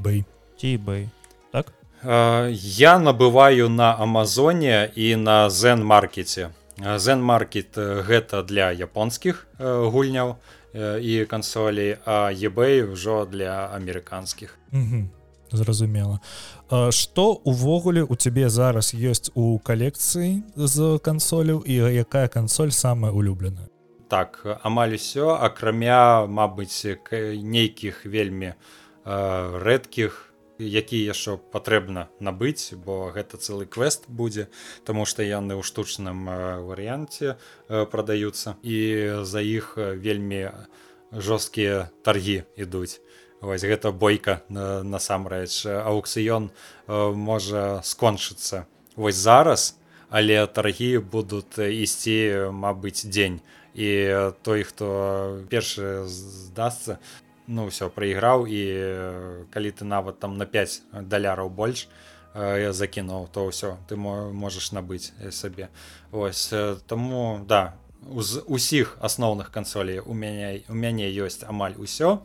бэй 0.00 0.24
ці 0.56 0.70
бэй 0.80 1.12
так? 1.52 1.76
Я 2.02 2.96
набываю 2.96 3.68
на 3.68 3.92
Амазоне 3.92 4.88
і 4.96 5.16
на 5.20 5.50
зен 5.52 5.84
маркете 5.84 6.56
Zenmarket 6.80 7.76
гэта 8.04 8.42
для 8.44 8.72
японскіх 8.72 9.46
гульняў 9.60 10.36
і 10.76 11.24
кансолей 11.28 11.96
а 12.04 12.32
eBay 12.32 12.84
ўжо 12.84 13.24
для 13.24 13.68
амерыканскіх 13.72 14.56
зразумела. 15.52 16.20
Что 16.90 17.32
увогуле 17.44 18.02
у 18.02 18.16
цябе 18.16 18.48
зараз 18.48 18.94
ёсць 18.94 19.30
у 19.34 19.58
калекцыі 19.58 20.42
з 20.56 20.98
кансоляў 21.02 21.62
і 21.66 21.74
якая 21.94 22.28
кансоль 22.28 22.70
самая 22.70 23.12
улюбленая 23.12 23.68
так 24.08 24.40
амаль 24.62 24.94
усё 24.94 25.34
акрамя 25.34 26.26
Мабыць 26.30 26.86
нейкіх 27.42 28.06
вельмі 28.06 28.54
рэдкіх 29.04 30.22
які 30.58 30.98
яшчэ 31.04 31.36
патрэбна 31.52 32.08
набыць 32.20 32.72
бо 32.74 33.10
гэта 33.12 33.36
цэлы 33.36 33.66
квест 33.66 34.06
будзе 34.08 34.48
тому 34.84 35.04
што 35.04 35.26
яны 35.26 35.58
ў 35.58 35.62
штучным 35.66 36.26
варыянце 36.70 37.36
прадаюцца 37.68 38.56
і 38.62 38.78
за 39.26 39.42
іх 39.42 39.74
вельмі 39.76 40.54
жорсткія 41.12 41.90
таргі 42.02 42.46
ідуць 42.56 43.02
вось 43.40 43.64
гэта 43.64 43.92
бойка 43.92 44.42
насамрэч. 44.48 45.66
Аукцыён 45.66 46.50
можа 46.88 47.80
скончыцца 47.84 48.66
вось 48.96 49.16
зараз 49.16 49.76
але 50.08 50.46
таргі 50.46 50.98
будуць 50.98 51.58
ісці 51.58 52.50
Мабыць 52.52 53.06
дзень. 53.06 53.40
І 53.74 54.32
той 54.42 54.62
хто 54.62 55.42
першы 55.50 56.06
здасца 56.06 56.98
ну 57.46 57.66
все 57.68 57.88
прайграў 57.92 58.46
і 58.48 58.62
калі 59.52 59.70
ты 59.70 59.84
нават 59.84 60.18
там 60.18 60.38
на 60.38 60.46
5 60.46 61.04
даляраў 61.06 61.50
больш 61.50 61.88
я 62.34 62.72
закінуў 62.72 63.28
то 63.32 63.46
ўсё 63.48 63.76
ты 63.88 63.96
можаш 63.96 64.72
набыць 64.72 65.12
сабе. 65.30 65.68
Ось 66.12 66.52
таму 66.86 67.44
да 67.44 67.76
усіх 68.46 68.96
асноўных 69.00 69.50
кансолей 69.50 70.00
у 70.00 70.14
мяне 70.14 70.64
у 70.68 70.74
мяне 70.74 71.10
ёсць 71.10 71.44
амаль 71.44 71.74
усё 71.76 72.22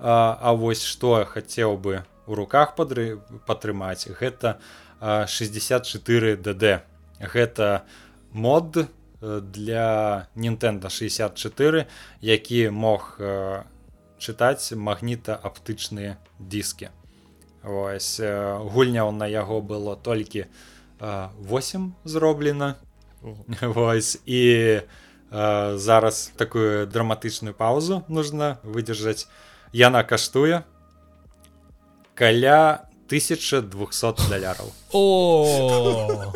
а, 0.00 0.38
а 0.40 0.52
вось 0.52 0.82
што 0.84 1.24
хацеў 1.24 1.76
бы 1.76 2.02
у 2.26 2.34
руках 2.34 2.74
падры 2.76 3.20
падтрымаць 3.46 4.08
гэта 4.20 4.58
64 5.00 6.36
dd 6.36 6.80
гэта 7.20 7.84
мод 8.32 8.86
для 9.20 10.28
Nintendo 10.34 10.88
64 10.88 11.86
які 12.20 12.60
мог 12.70 13.20
чытаць 14.18 14.72
магнітааптычныя 14.72 16.16
дыскі 16.38 16.90
ось 17.64 18.20
гульняў 18.20 19.12
на 19.12 19.28
яго 19.28 19.60
было 19.60 19.96
толькі 19.96 20.46
8 21.00 21.92
зроблена. 22.04 22.74
Вось 23.62 24.20
і 24.26 24.80
зараз 25.30 26.32
такую 26.36 26.86
драматычную 26.86 27.54
паузу 27.54 28.02
нужно 28.08 28.58
выдержаць 28.64 29.28
яна 29.72 30.02
каштуе 30.02 30.62
каля 32.14 32.86
1200 33.08 34.28
даляраў. 34.30 34.72
О! 34.92 36.32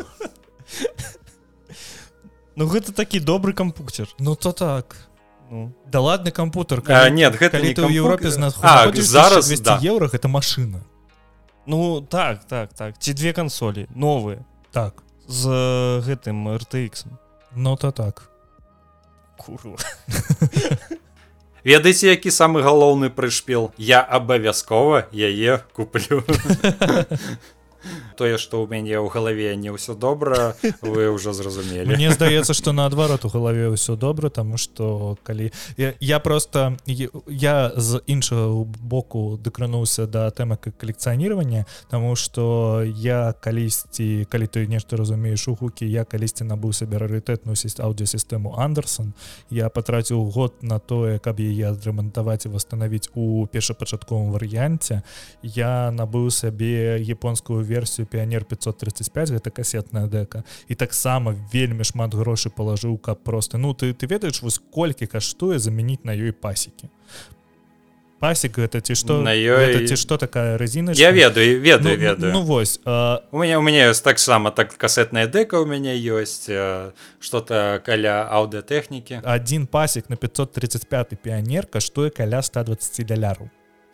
Ну 2.55 2.67
гэта 2.71 2.95
такі 2.95 3.19
добры 3.19 3.53
кампуктер 3.53 4.07
ну 4.19 4.35
то 4.35 4.51
так. 4.51 4.95
Ну. 5.51 5.71
да 5.85 5.99
ладны 5.99 6.31
кампутер 6.31 6.81
калі, 6.81 7.05
а, 7.05 7.09
нет 7.13 7.35
гэта 7.37 7.59
калі 7.59 7.67
не 7.69 7.75
ты 7.75 7.85
ў 7.85 7.93
Еўропе 7.93 8.33
а, 8.63 8.89
зараз 8.95 9.45
200 9.45 9.61
да. 9.61 9.77
еўрах 9.77 10.15
это 10.15 10.27
машина 10.27 10.81
ну 11.65 12.01
так 12.01 12.45
так 12.45 12.73
так. 12.73 12.97
Ці 12.97 13.13
две 13.13 13.33
кансолі 13.33 13.87
новыя. 13.95 14.45
Так. 14.71 15.03
З 15.27 16.01
гэтым 16.05 16.57
rtx 16.57 17.05
ну 17.55 17.75
то 17.75 17.91
так. 17.91 18.29
Курва 19.37 19.77
ведаеце 21.65 22.07
які 22.13 22.31
самы 22.31 22.61
галоўны 22.61 23.09
прышпел 23.09 23.71
я 23.77 23.99
абавязкова 23.99 25.09
яе 25.11 25.59
куплю 25.73 26.23
тое 28.15 28.39
што 28.39 28.63
ў 28.63 28.71
мяне 28.71 28.95
ў 28.95 29.07
галаве 29.11 29.55
не 29.59 29.69
ўсё 29.69 29.95
добра 29.95 30.55
вы 30.81 31.11
ўжо 31.11 31.35
зразумелі. 31.35 31.91
Мне 31.91 32.11
здаецца 32.15 32.55
што 32.55 32.71
наадварот 32.71 33.25
у 33.25 33.29
галаве 33.29 33.75
ўсё 33.75 33.99
добра 33.99 34.29
таму 34.29 34.57
што 34.57 35.17
калі 35.23 35.51
я, 35.77 35.93
я 35.99 36.19
просто 36.19 36.77
я 37.27 37.71
з 37.75 38.01
іншага 38.07 38.65
боку 38.81 39.37
дакрануўся 39.37 40.07
да 40.07 40.31
тэмы 40.31 40.57
калекцыянирования 40.57 41.65
Таму 41.89 42.15
што 42.15 42.81
я 42.85 43.33
калісьці 43.33 44.27
калі 44.31 44.47
ты 44.47 44.67
нешта 44.67 44.97
разумееш 44.97 45.47
у 45.47 45.55
гукі 45.55 45.85
я 45.85 46.05
калісьці 46.05 46.47
набыў 46.47 46.73
сабе 46.73 46.97
рарытэтную 46.97 47.55
аўдыосістэму 47.55 48.55
Андерсон 48.57 49.13
я 49.49 49.69
патраціў 49.69 50.23
год 50.31 50.63
на 50.63 50.79
тое 50.79 51.19
каб 51.19 51.39
яе 51.39 51.73
адрамантаваць 51.73 52.45
і 52.45 52.53
восстановіць 52.53 53.09
у 53.15 53.45
першапачатковым 53.47 54.31
варыянце. 54.31 55.01
Я 55.41 55.91
набыў 55.91 56.29
сабе 56.31 57.01
японскую 57.01 57.63
версію 57.63 58.04
версію 58.05 58.11
піянер 58.11 58.45
535 58.45 59.29
гэта 59.31 59.51
касетная 59.51 60.07
дека 60.07 60.43
і 60.67 60.75
таксама 60.75 61.35
вельмі 61.53 61.83
шмат 61.83 62.13
грошай 62.13 62.51
палажыў 62.51 62.97
каб 62.97 63.23
просто 63.23 63.57
ну 63.57 63.73
ты 63.73 63.93
ты 63.93 64.07
ведаеш 64.07 64.41
вось 64.41 64.61
колькі 64.71 65.07
каштуе 65.07 65.59
замяніць 65.59 66.05
на 66.05 66.13
ёй 66.13 66.31
пасекі 66.31 66.89
пасек 68.19 68.57
гэта 68.57 68.81
ці 68.81 68.95
што? 68.95 69.21
На 69.21 69.35
ёй 69.35 69.87
ці 69.87 69.95
што 69.95 70.17
такая 70.17 70.57
резина 70.57 70.91
я 70.95 71.11
ведаю 71.11 71.61
ведаю 71.61 71.97
ну, 71.97 72.01
ведаю. 72.01 72.33
ну 72.33 72.41
вось 72.41 72.79
а... 72.85 73.21
у 73.31 73.39
мяне 73.39 73.57
у 73.57 73.61
мяне 73.61 73.89
ёсць 73.89 74.03
таксама 74.03 74.51
так 74.51 74.77
касетная 74.77 75.27
дека 75.27 75.59
у 75.59 75.65
мяне 75.65 75.95
ёсць 75.97 76.49
что-то 77.19 77.81
каля 77.85 78.27
аўдыотэхнікі 78.31 79.21
один 79.23 79.67
пасек 79.67 80.09
на 80.09 80.15
535 80.15 81.19
піянер 81.21 81.67
каштуе 81.67 82.09
каля 82.09 82.41
120 82.41 83.05
даляраў. 83.05 83.49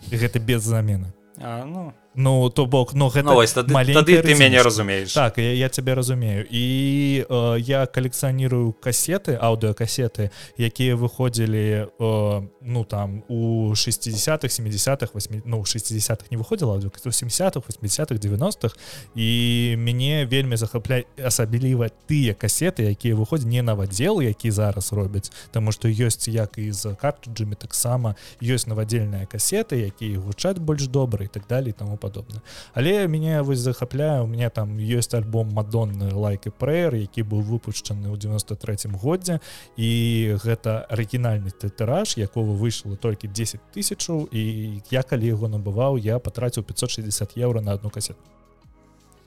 Гэта 0.10 0.40
без 0.40 0.64
замены. 0.64 1.14
А, 1.38 1.64
ну 1.64 1.94
Ну 2.16 2.50
то 2.50 2.66
бок 2.66 2.94
но 2.94 3.08
гэта 3.08 3.32
ну, 3.32 3.40
тады, 3.40 3.94
тады 3.94 4.22
ты 4.22 4.36
мяне 4.36 4.62
разумееш 4.62 5.14
так 5.14 5.38
я, 5.38 5.54
я 5.54 5.70
цябе 5.70 5.94
разумею 5.94 6.46
і 6.50 7.26
э, 7.30 7.56
я 7.60 7.86
калекцыянірую 7.86 8.74
касеты 8.84 9.40
аўдыокасеты 9.40 10.30
якія 10.58 10.96
выходзілі 11.00 11.88
э, 11.88 12.48
ну 12.62 12.84
там 12.84 13.24
у 13.30 13.72
60-х 13.72 14.52
70-х 14.52 15.12
8 15.16 15.42
ну 15.46 15.62
60-х 15.64 16.28
не 16.32 16.38
выходзіла 16.38 16.76
аўдыо 16.76 16.92
70-х 16.92 17.64
80-х 17.80 18.20
90-х 18.20 18.76
і 19.16 19.76
мяне 19.80 20.26
вельмі 20.26 20.58
захапляе 20.58 21.06
асабліва 21.16 21.96
тыя 22.12 22.36
касеты 22.36 22.92
якія 22.92 23.16
выходзяць 23.16 23.48
не 23.48 23.62
навадзел 23.62 24.20
які 24.20 24.52
зараз 24.52 24.92
робяць 24.92 25.32
Таму 25.52 25.72
што 25.72 25.88
ёсць 25.88 26.28
як 26.28 26.60
і 26.60 26.72
з 26.76 26.92
картриджамі 27.00 27.56
таксама 27.56 28.16
ёсць 28.44 28.68
навадзельныя 28.68 29.32
касеты 29.32 29.80
якія 29.88 30.20
гучаць 30.20 30.60
больш 30.60 30.92
добра 30.92 31.24
і 31.24 31.32
так 31.32 31.48
далее 31.48 31.72
таму 31.72 32.01
падобна 32.02 32.42
але 32.74 33.08
мяне 33.08 33.42
вось 33.46 33.60
захапляе 33.60 34.22
у 34.22 34.28
меня 34.28 34.50
там 34.50 34.78
ёсць 34.78 35.14
альбом 35.14 35.54
мадонны 35.54 36.10
лайк 36.14 36.48
і 36.48 36.52
прэр 36.52 36.96
які 36.96 37.22
быў 37.24 37.42
выпушчаны 37.42 38.10
ў 38.10 38.18
93 38.18 38.92
годзе. 38.98 39.40
І 39.78 40.38
гэта 40.44 40.88
арыгінальны 40.90 41.52
тытыраж 41.52 42.18
якого 42.18 42.56
выйшло 42.56 42.96
толькі 42.96 43.28
10 43.28 43.60
тысячаў. 43.76 44.28
І 44.32 44.82
я 44.92 45.04
калі 45.04 45.28
яго 45.28 45.48
набываў 45.48 45.98
я 45.98 46.20
патраціў 46.20 46.64
560 46.64 47.38
еўра 47.38 47.62
на 47.62 47.74
одну 47.74 47.90
касету. 47.90 48.20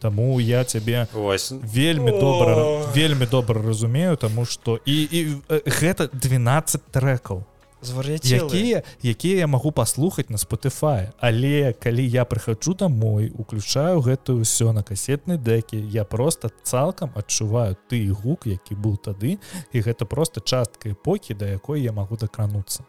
Таму 0.01 0.41
я 0.41 0.65
цябе 0.65 1.07
вельмі 1.15 2.11
добра 2.11 2.85
вельмі 2.95 3.27
добра 3.27 3.63
разумею 3.63 4.17
тому 4.17 4.45
что 4.45 4.81
і, 4.85 5.03
і 5.03 5.21
гэта 5.49 6.09
12 6.13 6.83
трекаў 6.93 7.45
якія 7.93 8.83
якія 9.03 9.37
я 9.39 9.47
магу 9.47 9.73
паслухаць 9.73 10.31
на 10.31 10.37
Spotify. 10.37 11.13
Але 11.19 11.73
калі 11.73 12.09
я 12.09 12.25
прыхаджу 12.25 12.75
домой 12.75 13.33
уключаю 13.35 14.01
гэта 14.01 14.33
ўсё 14.33 14.73
на 14.73 14.83
касетнай 14.83 15.39
дэкі 15.39 15.77
я 15.91 16.05
просто 16.05 16.51
цалкам 16.63 17.11
адчуваю 17.15 17.77
ты 17.89 18.09
гук 18.09 18.47
які 18.47 18.75
быў 18.75 18.97
тады 18.97 19.39
і 19.73 19.81
гэта 19.81 20.05
просто 20.05 20.41
частка 20.41 20.91
эпохі 20.91 21.35
да 21.35 21.47
якой 21.47 21.83
я 21.83 21.93
магу 21.93 22.17
дакрануцца 22.17 22.85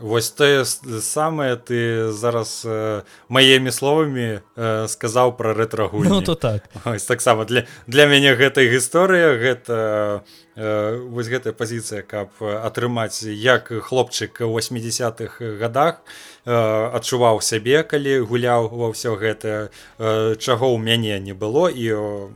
Вось 0.00 0.30
тое 0.30 0.64
самае 0.64 1.54
ты 1.56 2.10
зараз 2.10 2.66
э, 2.66 3.02
маімі 3.28 3.70
словамі 3.70 4.42
э, 4.56 4.88
сказаў 4.90 5.36
пра 5.38 5.54
рэтрагу 5.54 6.02
ну, 6.02 6.22
то 6.22 6.34
так. 6.34 6.66
Таксама 7.06 7.44
для 7.44 7.66
для 7.86 8.06
мяне 8.06 8.34
гэтая 8.34 8.66
гісторыя 8.66 9.38
гэта 9.38 10.24
вось 10.54 11.26
гэтая 11.26 11.50
пазіцыя 11.50 12.02
каб 12.02 12.30
атрымаць 12.38 13.26
як 13.26 13.70
хлопчык 13.70 14.38
80-х 14.40 15.42
годах 15.58 16.02
адчуваў 16.44 17.40
сябе 17.40 17.82
калі 17.82 18.20
гуляў 18.28 18.68
ва 18.68 18.92
ўсё 18.92 19.16
гэта. 19.16 19.72
Чаго 19.98 20.66
ў 20.70 20.78
мяне 20.78 21.18
не 21.20 21.32
было. 21.32 21.68
І 21.72 21.92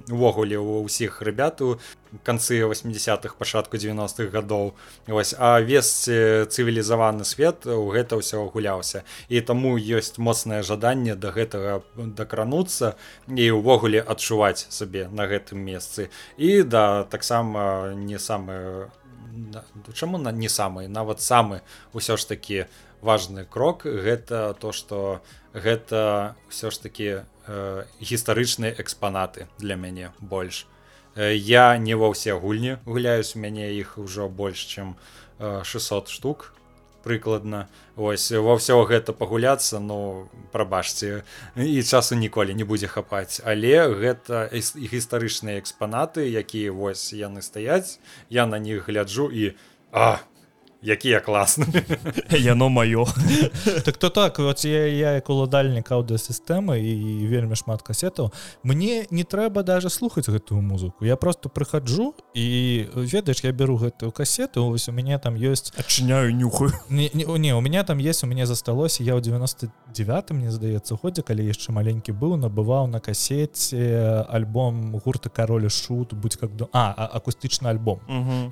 увогуле 0.09 0.56
у 0.56 0.84
ўсіх 0.88 1.20
ребяту 1.22 1.78
канцы 2.24 2.64
80-х 2.64 3.36
пачатку 3.36 3.76
90-х 3.76 4.32
гадоў. 4.32 4.72
Вось 5.06 5.34
а 5.36 5.61
весці 5.61 6.48
цывілізаваны 6.48 7.24
свет 7.24 7.68
у 7.68 7.92
гэта 7.92 8.16
ўсё 8.16 8.48
гуляўся. 8.48 9.04
І 9.28 9.40
таму 9.44 9.76
ёсць 9.76 10.16
моцнае 10.16 10.64
жаданне 10.64 11.14
да 11.14 11.30
гэтага 11.30 11.84
дакрануцца 11.96 12.96
і 13.28 13.44
ўвогуле 13.52 14.00
адчуваць 14.00 14.66
сабе 14.72 15.09
на 15.12 15.28
гэтым 15.28 15.61
месцы. 15.61 16.09
І 16.40 16.62
да 16.64 17.04
таксама 17.04 17.92
не 17.92 18.18
самы 18.18 18.88
чаму 19.94 20.18
на 20.18 20.32
не 20.32 20.48
самы 20.48 20.88
нават 20.88 21.20
самы 21.20 21.62
ўсё 21.92 22.16
ж 22.16 22.28
такі 22.28 22.66
важны 23.00 23.44
крок 23.44 23.84
гэта 23.84 24.54
то 24.58 24.72
что 24.72 25.22
гэта 25.54 26.34
ўсё 26.50 26.70
ж 26.70 26.82
такі 26.82 27.08
э, 27.46 27.84
гістарычныя 28.00 28.74
экспанаты 28.78 29.48
для 29.58 29.76
мяне 29.76 30.12
больш. 30.20 30.66
Э, 31.14 31.34
я 31.34 31.76
не 31.78 31.94
ва 31.94 32.12
ўсе 32.12 32.34
гульні 32.34 32.78
гуляюсь 32.84 33.36
у 33.36 33.40
мяне 33.40 33.72
іх 33.74 33.98
ужо 33.98 34.28
больш 34.28 34.66
чым 34.66 34.96
э, 35.38 35.62
600 35.64 36.08
штук 36.08 36.52
прыкладна. 37.03 37.68
Ось 37.96 38.30
ва 38.30 38.57
ўсё 38.59 38.78
гэта 38.86 39.12
пагуляцца 39.12 39.80
но 39.80 40.28
прабачце 40.53 41.24
і 41.57 41.82
часу 41.82 42.14
ніколі 42.14 42.55
не 42.55 42.64
будзе 42.64 42.86
хапаць. 42.86 43.40
Але 43.44 43.88
гэта 43.92 44.49
гістарычныя 44.53 45.59
экспанаты 45.59 46.26
якія 46.28 46.72
вось 46.72 47.12
яны 47.12 47.42
стаяць 47.42 47.99
я 48.28 48.46
на 48.46 48.59
них 48.59 48.88
гляджу 48.88 49.30
і 49.30 49.55
а 49.92 50.20
якія 50.82 51.20
класны 51.20 51.66
яно 52.30 52.68
маё 52.68 53.06
так 53.84 53.96
то 53.96 54.10
так 54.10 54.38
вот 54.38 54.64
я, 54.64 54.86
я 54.86 55.12
як 55.12 55.28
уладальнік 55.30 55.90
аўдыосістэмы 55.90 56.78
і 56.78 57.26
вельмі 57.26 57.56
шмат 57.56 57.82
касетаў 57.82 58.32
мне 58.62 59.06
не 59.10 59.24
трэба 59.24 59.62
даже 59.62 59.90
слухаць 59.90 60.28
гэтую 60.28 60.62
музыку 60.62 61.04
я 61.04 61.16
просто 61.16 61.48
прыхаджу 61.48 62.14
і 62.34 62.86
ведаеш 62.94 63.44
я 63.44 63.52
беру 63.52 63.76
гэтую 63.76 64.12
касету 64.12 64.68
ось 64.70 64.88
у 64.88 64.92
мяне 64.92 65.18
там 65.18 65.34
ёсць 65.34 65.72
адчыняю 65.76 66.34
нюхаю. 66.34 66.72
Не, 66.88 67.10
не, 67.14 67.24
не 67.24 67.54
у 67.54 67.60
меня 67.60 67.84
там 67.84 67.98
есть 67.98 68.22
у 68.22 68.26
мяне 68.26 68.46
засталося 68.46 69.02
я 69.02 69.14
ў 69.14 69.20
99 69.20 70.30
мне 70.30 70.50
здаецца 70.50 70.96
ходзе 70.96 71.22
калі 71.22 71.42
яшчэ 71.42 71.72
маленькі 71.72 72.12
быў 72.12 72.36
набываў 72.38 72.86
на 72.86 73.00
касеце 73.00 74.22
альбом 74.30 74.94
гурта 74.98 75.28
каролі 75.28 75.68
шут 75.68 76.14
будь 76.14 76.36
как 76.36 76.50
а, 76.72 77.10
акустычны 77.14 77.68
альбом. 77.68 78.00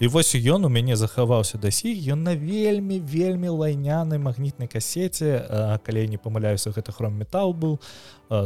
І 0.00 0.06
вось 0.08 0.34
ён 0.34 0.66
у 0.66 0.68
мяне 0.68 0.96
захаваўся 0.96 1.58
да 1.58 1.70
сі 1.70 1.94
ён 2.16 2.22
на 2.24 2.34
вельмі 2.34 3.00
вельмі 3.00 3.48
лайнянай 3.48 4.18
магнітнай 4.18 4.68
касеце. 4.68 5.78
Калі 5.84 6.08
не 6.08 6.16
памыляюся 6.16 6.72
гэта 6.72 6.92
хром 6.92 7.14
метал 7.14 7.52
быў. 7.52 7.78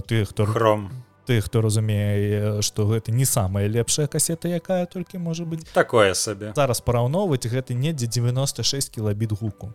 Ты 0.06 0.24
хто 0.24 0.46
хром. 0.46 0.90
ты 1.26 1.40
хто 1.40 1.60
разумее 1.60 2.60
что 2.62 2.86
гэта 2.86 3.12
не 3.12 3.24
самая 3.24 3.68
лепшая 3.68 4.08
касета 4.08 4.48
якая 4.48 4.86
толькі 4.86 5.18
можа 5.18 5.44
быть 5.44 5.62
такое 5.72 6.14
сабе. 6.14 6.52
Зараз 6.56 6.80
параўноўваць 6.80 7.46
гэта 7.46 7.74
недзе 7.74 8.06
96 8.06 8.90
кілабіт 8.90 9.32
гуку 9.32 9.72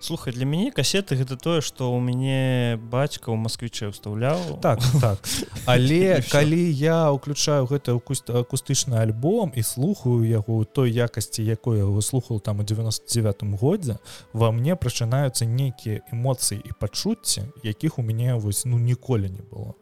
слухай 0.00 0.32
для 0.32 0.44
мяне 0.44 0.70
касеты 0.70 1.16
гэта 1.16 1.36
тое 1.36 1.60
что 1.60 1.92
у 1.92 2.00
мяне 2.00 2.78
бацька 2.90 3.30
ў 3.30 3.36
москвіче 3.36 3.90
ўстаўляў 3.90 4.60
так 4.62 4.80
так. 5.00 5.18
Але 5.66 6.22
калі 6.30 6.60
я 6.70 7.10
уключаю 7.10 7.66
гэта 7.66 7.96
акустычны 7.96 8.98
альбом 8.98 9.52
і 9.54 9.62
слухаю 9.62 10.22
яго 10.22 10.64
той 10.64 10.92
якасці 10.92 11.42
якой 11.42 11.78
яго 11.78 12.00
слухал 12.00 12.40
там 12.40 12.60
у 12.60 12.62
99 12.62 13.58
годзе 13.60 13.98
во 14.32 14.52
мне 14.52 14.76
прачынаюцца 14.76 15.46
нейкія 15.46 16.06
эмоцыі 16.12 16.62
і 16.62 16.70
пачуцці 16.78 17.48
якіх 17.62 17.98
у 17.98 18.02
мяне 18.02 18.34
вось 18.34 18.64
ну 18.64 18.78
ніколі 18.78 19.28
не 19.28 19.42
было 19.42 19.74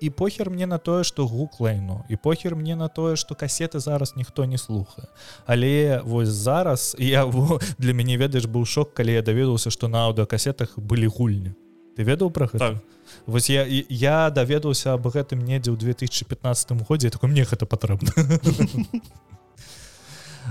і 0.00 0.10
похер 0.10 0.50
мне 0.50 0.66
на 0.66 0.78
тое 0.78 1.04
что 1.04 1.26
гуклайну 1.26 2.04
і 2.08 2.16
похер 2.16 2.56
мне 2.56 2.76
на 2.76 2.88
тое 2.88 3.16
что 3.16 3.34
касеты 3.34 3.78
зараз 3.80 4.16
ніхто 4.16 4.44
не 4.44 4.58
слухае 4.58 5.06
але 5.46 6.00
вось 6.04 6.28
зараз 6.28 6.96
я 6.98 7.26
для 7.78 7.92
мяне 7.92 8.16
ведаеш 8.16 8.46
быў 8.46 8.64
шок 8.64 8.94
калі 8.94 9.12
я 9.12 9.22
даведаўся 9.22 9.70
что 9.70 9.88
на 9.88 10.06
аўдыокасетах 10.08 10.78
былі 10.78 11.06
гульні 11.06 11.54
ты 11.96 12.04
ведаў 12.04 12.30
про 12.30 12.46
гэта? 12.46 12.58
Так. 12.58 12.76
вось 13.26 13.50
я 13.50 13.66
я 13.88 14.30
даведаўся 14.30 14.94
об 14.94 15.06
гэтым 15.06 15.44
недзе 15.44 15.70
ў 15.72 15.76
2015 15.76 16.86
годзе 16.88 17.10
такой 17.10 17.30
мне 17.30 17.44
гэта 17.44 17.66
патрэбна 17.66 18.12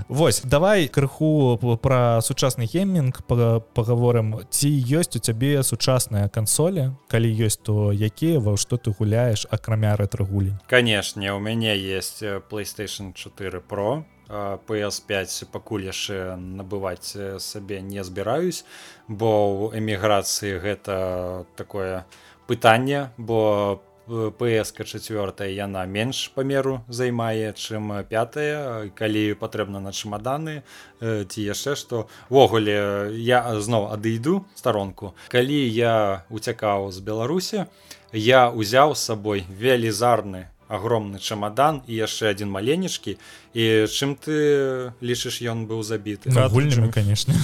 Вось 0.08 0.42
давай 0.44 0.88
крыху 0.88 1.58
пра 1.82 2.20
сучасны 2.22 2.66
геймінг 2.66 3.22
паговорым. 3.26 4.42
Ці 4.50 4.68
ёсць 4.68 5.16
у 5.16 5.20
цябе 5.20 5.62
сучасныя 5.62 6.28
кансолі? 6.28 6.90
Калі 7.08 7.28
ёсць 7.30 7.60
то 7.62 7.92
якія 7.92 8.40
ва 8.40 8.56
што 8.56 8.76
ты 8.76 8.90
гуляеш 8.90 9.46
акрамя 9.50 9.96
рэтрагулі 9.96 10.56
канешне 10.70 11.32
у 11.32 11.40
мяне 11.40 11.76
есть 11.76 12.22
playstation 12.50 13.12
4 13.14 13.60
pro. 13.68 14.04
Ps5 14.30 15.50
пакуль 15.50 15.84
яшчэ 15.90 16.36
набываць 16.38 17.18
сабе 17.42 17.82
не 17.82 18.04
збіраюсь 18.06 18.62
бо 19.08 19.26
ў 19.74 19.82
эміграцыі 19.82 20.62
гэта 20.62 21.46
такое 21.58 22.06
пытанне 22.46 23.10
бо 23.18 23.82
по 23.82 23.89
пска 24.10 24.84
четверта 24.84 25.46
яна 25.46 25.86
менш 25.86 26.28
памеру 26.34 26.80
займае 26.88 27.52
чым 27.54 28.02
пятая. 28.10 28.90
Калі 28.98 29.34
патрэбна 29.38 29.80
на 29.80 29.92
чемаданы 29.94 30.62
ці 31.00 31.40
яшчэ 31.40 31.76
што. 31.78 32.08
Ввогуле 32.28 33.14
я 33.14 33.42
зноў 33.60 33.90
адыйду 33.94 34.44
старонку. 34.54 35.14
Калі 35.28 35.60
я 35.68 36.26
уцякаў 36.30 36.90
з 36.90 36.98
беларусі 37.00 37.66
я 38.12 38.50
узяў 38.50 38.94
з 38.94 39.00
сабой 39.06 39.46
велізарны 39.46 40.50
огромны 40.70 41.18
чемадан 41.18 41.82
і 41.86 41.94
яшчэ 41.94 42.30
один 42.30 42.50
маленечкі. 42.50 43.18
І 43.54 43.90
чым 43.90 44.14
ты 44.14 44.94
лічыш 45.02 45.42
ён 45.42 45.66
быў 45.66 45.82
забіты? 45.82 46.30
Гульнямі 46.30 46.90
конечно. 46.90 47.34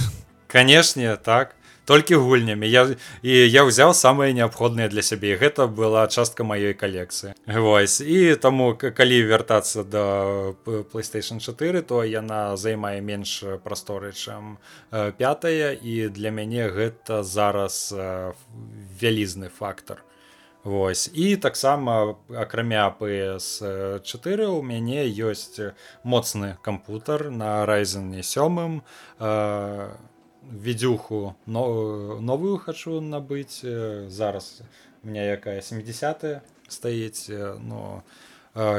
Канешне 0.47 1.15
так 1.15 1.55
толькі 1.87 2.19
гульнямі. 2.19 2.67
Я 2.67 2.83
і 3.23 3.31
я 3.31 3.63
ўзяў 3.63 3.95
самыя 3.95 4.35
неабходныя 4.35 4.91
для 4.91 5.01
сябе 5.01 5.39
гэта 5.39 5.71
была 5.71 6.07
частка 6.11 6.43
маёй 6.43 6.75
калекцыі. 6.75 7.33
Вось. 7.47 8.03
І 8.03 8.35
таму 8.35 8.75
калі 8.75 9.17
вяртацца 9.31 9.87
до 9.87 10.03
playstation 10.91 11.39
4 11.39 11.81
то 11.87 12.03
яна 12.03 12.59
займае 12.59 12.99
менш 13.01 13.43
прасторы 13.63 14.11
чым 14.11 14.59
пятая 14.91 15.71
і 15.71 16.11
для 16.11 16.29
мяне 16.29 16.67
гэта 16.67 17.23
зараз 17.23 17.95
вялізны 18.99 19.47
фактор 19.47 20.03
Вось. 20.67 21.11
І 21.13 21.37
таксама 21.37 22.15
акрамя 22.35 22.91
ps4 22.99 24.45
у 24.51 24.61
мяне 24.61 25.07
ёсць 25.07 25.71
моцны 26.03 26.57
кампутар 26.61 27.31
на 27.31 27.63
райзене 27.65 28.19
сёмым 28.19 28.83
відюху 30.51 31.35
но, 31.45 32.19
новую 32.21 32.57
хочу 32.57 33.01
набыць 33.01 33.61
зараз 34.09 34.61
у 35.03 35.07
меня 35.07 35.23
якая 35.23 35.61
70 35.61 36.41
стаіць 36.67 37.29
но 37.59 38.03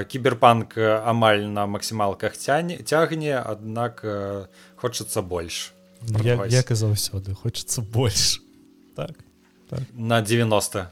кіберпанк 0.09 0.79
амаль 0.79 1.47
на 1.47 1.67
максімалках 1.67 2.37
цяне 2.37 2.79
цягне 2.83 3.39
аднак 3.39 4.05
хочацца 4.77 5.23
больш 5.23 5.73
як, 6.03 6.51
як 6.51 6.71
і 6.71 6.75
заўсёды 6.75 7.35
хочацца 7.35 7.83
больш 7.83 8.43
так 8.97 9.28
так. 9.71 9.81
на 9.93 10.23
90 10.23 10.87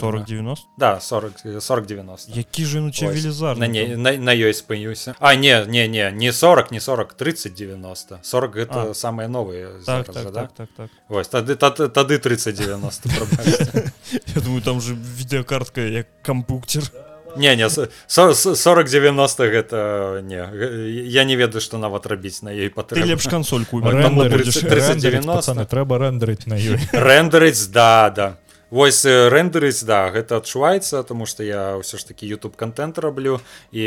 40 0.00 0.24
90 0.24 0.66
да 0.78 1.00
40 1.00 1.32
40 1.60 1.86
90 1.86 2.32
які 2.34 2.64
же 2.64 2.80
ну 2.80 2.92
велізар 3.00 3.58
на, 3.58 3.66
не, 3.66 3.96
на, 3.96 4.16
на 4.16 4.34
ёй 4.34 4.52
спынюся 4.52 5.14
а 5.18 5.34
не 5.34 5.64
не 5.66 5.88
не 5.88 6.12
не 6.12 6.32
40 6.32 6.70
не 6.72 6.80
40 6.80 7.14
30 7.14 7.54
90 7.54 8.18
40 8.22 8.56
это 8.56 8.94
самые 8.94 9.28
новые 9.28 9.66
так, 9.66 9.82
зараз, 9.82 10.06
так, 10.06 10.32
да? 10.32 10.40
так, 10.40 10.50
так, 10.56 10.68
так. 10.76 10.90
Ось, 11.08 11.28
тады, 11.28 11.54
тады, 11.54 11.88
тады 11.88 12.18
30 12.18 12.54
90 12.54 13.08
я 14.34 14.42
думаю 14.42 14.62
там 14.62 14.80
же 14.80 14.94
відеокартка 14.94 15.80
як 15.80 16.06
кампуктер 16.22 16.82
а 16.94 17.07
не 17.36 17.56
не 17.56 17.68
40 17.68 18.88
90 18.88 19.48
гэта 19.48 20.20
не 20.22 20.40
я 21.08 21.24
не 21.24 21.36
ведаю 21.36 21.60
что 21.60 21.78
нават 21.78 22.06
рабіць 22.06 22.42
на 22.42 22.50
ёй 22.50 22.70
пат 22.70 22.92
лепш 22.92 23.28
кансольку 23.28 23.80
трэба 25.64 25.98
рэндерыць 25.98 26.46
на 26.46 26.54
ёй 26.54 26.78
рэндерыць 26.92 27.68
да 27.72 28.10
да. 28.10 28.36
Вось 28.70 29.04
рэндерыць 29.04 29.84
да 29.88 30.10
гэта 30.12 30.44
адчуваецца 30.44 31.02
тому 31.02 31.24
что 31.24 31.42
я 31.42 31.80
ўсё 31.80 31.96
ж 31.96 32.04
таки 32.04 32.28
youtube 32.28 32.52
контент 32.56 32.98
раблю 32.98 33.40
і 33.72 33.84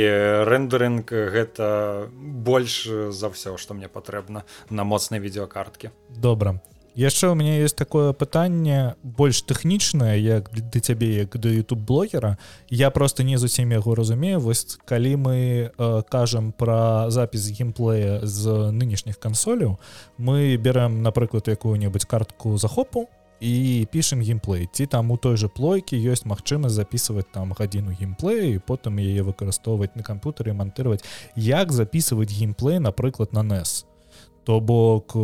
рэндерынг 0.49 1.05
гэта 1.05 2.09
больш 2.17 2.89
за 2.89 3.29
ўсё 3.29 3.57
что 3.57 3.73
мне 3.73 3.87
патрэбна 3.87 4.43
на 4.69 4.83
моцнай 4.83 5.19
відеокарткі 5.19 5.93
добра 6.09 6.57
яшчэ 6.95 7.29
у 7.29 7.35
меня 7.35 7.57
есть 7.57 7.75
такое 7.75 8.13
пытанне 8.13 8.95
больш 9.03 9.41
тэхнічнае 9.41 10.19
як 10.19 10.49
да 10.51 10.79
цябе 10.79 11.23
як 11.23 11.37
да 11.37 11.49
youtube 11.49 11.85
блогера 11.85 12.37
я 12.69 12.89
просто 12.91 13.23
не 13.23 13.37
зусім 13.37 13.71
яго 13.71 13.95
разумею. 13.95 14.39
Вось 14.39 14.77
калі 14.85 15.15
мы 15.15 15.71
э, 15.77 16.03
кажам 16.09 16.51
про 16.51 17.09
запіс 17.09 17.49
геймплея 17.51 18.19
з 18.23 18.71
нынешніх 18.71 19.19
кансоляў 19.19 19.79
мы 20.17 20.57
берем 20.57 21.01
напрыклад 21.01 21.47
якую-небудзь 21.47 22.05
картку 22.05 22.57
захопу 22.57 23.07
і 23.41 23.87
пішем 23.91 24.21
геймплей 24.21 24.69
ці 24.71 24.85
там 24.85 25.11
у 25.11 25.17
той 25.17 25.37
же 25.37 25.47
плойкі 25.47 25.97
ёсць 25.97 26.25
магчымасць 26.29 26.77
записывать 26.77 27.31
там 27.31 27.53
гадзіну 27.57 27.91
геймплея 27.97 28.53
і 28.53 28.61
потым 28.61 29.01
яе 29.01 29.25
выкарыстоўваць 29.25 29.95
на 29.95 30.03
камп'ютары 30.03 30.53
монтировать 30.53 31.03
як 31.35 31.71
записывать 31.71 32.29
геймплей 32.29 32.79
напрыклад 32.79 33.33
на 33.33 33.41
NES 33.41 33.90
то 34.43 34.59
бок 34.59 35.15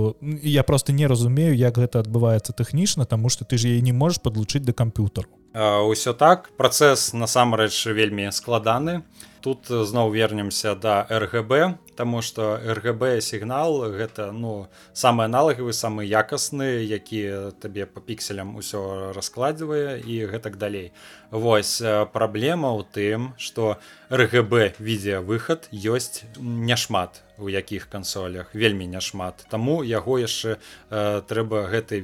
я 0.43 0.63
просто 0.63 0.93
не 0.93 1.07
разумею 1.07 1.55
як 1.55 1.77
гэта 1.77 1.99
адбываецца 1.99 2.53
тэхнічна 2.53 3.05
тому 3.05 3.29
что 3.29 3.45
ты 3.45 3.57
ж 3.57 3.73
яе 3.73 3.81
не 3.81 3.93
можешь 3.93 4.21
подлучыць 4.21 4.63
да 4.63 4.73
камп'ютару. 4.73 5.29
Ўсё 5.57 6.13
так. 6.13 6.51
Працэс 6.57 7.13
насамрэч 7.13 7.73
вельмі 7.89 8.29
складаны 8.31 9.01
тут 9.47 9.71
зноў 9.71 10.11
вернемся 10.11 10.75
да 10.75 11.07
ргб 11.07 11.79
Таму 11.97 12.21
што 12.21 12.59
ргб 12.61 13.21
сігнал 13.25 13.79
гэта 13.95 14.29
ну 14.35 14.67
самы 14.93 15.23
аналагавы 15.25 15.71
самы 15.73 16.03
якасны 16.05 16.67
які 16.83 17.21
табе 17.63 17.87
по 17.87 18.03
пікселям 18.03 18.53
усё 18.59 19.13
раскладзівае 19.17 20.03
і 20.03 20.19
гэтак 20.33 20.59
далей. 20.61 20.91
Вось 21.31 21.79
праблема 22.11 22.75
ў 22.75 22.83
тым 22.91 23.31
што 23.39 23.79
ргб 24.11 24.75
відзе 24.77 25.23
выхад 25.23 25.71
ёсць 25.71 26.27
няшмат 26.37 27.23
у 27.37 27.49
якіх 27.49 27.89
кансолях 27.89 28.53
вельмі 28.53 28.87
няшмат. 28.87 29.45
Таму 29.49 29.83
яго 29.83 30.17
яшчэ 30.17 30.57
э, 30.57 31.21
трэба 31.21 31.69
гэты 31.69 32.01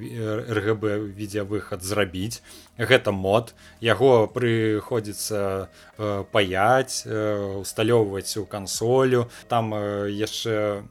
ргб 0.50 1.14
відзе 1.18 1.44
выхад 1.44 1.82
зрабіць. 1.82 2.42
Гэта 2.78 3.12
мод. 3.12 3.54
Яго 3.82 4.28
прыходзіцца 4.28 5.70
э, 5.98 6.24
паяць 6.32 7.04
э, 7.06 7.33
усталёўваць 7.62 8.38
у 8.38 8.46
кансолю 8.46 9.30
там 9.50 9.74
э, 9.74 10.10
яшчэ 10.12 10.84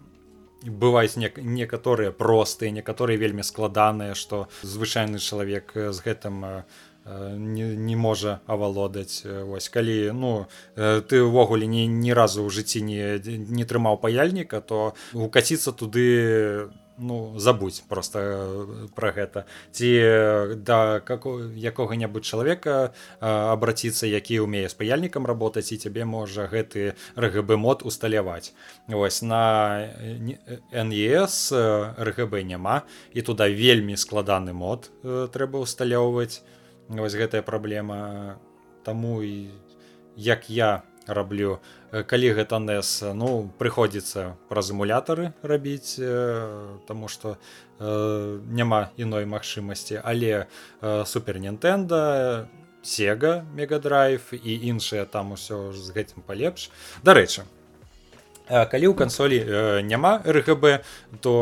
бываюць 0.62 1.16
не, 1.16 1.32
некаторыя 1.36 2.12
простыя 2.12 2.70
некаторыя 2.70 3.18
вельмі 3.18 3.43
складаныя 3.43 4.14
што 4.14 4.49
звычайны 4.62 5.18
чалавек 5.18 5.74
з 5.74 5.99
гэтым 6.01 6.45
э, 6.45 6.62
не, 7.05 7.74
не 7.74 7.97
можа 7.97 8.40
авалодаць 8.47 9.26
вось. 9.26 9.66
Калі 9.68 10.14
ну 10.14 10.47
ты 10.78 11.18
ўвогуле 11.18 11.66
ні, 11.66 11.86
ні 11.90 12.14
разу 12.14 12.47
ў 12.47 12.51
жыцці 12.55 12.82
не, 12.86 13.18
не 13.26 13.64
трымаў 13.66 13.99
паяльніка 13.99 14.62
то 14.62 14.95
укаціцца 15.11 15.74
туды 15.74 16.70
ну 17.03 17.38
забудь 17.38 17.82
просто 17.88 18.18
э, 18.18 18.88
про 18.94 19.12
гэта. 19.12 19.44
Ці 19.70 19.90
э, 19.90 20.55
да 20.55 21.00
как 21.00 21.26
якога-небудзь 21.26 22.26
чалавека 22.26 22.94
абраціцца 23.20 24.07
які 24.07 24.40
умее 24.40 24.68
з 24.68 24.74
паяльнікам 24.74 25.26
работаць 25.26 25.72
і 25.72 25.80
цябе 25.82 26.05
можа 26.05 26.46
гэты 26.46 26.94
ргб 27.18 27.59
мод 27.59 27.82
усталяваць. 27.82 28.55
Вось 28.88 29.22
на 29.22 29.90
нес 30.72 31.53
ргб 31.53 32.42
няма 32.46 32.82
і 33.12 33.22
туда 33.22 33.48
вельмі 33.50 33.98
складаны 33.98 34.55
мод 34.55 34.90
э, 35.03 35.28
трэба 35.28 35.59
усталёўваць. 35.59 36.42
Вось 36.88 37.14
гэтая 37.18 37.42
праблема. 37.42 38.38
Таму 38.82 39.22
і 39.22 39.50
як 40.16 40.50
я 40.50 40.82
раблю. 41.07 41.61
Калі 41.90 42.32
гэта 42.32 42.59
NES 42.62 43.12
ну 43.14 43.50
прыходзіцца 43.59 44.36
праз 44.48 44.70
эмулятары 44.72 45.32
рабіць 45.42 46.00
тому 46.86 47.09
что 47.09 47.36
э, 47.78 48.40
няма 48.48 48.90
іной 48.96 49.26
магчымасці. 49.26 50.00
Але 50.05 50.46
э, 50.80 51.05
супер 51.05 51.38
Нтэнда 51.38 52.48
сега 52.82 53.44
мегадрайв 53.55 54.32
і 54.32 54.53
іншыя 54.72 55.05
там 55.05 55.32
усё 55.32 55.72
з 55.72 55.90
гэтым 55.92 56.22
палепш. 56.26 56.70
Дарэчы 57.03 57.44
калі 58.48 58.86
ў 58.90 58.94
кансолі 58.94 59.38
э, 59.38 59.80
няма 59.86 60.20
ргб 60.24 60.82
то 61.20 61.32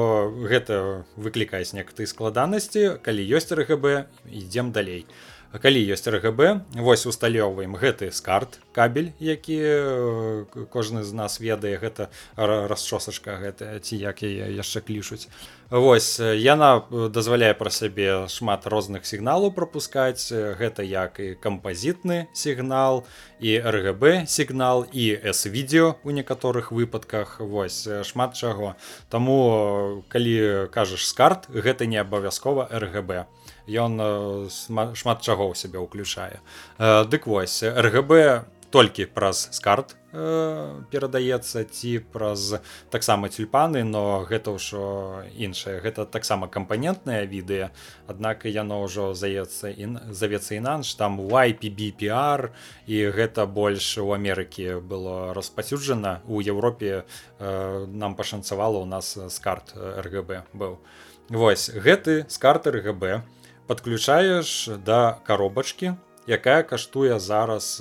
гэта 0.46 1.04
выклікаюць 1.16 1.72
некты 1.72 2.06
складанасці 2.06 3.00
калі 3.02 3.22
ёсць 3.24 3.50
ргб 3.50 4.06
ідзем 4.28 4.72
далей. 4.72 5.06
то 5.06 5.29
калі 5.58 5.82
ёсць 5.90 6.06
ргб 6.06 6.62
вось 6.78 7.06
усталёўваем 7.10 7.74
гэты 7.74 8.12
скарт 8.14 8.60
кабель 8.70 9.10
які 9.18 9.58
э, 9.58 10.44
кожны 10.70 11.02
з 11.02 11.12
нас 11.12 11.40
ведае 11.42 11.74
гэта 11.74 12.06
расчосачка 12.36 13.34
гэтая 13.42 13.80
ці 13.82 13.98
як 13.98 14.22
яе 14.22 14.54
яшчэ 14.54 14.80
клішуць. 14.86 15.26
Вось 15.70 16.18
яна 16.18 16.82
дазваляе 16.90 17.54
пра 17.54 17.70
сябе 17.70 18.26
шмат 18.30 18.66
розных 18.66 19.06
сігналаў 19.06 19.50
пропускаць 19.50 20.30
гэта 20.30 20.86
як 20.86 21.18
і 21.18 21.34
кампазітны 21.34 22.26
сігнал 22.34 23.02
і 23.42 23.58
ргб 23.58 24.26
сігнал 24.26 24.86
і 24.92 25.18
с-відео 25.34 25.96
у 26.04 26.10
некаторых 26.10 26.70
выпадках. 26.70 27.40
Вось 27.40 27.88
шмат 28.06 28.34
чаго. 28.38 28.74
Таму 29.10 30.04
калі 30.08 30.70
кажаш 30.70 31.06
скарт 31.06 31.50
гэта 31.50 31.86
не 31.86 31.98
абавязкова 31.98 32.70
ргб 32.70 33.26
ён 33.66 34.48
шмат 34.48 35.18
чаго 35.20 35.50
ў 35.50 35.54
сябе 35.58 35.82
ўключае. 35.82 36.40
Дык 36.78 37.26
вось 37.26 37.62
ргб 37.64 38.46
толькі 38.70 39.06
праз 39.10 39.50
скарт 39.50 39.96
перадаецца 40.90 41.62
ці 41.70 41.90
праз 42.10 42.58
таксама 42.90 43.30
тюльпаны 43.30 43.82
но 43.86 44.22
гэта 44.26 44.54
ўжо 44.54 45.22
іншае. 45.34 45.78
Гэта 45.82 46.06
таксама 46.06 46.46
кампанентнае 46.50 47.26
відэа 47.26 47.70
аднак 48.10 48.46
яно 48.46 48.82
ўжо 48.86 49.14
заецца 49.14 49.70
і 49.70 50.10
завецца 50.10 50.58
інанш 50.58 50.94
там 50.94 51.18
YPBPR 51.18 52.50
і 52.86 52.96
гэта 53.14 53.46
больш 53.46 53.98
у 53.98 54.10
Амерыкі 54.14 54.82
было 54.82 55.34
распацюджана 55.34 56.22
у 56.26 56.40
Еўропе 56.42 57.06
нам 57.38 58.14
пашанцавала 58.14 58.78
у 58.78 58.86
нас 58.86 59.18
скарт 59.30 59.74
ргб 59.76 60.46
быў. 60.54 60.78
Вось 61.30 61.70
гэты 61.70 62.26
скарт 62.26 62.66
ргб 62.66 63.22
подключаеш 63.70 64.68
да 64.84 65.22
коробачки 65.22 65.94
якая 66.26 66.62
каштуе 66.66 67.22
зараз 67.22 67.78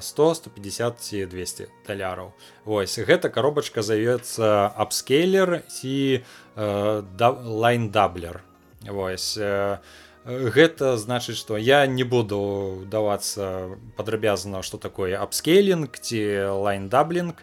100 0.00 0.34
150 0.34 1.00
ці 1.02 1.26
200 1.26 1.66
даляраў 1.88 2.30
Вось 2.64 2.94
гэта 2.94 3.26
коробачка 3.26 3.82
завецца 3.82 4.70
апскейлер 4.70 5.66
ці 5.66 6.22
лайндаблер 6.54 8.46
Вось 8.86 9.34
гэта 9.34 10.94
значыць 10.94 11.42
што 11.42 11.58
я 11.58 11.90
не 11.90 12.06
буду 12.06 12.86
давацца 12.86 13.74
падрабязана 13.98 14.62
што 14.62 14.78
такое 14.78 15.18
апскейлінг 15.18 15.90
ці 15.98 16.54
лайндаблінг 16.54 17.42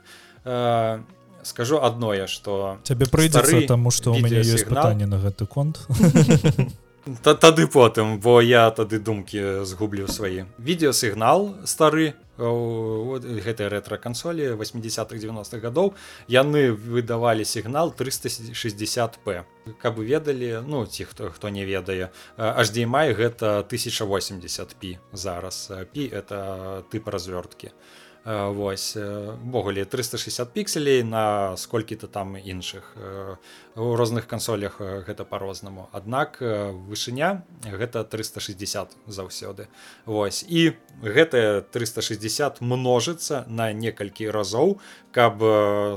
скажу 1.44 1.84
адное 1.84 2.32
што 2.32 2.80
цябе 2.88 3.12
прыйдзецца 3.12 3.68
таму 3.68 3.92
што 3.92 4.16
у 4.16 4.24
мяне 4.24 4.40
ёсць 4.40 4.64
пытанне 4.64 5.04
на 5.04 5.20
гэты 5.20 5.44
конт 5.52 5.84
Та, 7.24 7.34
тады 7.36 7.68
потым 7.72 8.20
бо 8.20 8.42
я 8.42 8.68
тады 8.72 9.00
думкі 9.00 9.64
згублю 9.64 10.08
свае. 10.12 10.48
Відеосігнал 10.60 11.56
стары 11.64 12.14
гэтай 12.38 13.72
рэтракансолі 13.72 14.54
80-х 14.60 15.18
90-х 15.18 15.58
гадоў 15.64 15.96
яны 16.28 16.70
выдавалі 16.76 17.46
сігнал 17.48 17.96
360p 17.98 19.44
каб 19.82 19.96
вы 19.98 20.06
ведалі 20.06 20.62
ну 20.68 20.86
ці 20.86 21.06
хто 21.10 21.32
хто 21.32 21.50
не 21.50 21.66
ведае 21.66 22.12
HDMI 22.38 23.16
гэта 23.16 23.64
1080p 23.66 24.98
зараз. 25.14 25.72
Пі 25.94 26.12
это 26.12 26.84
тып 26.92 27.08
развёрткі 27.08 27.72
восьвогуле 28.28 29.86
360 29.86 30.52
пікселей 30.54 31.04
на 31.04 31.56
сколькі-то 31.58 32.08
там 32.08 32.36
іншых. 32.36 32.96
У 33.76 33.96
розных 33.96 34.28
кансолях 34.28 34.82
гэта 34.82 35.24
по-рознаму 35.24 35.88
аднак 35.94 36.42
вышыня 36.42 37.46
гэта 37.64 38.04
360 38.04 38.98
заўсёды. 39.08 39.68
Вось 40.06 40.44
і 40.44 40.76
гэтае 41.02 41.62
360 41.62 42.60
множыцца 42.60 43.46
на 43.48 43.72
некалькі 43.72 44.30
разоў 44.30 44.82
каб 45.16 45.40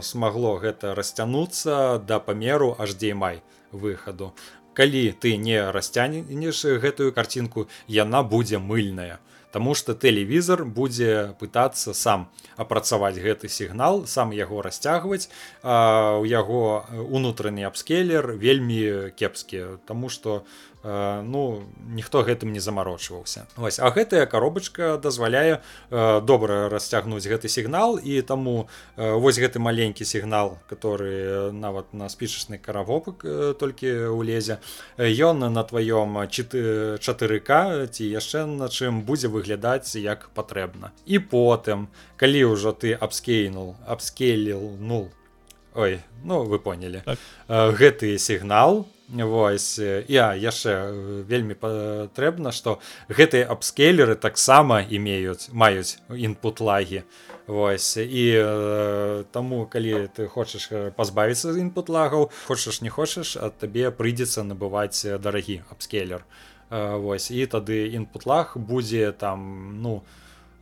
смагло 0.03 0.59
гэта 0.62 0.95
расцянуцца 0.95 1.99
да 1.99 2.20
памеру 2.20 2.76
HDMI 2.78 3.43
выхаду. 3.72 4.35
Калі 4.74 5.11
ты 5.18 5.35
не 5.37 5.59
расцянеш 5.59 6.62
гэтую 6.78 7.11
карцінку 7.12 7.66
яна 7.89 8.22
будзе 8.22 8.59
мыльная. 8.59 9.18
то 9.18 9.30
Таму 9.51 9.74
што 9.74 9.94
тэлевізор 9.94 10.64
будзе 10.64 11.34
пытацца 11.40 11.94
сам 11.94 12.28
апрацаваць 12.57 13.18
гэты 13.18 13.48
сігнал, 13.48 14.07
сам 14.07 14.30
яго 14.30 14.62
расцягваць. 14.62 15.28
У 15.64 16.24
яго 16.28 16.62
унутраны 17.11 17.66
абскейлер 17.66 18.36
вельмі 18.38 19.11
кепскі, 19.18 19.80
Таму 19.86 20.09
што 20.09 20.42
Э, 20.42 20.69
ну 20.83 21.62
ніхто 21.93 22.22
гэтым 22.24 22.53
не 22.53 22.61
замарочваўся. 22.61 23.47
Вось 23.57 23.78
а 23.78 23.91
гэтая 23.91 24.26
коробочка 24.26 24.97
дазваляе 24.97 25.61
добра 25.91 26.68
расцягнуць 26.72 27.26
гэты 27.26 27.49
сігнал 27.49 28.01
і 28.01 28.22
таму 28.22 28.68
вось 28.97 29.39
гэты 29.39 29.59
маленькі 29.61 30.05
сігнал 30.05 30.59
который 30.68 31.53
нават 31.53 31.93
на 31.93 32.09
спічачны 32.09 32.57
каравопак 32.57 33.24
толькі 33.61 34.09
улезе 34.09 34.59
ён 34.97 35.53
на 35.53 35.62
тваём 35.64 36.16
4к 36.24 37.87
ці 37.93 38.05
яшчэ 38.05 38.47
на 38.47 38.68
чым 38.68 39.03
будзе 39.03 39.28
выглядаць 39.28 39.97
як 39.97 40.31
патрэбна. 40.33 40.93
І 41.05 41.18
потым 41.18 41.89
калі 42.16 42.57
ўжо 42.57 42.72
ты 42.72 42.97
абскейнул 42.97 43.76
абскейлил 43.87 44.76
ну 44.81 45.11
ой 45.74 46.01
ну 46.24 46.45
вы 46.45 46.59
поняли. 46.59 47.03
Так. 47.05 47.18
гэты 47.49 48.16
сігнал 48.16 48.85
то 48.85 48.99
Вось 49.11 49.78
я 49.78 50.34
яшчэ 50.38 51.24
вельмі 51.26 51.58
патрэбна 51.58 52.52
што 52.54 52.78
гэтыя 53.11 53.48
абскейлеры 53.50 54.14
таксама 54.14 54.86
імеюць 54.86 55.50
маюць 55.50 55.98
інпут 56.14 56.61
лагі. 56.61 57.02
Вось 57.50 57.96
і 57.98 58.24
э, 58.38 59.24
таму 59.34 59.66
калі 59.66 60.06
ты 60.14 60.28
хочаш 60.30 60.70
пазбавіцца 60.94 61.50
з 61.50 61.58
інпут 61.58 61.90
лагаў 61.90 62.30
хочаш 62.46 62.80
не 62.86 62.90
хочаш 62.90 63.34
ад 63.34 63.58
табе 63.58 63.90
прыйдзецца 63.90 64.46
набываць 64.46 65.02
дарагі 65.18 65.66
абскейлер 65.74 66.22
Вось 66.70 67.32
і 67.34 67.46
тады 67.50 67.90
інпут 67.90 68.26
лаг 68.30 68.54
будзе 68.54 69.11
там 69.11 69.82
ну 69.82 70.02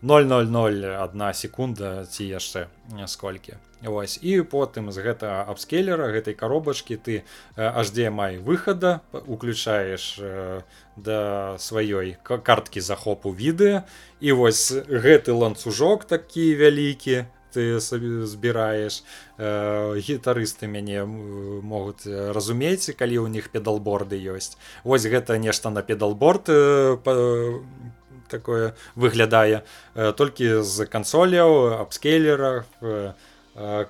000 0.03 1.33
секунда 1.35 2.07
ці 2.07 2.25
яшчэ 2.25 2.67
сколькі. 3.07 3.59
Вось. 3.83 4.19
І 4.23 4.43
потым 4.43 4.91
з 4.91 4.99
гэтага 4.99 5.47
абскелера 5.47 6.11
гэтай 6.11 6.35
коробачкі 6.35 6.99
ты 6.99 7.23
HDMI 7.55 8.43
выхада 8.43 9.07
уключаеш 9.15 10.19
да 10.99 11.55
сваёй 11.59 12.19
карткі 12.23 12.81
захопу 12.83 13.31
відэа. 13.31 13.87
І 14.19 14.33
вось 14.33 14.75
гэты 14.75 15.31
ланцужок 15.31 16.11
такі 16.11 16.59
вялікі 16.59 17.31
ты 17.55 17.79
сабе 17.81 18.27
збіраеш. 18.27 19.07
Гітарысты 19.39 20.67
мяне 20.67 21.07
могуць 21.07 22.03
разумець 22.07 22.91
калі 22.99 23.23
ў 23.23 23.31
них 23.31 23.55
педалборды 23.55 24.19
ёсць. 24.19 24.59
Вось 24.83 25.07
гэта 25.07 25.39
нешта 25.39 25.71
на 25.71 25.87
педалборд 25.87 26.51
такое 28.29 28.75
выглядае. 28.95 29.65
Толькі 29.95 30.63
з 30.63 30.87
кансоляў 30.87 31.81
абскейлерах 31.81 32.69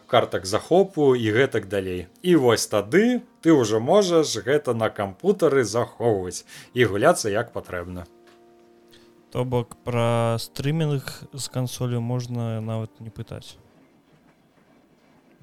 картак 0.07 0.47
захопу 0.47 1.15
і 1.15 1.29
гэтак 1.33 1.69
далей. 1.69 2.07
І 2.23 2.37
вось 2.37 2.67
тады 2.67 3.21
ты 3.45 3.53
ўжо 3.53 3.81
можаш 3.81 4.41
гэта 4.41 4.73
на 4.73 4.89
кампутары 4.89 5.65
захоўваць 5.65 6.49
і 6.73 6.85
гуляцца 6.89 7.29
як 7.29 7.53
патрэбна. 7.53 8.09
То 9.29 9.45
бок 9.45 9.77
пра 9.85 10.41
стрымінг 10.41 11.05
з 11.37 11.45
кансолю 11.53 12.01
можна 12.01 12.61
нават 12.65 12.89
не 13.01 13.11
пытаць. 13.13 13.61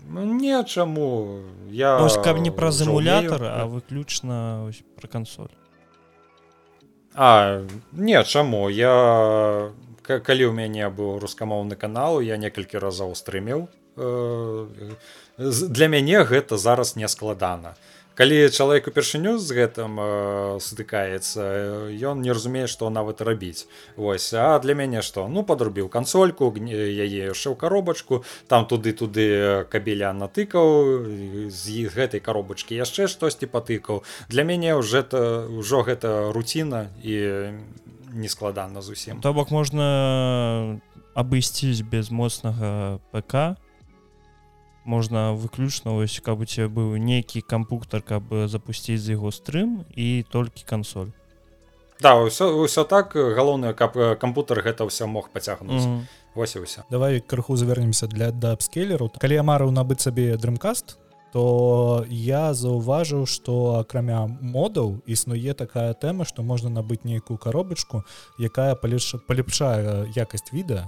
Ну, 0.09 0.25
не 0.25 0.63
чаму. 0.63 1.41
Я 1.69 1.97
ось, 2.01 2.17
каб 2.17 2.41
не 2.41 2.49
праз 2.49 2.81
эмулятор 2.81 3.45
а 3.45 3.65
выключна 3.69 4.73
пра 4.97 5.07
кансоль 5.07 5.53
а 7.15 7.63
не 7.91 8.23
чаму? 8.23 8.69
Я 8.69 9.71
калі 10.05 10.43
ў 10.45 10.53
мяне 10.53 10.91
быў 10.93 11.17
рускамоўны 11.23 11.75
канал 11.75 12.21
я 12.21 12.37
некалькі 12.37 12.77
разоў 12.77 13.15
стрымеў 13.15 13.65
Э, 13.97 14.67
для 15.37 15.87
мяне 15.87 16.23
гэта 16.23 16.57
зараз 16.57 16.95
не 16.95 17.07
складана 17.07 17.75
калі 18.15 18.49
чалавек 18.49 18.87
упершыню 18.87 19.37
з 19.37 19.51
гэтым 19.51 19.99
э, 19.99 20.07
сутыкаецца 20.63 21.91
ён 21.91 22.23
не 22.23 22.31
разумее 22.31 22.67
што 22.71 22.89
нават 22.89 23.21
рабіць. 23.21 23.67
Вось 23.99 24.31
а 24.33 24.57
для 24.59 24.73
мяне 24.73 25.03
што? 25.03 25.27
Ну 25.27 25.43
подрубіў 25.43 25.91
кансольку 25.91 26.49
яе 26.55 27.05
яшчэ 27.35 27.51
ў 27.51 27.59
коробачку 27.59 28.23
там 28.47 28.65
туды 28.65 28.95
туды 28.95 29.67
кабеля 29.69 30.15
натыкаў 30.15 31.51
з 31.51 31.63
гэтай 31.91 32.23
коробачкі 32.23 32.79
яшчэ 32.79 33.11
штосьці 33.11 33.51
патыкаў. 33.51 34.07
Для 34.31 34.43
мяне 34.47 34.75
уже 34.75 35.03
это 35.03 35.45
ўжо 35.51 35.83
гэта 35.83 36.31
руціна 36.31 36.87
і 37.03 37.51
не 38.15 38.29
складана 38.31 38.81
зусім. 38.81 39.19
То 39.19 39.35
бок 39.35 39.51
можна 39.51 40.79
абысціць 41.13 41.83
без 41.83 42.11
моцнага 42.11 42.99
ПК 43.11 43.59
можна 44.85 45.33
выключна 45.33 45.97
ось 45.97 46.21
каб 46.23 46.41
у 46.41 46.45
тебе 46.45 46.67
быў 46.67 46.97
нейкі 46.97 47.41
кампуктар 47.41 48.01
каб 48.01 48.23
запусціць 48.47 49.01
з 49.01 49.17
яго 49.17 49.31
стрым 49.31 49.85
і 49.95 50.25
толькі 50.31 50.63
кансоль. 50.65 51.11
Да 52.01 52.15
ўсё 52.15 52.53
ўсё 52.63 52.85
так 52.85 53.15
галоўнае 53.15 53.73
каб 53.73 53.97
кампутер 54.19 54.61
гэта 54.61 54.85
ўсё 54.85 55.07
мог 55.07 55.29
пацягнуць. 55.29 55.83
Mm 55.83 55.99
-hmm. 55.99 56.05
вось 56.35 56.55
ўсё. 56.55 56.83
Давай 56.91 57.19
крыху 57.19 57.55
завернемся 57.55 58.07
для 58.07 58.31
дабскейлеру. 58.31 59.09
Калі 59.19 59.33
я 59.33 59.43
марыў 59.43 59.71
набыць 59.71 60.01
сабе 60.01 60.37
дрымкаст 60.37 60.97
то 61.35 62.05
я 62.09 62.53
заўважыў 62.55 63.25
што 63.27 63.83
акрамя 63.83 64.23
модаў 64.39 65.01
існуе 65.03 65.51
такая 65.51 65.91
тэма 65.91 66.23
што 66.23 66.47
можна 66.47 66.69
набыць 66.71 67.03
нейкую 67.03 67.35
коробачку 67.35 68.03
якая 68.39 68.75
палепш 68.79 69.19
палепшае 69.27 70.07
якасць 70.15 70.55
відэа 70.55 70.87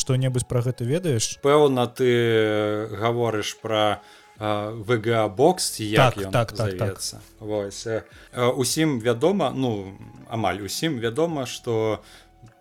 что-небудзь 0.00 0.48
про 0.48 0.64
гэта 0.64 0.88
ведаеш 0.88 1.36
пэўна 1.44 1.86
ты 1.86 2.88
гаворыш 2.96 3.56
про 3.60 4.00
вга 4.40 5.28
бокс 5.28 5.80
як 5.80 6.14
так, 6.14 6.32
так, 6.32 6.52
так, 6.52 6.78
так. 6.78 7.20
Вось. 7.38 7.86
усім 8.32 9.00
вядома 9.00 9.52
ну 9.54 9.98
амаль 10.28 10.64
усім 10.64 10.98
вядома 10.98 11.44
что 11.46 12.02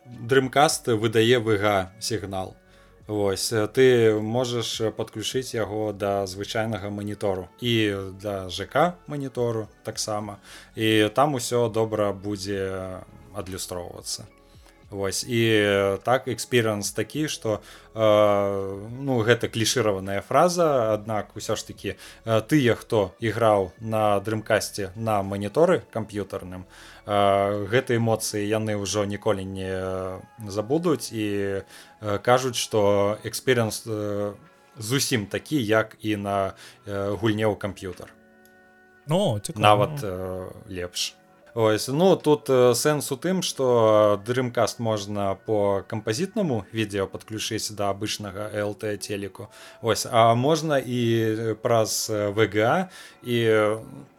дрымкаст 0.06 0.88
выдае 0.88 1.40
вга 1.40 1.92
сігнал 2.00 2.56
Вось 3.10 3.50
ты 3.74 4.14
можаш 4.22 4.94
подключыць 4.94 5.56
яго 5.56 5.94
да 5.98 6.28
звычайнага 6.30 6.92
манітору 6.94 7.50
і 7.60 7.74
да 8.22 8.50
ЖК 8.50 9.02
манітору 9.08 9.66
таксама 9.84 10.38
і 10.76 11.10
там 11.16 11.34
усё 11.34 11.74
добра 11.74 12.14
будзе 12.14 13.02
адлюстроўвацца 13.34 14.30
Вось. 14.90 15.22
І 15.22 16.00
так 16.02 16.26
эксперыенс 16.26 16.90
такі 16.98 17.30
што 17.30 17.62
э, 17.94 18.02
ну 18.90 19.22
гэта 19.22 19.46
клішыраваная 19.46 20.26
фраза 20.26 20.98
аднак 20.98 21.38
усё 21.38 21.54
ж 21.54 21.62
такі 21.70 21.94
э, 21.94 22.42
тыя 22.42 22.74
хто 22.74 23.14
іграў 23.22 23.70
на 23.78 24.18
дрымкасці 24.18 24.90
на 24.98 25.22
маніторы 25.22 25.86
камп'ютарным 25.94 26.66
э, 27.06 27.70
гэтай 27.70 28.02
эмоцыі 28.02 28.42
яны 28.50 28.82
ўжо 28.82 29.06
ніколі 29.06 29.46
не 29.46 29.78
забудуць. 30.50 31.14
І 31.14 31.62
э, 31.62 32.18
кажуць 32.26 32.58
што 32.58 33.22
эксперыенс 33.22 33.86
э, 33.86 34.34
зусім 34.82 35.30
такі 35.30 35.62
як 35.62 36.02
і 36.02 36.18
на 36.18 36.58
э, 36.90 37.14
гульне 37.14 37.46
ў 37.46 37.54
камп'ютар. 37.62 38.10
Ну 39.06 39.38
нават 39.54 40.02
э, 40.02 40.50
лепш 40.66 41.19
Ось, 41.56 41.88
ну 41.88 42.16
тут 42.16 42.50
э, 42.50 42.74
сэнс 42.76 43.12
у 43.12 43.18
тым 43.18 43.42
что 43.42 44.22
дрымкаст 44.26 44.80
можна 44.80 45.36
по 45.46 45.84
кампазітнаму 45.88 46.66
відео 46.72 47.08
подключыць 47.08 47.72
да 47.72 47.90
абычнага 47.90 48.54
лт 48.54 48.86
телеку. 49.02 49.50
Ось 49.82 50.06
а 50.06 50.36
можна 50.36 50.78
і 50.78 51.56
праз 51.62 52.10
вга 52.10 52.90
і 53.24 53.38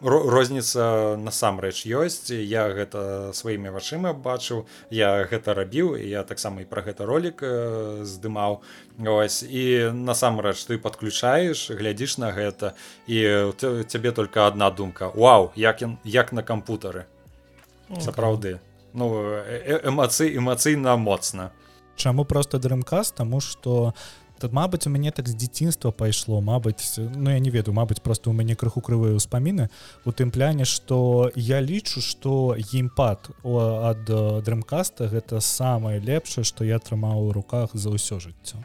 розніца 0.01 1.17
насамрэч 1.23 1.87
ёсць. 1.87 2.35
Я 2.35 2.67
гэта 2.75 3.31
сваімі 3.33 3.71
вачыма 3.71 4.13
бачыў 4.13 4.67
я 4.91 5.23
гэта 5.23 5.55
рабіў 5.55 5.95
я 5.97 6.25
таксама 6.25 6.63
і 6.63 6.65
про 6.65 6.83
гэта 6.83 7.07
ролик 7.07 7.43
э, 7.47 8.03
здымаў 8.03 8.63
ось 9.09 9.43
і 9.43 9.93
насамрэч 9.95 10.67
ты 10.69 10.79
подключаеш 10.79 11.71
глядзіш 11.71 12.19
на 12.19 12.33
гэта 12.33 12.75
і 13.07 13.53
цябе 13.89 14.13
только 14.13 14.47
одна 14.47 14.71
думка. 14.71 15.09
Вау 15.15 15.53
як 15.57 15.83
ён 15.83 15.97
як 16.05 16.33
на 16.33 16.43
кампутары. 16.43 17.07
Сапраўды. 18.01 18.61
Ну 18.93 19.41
эмацый 19.85 20.37
эмацыйна 20.37 20.97
моцна. 20.97 21.53
Чаму 21.97 22.25
просто 22.25 22.59
дрымкаст 22.59 23.15
таму 23.15 23.41
что 23.41 23.95
тут 24.41 24.53
Мабыць 24.53 24.87
у 24.87 24.91
мяне 24.91 25.13
так 25.13 25.29
з 25.29 25.35
дзяцінства 25.37 25.91
пайшло 25.93 26.41
Мабыць 26.41 26.99
ну 26.99 27.31
я 27.31 27.39
не 27.39 27.51
ведаю 27.51 27.75
Мабыць 27.75 28.01
просто 28.01 28.31
у 28.31 28.33
мяне 28.33 28.57
крыху 28.57 28.81
крывыя 28.81 29.15
ўспаміны 29.17 29.69
у 30.05 30.13
тым 30.13 30.31
пляне 30.31 30.65
что 30.65 31.31
я 31.37 31.61
лічу 31.61 32.01
что 32.01 32.57
геймпад 32.57 33.31
ад 33.45 34.05
дрымкаста 34.45 35.09
гэта 35.09 35.41
самае 35.41 36.01
лепшае 36.01 36.45
что 36.45 36.65
я 36.65 36.77
атрымаў 36.77 37.29
у 37.29 37.33
руках 37.33 37.71
за 37.75 37.93
ўсё 37.93 38.17
жыццё 38.21 38.65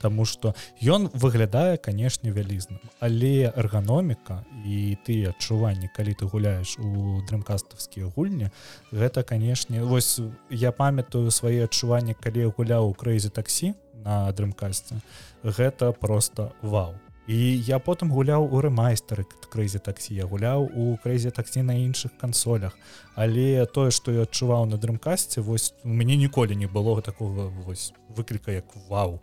Таму 0.00 0.24
што 0.24 0.54
ён 0.82 1.08
выглядае 1.14 1.76
канешне 1.76 2.32
вялізным. 2.32 2.80
Але 3.00 3.52
эрганоміка 3.56 4.44
і 4.64 4.96
ты 5.06 5.28
адчуванні 5.30 5.90
калі 5.94 6.14
ты 6.14 6.26
гуляеш 6.26 6.78
у 6.78 7.20
дрымкаставскія 7.28 8.12
гульні 8.16 8.50
гэта 8.92 9.22
канешне 9.22 9.82
вось 9.82 10.20
я 10.50 10.72
памятаю 10.72 11.30
свае 11.30 11.64
адчуванні 11.64 12.14
калі 12.14 12.48
я 12.48 12.48
гуляў 12.48 12.90
у 12.90 12.94
крэйзе 12.94 13.30
таксі 13.30 13.74
на 14.04 14.32
дрымкасці 14.32 15.00
гэта 15.42 15.92
просто 15.92 16.52
вау. 16.62 16.94
І 17.26 17.38
я 17.62 17.78
потым 17.78 18.10
гуляў 18.10 18.48
у 18.50 18.60
рэмайстары 18.60 19.24
крызе 19.52 19.78
таксі 19.78 20.14
я 20.14 20.26
гуляў 20.26 20.66
у 20.74 20.96
крызе 21.02 21.30
таксі 21.30 21.62
на 21.62 21.78
іншых 21.78 22.18
кансолях. 22.18 22.74
Але 23.14 23.64
тое 23.66 23.90
што 23.90 24.12
я 24.12 24.26
адчуваў 24.26 24.66
на 24.66 24.76
дрымкасці 24.76 25.40
вось 25.40 25.72
у 25.84 25.88
мяне 25.88 26.16
ніколі 26.16 26.56
не 26.56 26.66
было 26.66 27.00
такого 27.00 27.48
вось 27.62 27.92
выкліка 28.08 28.50
як 28.50 28.66
вау 28.88 29.20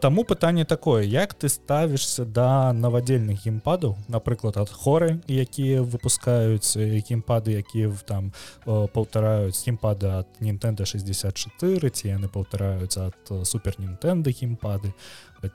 Таму 0.00 0.24
пытанне 0.24 0.64
такое 0.64 1.04
як 1.04 1.34
ты 1.34 1.48
ставішся 1.48 2.24
да 2.24 2.72
навадзельных 2.72 3.44
геймпадаў 3.44 3.98
напрыклад 4.08 4.56
ад 4.56 4.70
хоры 4.72 5.20
якія 5.28 5.82
выпускаюць 5.84 6.72
геймпады 7.04 7.60
якія 7.60 7.92
там 8.08 8.32
паўтараюць 8.64 9.60
геймпады 9.60 10.08
ад 10.24 10.40
Нтэнда 10.40 10.88
64 10.88 11.90
ці 11.90 12.08
яны 12.08 12.32
паўтараюцца 12.32 13.12
ад 13.12 13.44
супер 13.44 13.76
Нтэнда 13.76 14.32
геймпады 14.32 14.94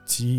ці 0.05 0.29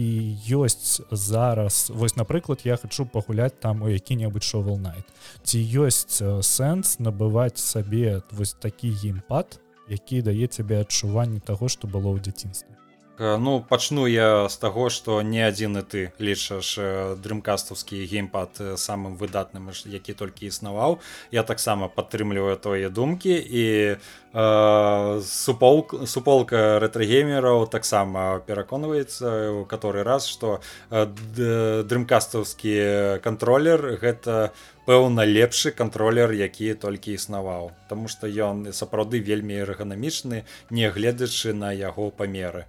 ёсць 0.55 1.03
зараз 1.11 1.91
вось 1.91 2.15
напрыклад 2.15 2.63
я 2.63 2.77
хочу 2.77 3.11
пагуляць 3.11 3.59
там 3.59 3.83
у 3.83 3.91
які-небудзь 3.91 4.47
шоу 4.47 4.79
найт 4.79 5.11
ці 5.43 5.59
ёсць 5.59 6.23
сэнс 6.23 7.03
набываць 7.03 7.59
сабе 7.59 8.23
вось 8.31 8.55
такі 8.55 8.95
геймпад 9.03 9.59
які 9.91 10.23
дае 10.23 10.47
цябе 10.47 10.87
адчуванне 10.87 11.41
таго 11.41 11.67
што 11.67 11.91
было 11.91 12.15
ў 12.15 12.23
дзяцінстве 12.23 12.76
ну 13.19 13.65
пачну 13.69 14.07
я 14.07 14.49
з 14.49 14.57
таго 14.57 14.91
што 14.91 15.23
не 15.23 15.47
адзін 15.47 15.79
і 15.81 15.83
ты 15.83 16.13
лічаш 16.21 16.79
дрымкастаўскі 17.25 18.05
геймпад 18.05 18.61
самым 18.77 19.17
выдатным 19.17 19.73
які 19.85 20.13
толькі 20.13 20.47
існаваў. 20.47 21.01
Я 21.33 21.43
таксама 21.43 21.89
падтрымліваю 21.89 22.57
тое 22.57 22.91
думкі 22.91 23.33
і 23.33 23.97
э, 23.97 25.21
супол 25.25 25.89
суполка 26.07 26.79
рэтрагеймераў 26.79 27.67
таксама 27.73 28.41
пераконваецца 28.47 29.51
у 29.51 29.65
каторы 29.65 30.05
раз 30.05 30.29
што 30.29 30.61
дрымкастаўскі 30.91 33.21
кантролер 33.25 33.97
гэта 33.97 34.53
пэўна 34.85 35.25
лепшы 35.25 35.73
кантролер 35.73 36.33
які 36.33 36.75
толькі 36.75 37.17
існаваў. 37.17 37.73
Таму 37.89 38.09
што 38.09 38.29
ён 38.29 38.73
сапраўды 38.73 39.25
вельмі 39.25 39.55
эрганамічны 39.65 40.45
нягледзячы 40.71 41.55
на 41.55 41.73
яго 41.73 42.11
памеры 42.11 42.67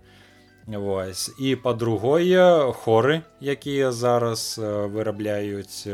Вось. 0.68 1.32
і 1.40 1.56
па-другое 1.56 2.74
хоры 2.76 3.24
якія 3.40 3.96
зараз 3.96 4.60
вырабляюць 4.60 5.88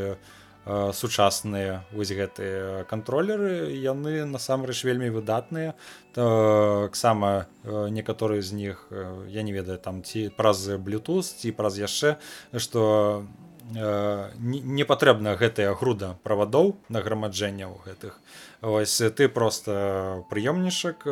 сучасныя 0.66 1.86
вось 1.94 2.10
гэтыя 2.10 2.82
кантролеры 2.90 3.70
яны 3.78 4.26
насамрэч 4.26 4.82
вельмі 4.82 5.14
выдатныя 5.14 5.78
таксама 6.18 7.46
некаторыя 7.64 8.42
з 8.42 8.52
них 8.58 8.90
я 9.30 9.44
не 9.44 9.54
ведаю 9.54 9.78
там 9.78 10.02
ці 10.02 10.34
праз 10.34 10.66
Bluetooth 10.82 11.30
ці 11.38 11.54
праз 11.54 11.78
яшчэ 11.78 12.18
што 12.58 13.28
не 13.70 14.84
патрэбна 14.90 15.38
гэтая 15.38 15.78
груда 15.78 16.18
правадоў 16.24 16.82
награмаджэнняў 16.90 17.78
гэтых 17.86 18.18
ось 18.64 18.98
ты 19.16 19.28
просто 19.28 20.24
прыёмнічак 20.32 21.04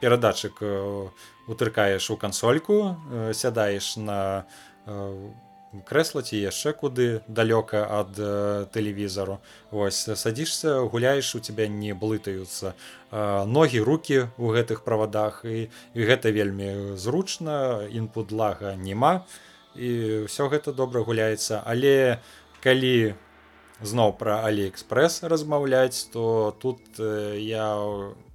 перадатчык 0.00 0.62
утыркаеш 1.48 2.10
у 2.10 2.16
кансольку 2.16 2.96
э, 3.10 3.32
сядаеш 3.32 3.96
на 3.96 4.46
э, 4.86 5.30
крэсла 5.88 6.22
ці 6.22 6.36
яшчэ 6.36 6.72
куды 6.76 7.24
далёка 7.26 7.88
ад 7.88 8.12
э, 8.20 8.66
тэлевізару 8.72 9.40
ось 9.72 10.12
садишься 10.12 10.84
гуляеш 10.84 11.34
у 11.34 11.40
тебя 11.40 11.68
не 11.68 11.94
блытаюцца 11.94 12.76
ногі 13.10 13.80
руки 13.80 14.28
у 14.36 14.52
гэтых 14.52 14.84
правадах 14.84 15.44
і, 15.44 15.72
і 15.94 16.00
гэта 16.04 16.30
вельмі 16.30 16.96
зручна 17.00 17.88
інпут 17.88 18.32
лага 18.32 18.76
няма 18.76 19.24
і 19.78 20.24
все 20.26 20.48
гэта 20.48 20.72
добра 20.72 21.00
гуляецца. 21.00 21.62
Але 21.64 22.18
калі 22.60 23.14
зноў 23.82 24.14
пра 24.18 24.42
алиэкспрэс 24.48 25.22
размаўляць 25.22 26.10
то 26.12 26.54
тут 26.58 26.80
я 26.98 27.68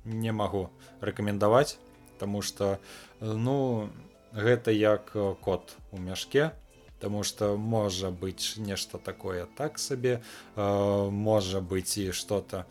не 0.06 0.32
магу 0.32 0.70
рэкамендаваць 1.02 1.78
Таму 2.20 2.42
что 2.42 2.80
ну 3.20 3.90
гэта 4.32 4.72
як 4.72 5.12
кот 5.42 5.76
у 5.92 5.98
мяшке 5.98 6.52
Таму 7.00 7.24
что 7.24 7.58
можа 7.58 8.12
быть 8.12 8.54
нешта 8.58 8.98
такое 8.98 9.46
так 9.58 9.80
сабе 9.80 10.24
можа 10.56 11.60
быть 11.60 11.98
і 11.98 12.12
что-то 12.12 12.66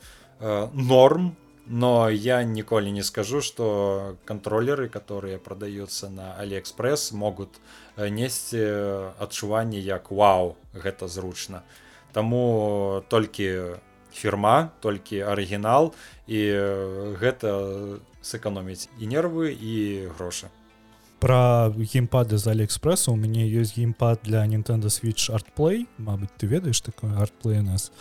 норм 0.73 1.37
но 1.67 2.11
я 2.11 2.43
ніколі 2.43 2.93
не 2.93 3.03
скажу 3.03 3.41
что 3.43 4.17
контроллеры 4.25 4.89
которые 4.89 5.39
продаются 5.39 6.09
на 6.09 6.35
алиэкспресс 6.35 7.13
могут 7.13 7.61
несці 7.97 8.65
адчуванне 9.19 9.79
як 9.79 10.11
вау 10.11 10.57
гэта 10.73 11.09
зручна 11.09 11.63
Таму 12.13 13.03
толькі 13.09 13.81
фірма 14.13 14.71
толькі 14.81 15.25
арыгінал 15.25 15.93
і 16.29 16.41
гэта 17.17 17.53
сэканоміць 18.23 18.89
і 19.01 19.09
нервы 19.09 19.53
і 19.53 20.09
грошы. 20.19 20.53
Про 21.23 21.71
геймпады 21.71 22.37
з 22.37 22.51
алиэкспресса 22.51 23.15
у 23.15 23.17
мяне 23.17 23.47
ёсць 23.47 23.79
геймпад 23.79 24.27
для 24.27 24.43
Nintendo 24.43 24.91
switch 24.91 25.31
артплей 25.31 25.87
Мабыць 25.97 26.35
ты 26.37 26.51
ведаеш 26.51 26.83
такое? 26.83 27.15
Артплей 27.15 27.63
нас 27.63 27.93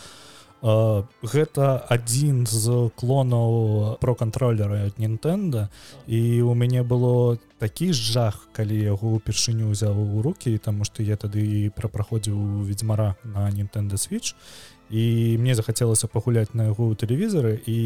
гэта 0.61 1.81
адзін 1.89 2.45
з 2.45 2.91
клонаў 2.95 3.97
про 3.97 4.13
кантроллера 4.13 4.85
ад 4.85 5.01
Нтэнда 5.01 5.69
і 6.05 6.41
у 6.45 6.53
мяне 6.53 6.83
было 6.85 7.41
такі 7.57 7.93
жах 7.93 8.45
калі 8.53 8.77
яго 8.77 9.17
упершыню 9.17 9.73
ўзяў 9.73 9.97
у 9.97 10.21
руки 10.21 10.53
таму 10.61 10.85
што 10.85 11.01
я 11.01 11.17
тады 11.17 11.41
і 11.41 11.73
прапраходзіў 11.73 12.69
ведьзьмара 12.69 13.17
на 13.25 13.49
Nintendo 13.49 13.97
switch 13.97 14.37
і 14.91 15.37
мне 15.39 15.55
захацелася 15.55 16.05
пагуляць 16.05 16.53
на 16.53 16.69
яго 16.69 16.91
ў 16.91 16.99
тэлевізары 16.99 17.57
і 17.65 17.77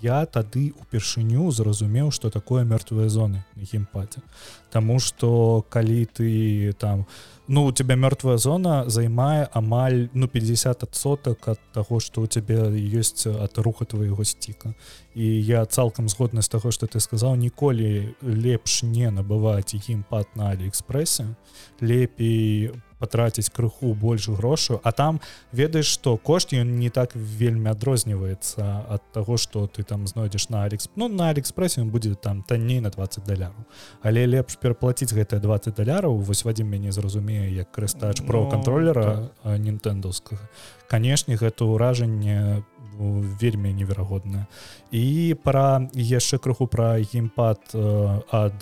я 0.00 0.24
тады 0.24 0.72
упершыню 0.80 1.50
зразумеў 1.52 2.14
што 2.14 2.30
такое 2.30 2.64
мёртвыя 2.64 3.12
зоны 3.12 3.44
геймпаце 3.60 4.24
Таму 4.70 5.00
што 5.02 5.66
калі 5.68 6.06
ты 6.06 6.72
там 6.78 7.04
ну 7.50 7.64
у 7.66 7.72
тебя 7.72 7.96
мёртвая 7.96 8.36
зона 8.38 8.84
займае 8.86 9.48
амаль 9.52 10.08
ну 10.14 10.26
50соток 10.26 11.48
ад 11.50 11.58
таго 11.74 11.98
што 11.98 12.22
у 12.22 12.30
цябе 12.30 12.70
ёсць 13.00 13.26
ад 13.26 13.58
руха 13.58 13.84
твоего 13.84 14.22
сціка 14.22 14.70
і 15.14 15.26
я 15.26 15.64
цалкам 15.66 16.08
згодна 16.08 16.46
з 16.46 16.48
таго 16.48 16.70
што 16.70 16.86
ты 16.86 17.02
сказаў 17.02 17.34
ніколі 17.34 18.14
лепш 18.22 18.82
не 18.86 19.10
набываць 19.10 19.74
геймпад 19.74 20.38
на 20.38 20.54
алиэкспрэсе 20.54 21.26
лепей 21.82 22.70
по 22.70 22.90
патраціць 23.00 23.48
крыху 23.50 23.94
больш 23.94 24.28
грошу. 24.28 24.80
А 24.84 24.92
там 24.92 25.20
ведаеш 25.52 25.86
что 25.86 26.16
кошт 26.16 26.52
ён 26.52 26.76
не 26.76 26.90
так 26.90 27.16
вельмі 27.16 27.72
адрозніваецца 27.72 28.84
ад 28.88 29.02
таго 29.12 29.40
что 29.40 29.66
ты 29.66 29.82
там 29.82 30.06
знойдзеш 30.06 30.50
на 30.52 30.64
алекс 30.68 30.88
ну 30.96 31.08
на 31.08 31.30
алиэкспрэсе 31.32 31.82
будзе 31.84 32.14
там 32.14 32.42
танней 32.42 32.80
на 32.80 32.90
20 32.90 33.24
даляраў. 33.24 33.64
Але 34.02 34.26
лепш 34.26 34.60
пераплаціць 34.60 35.12
гэтыя 35.16 35.40
20 35.40 35.74
даляраў. 35.74 36.20
Вось 36.20 36.44
вадзім 36.44 36.68
мяне 36.68 36.92
зразумее 36.92 37.39
як 37.48 37.70
карыстач 37.72 38.20
про 38.26 38.46
контроллера 38.50 39.30
ну, 39.44 39.56
нінтэндаўскага 39.56 40.40
канешне 40.90 41.38
гэта 41.40 41.64
ўражанне 41.70 42.62
вельмі 43.40 43.72
неверагодна 43.72 44.44
і 44.92 45.34
пара 45.44 45.88
яшчэ 45.94 46.36
крыху 46.42 46.66
пра 46.68 46.98
геймпад 47.00 47.72
ад 48.28 48.58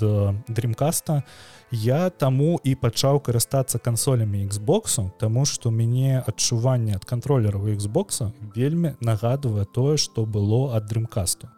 дрімкаста 0.47 1.23
то 1.23 1.59
я 1.71 2.09
таму 2.11 2.57
і 2.65 2.73
пачаў 2.81 3.21
карыстацца 3.21 3.79
кансолямі 3.79 4.41
Xбоксу 4.49 5.11
Таму 5.21 5.45
што 5.45 5.71
мяне 5.71 6.25
адчуванне 6.25 6.97
ад 6.97 7.05
кантролераў 7.05 7.69
Xбокса 7.77 8.33
вельмі 8.57 8.97
нагадвае 9.01 9.67
тое 9.69 9.97
што 10.01 10.25
было 10.25 10.73
ад 10.77 10.89
дрымкасту 10.89 11.49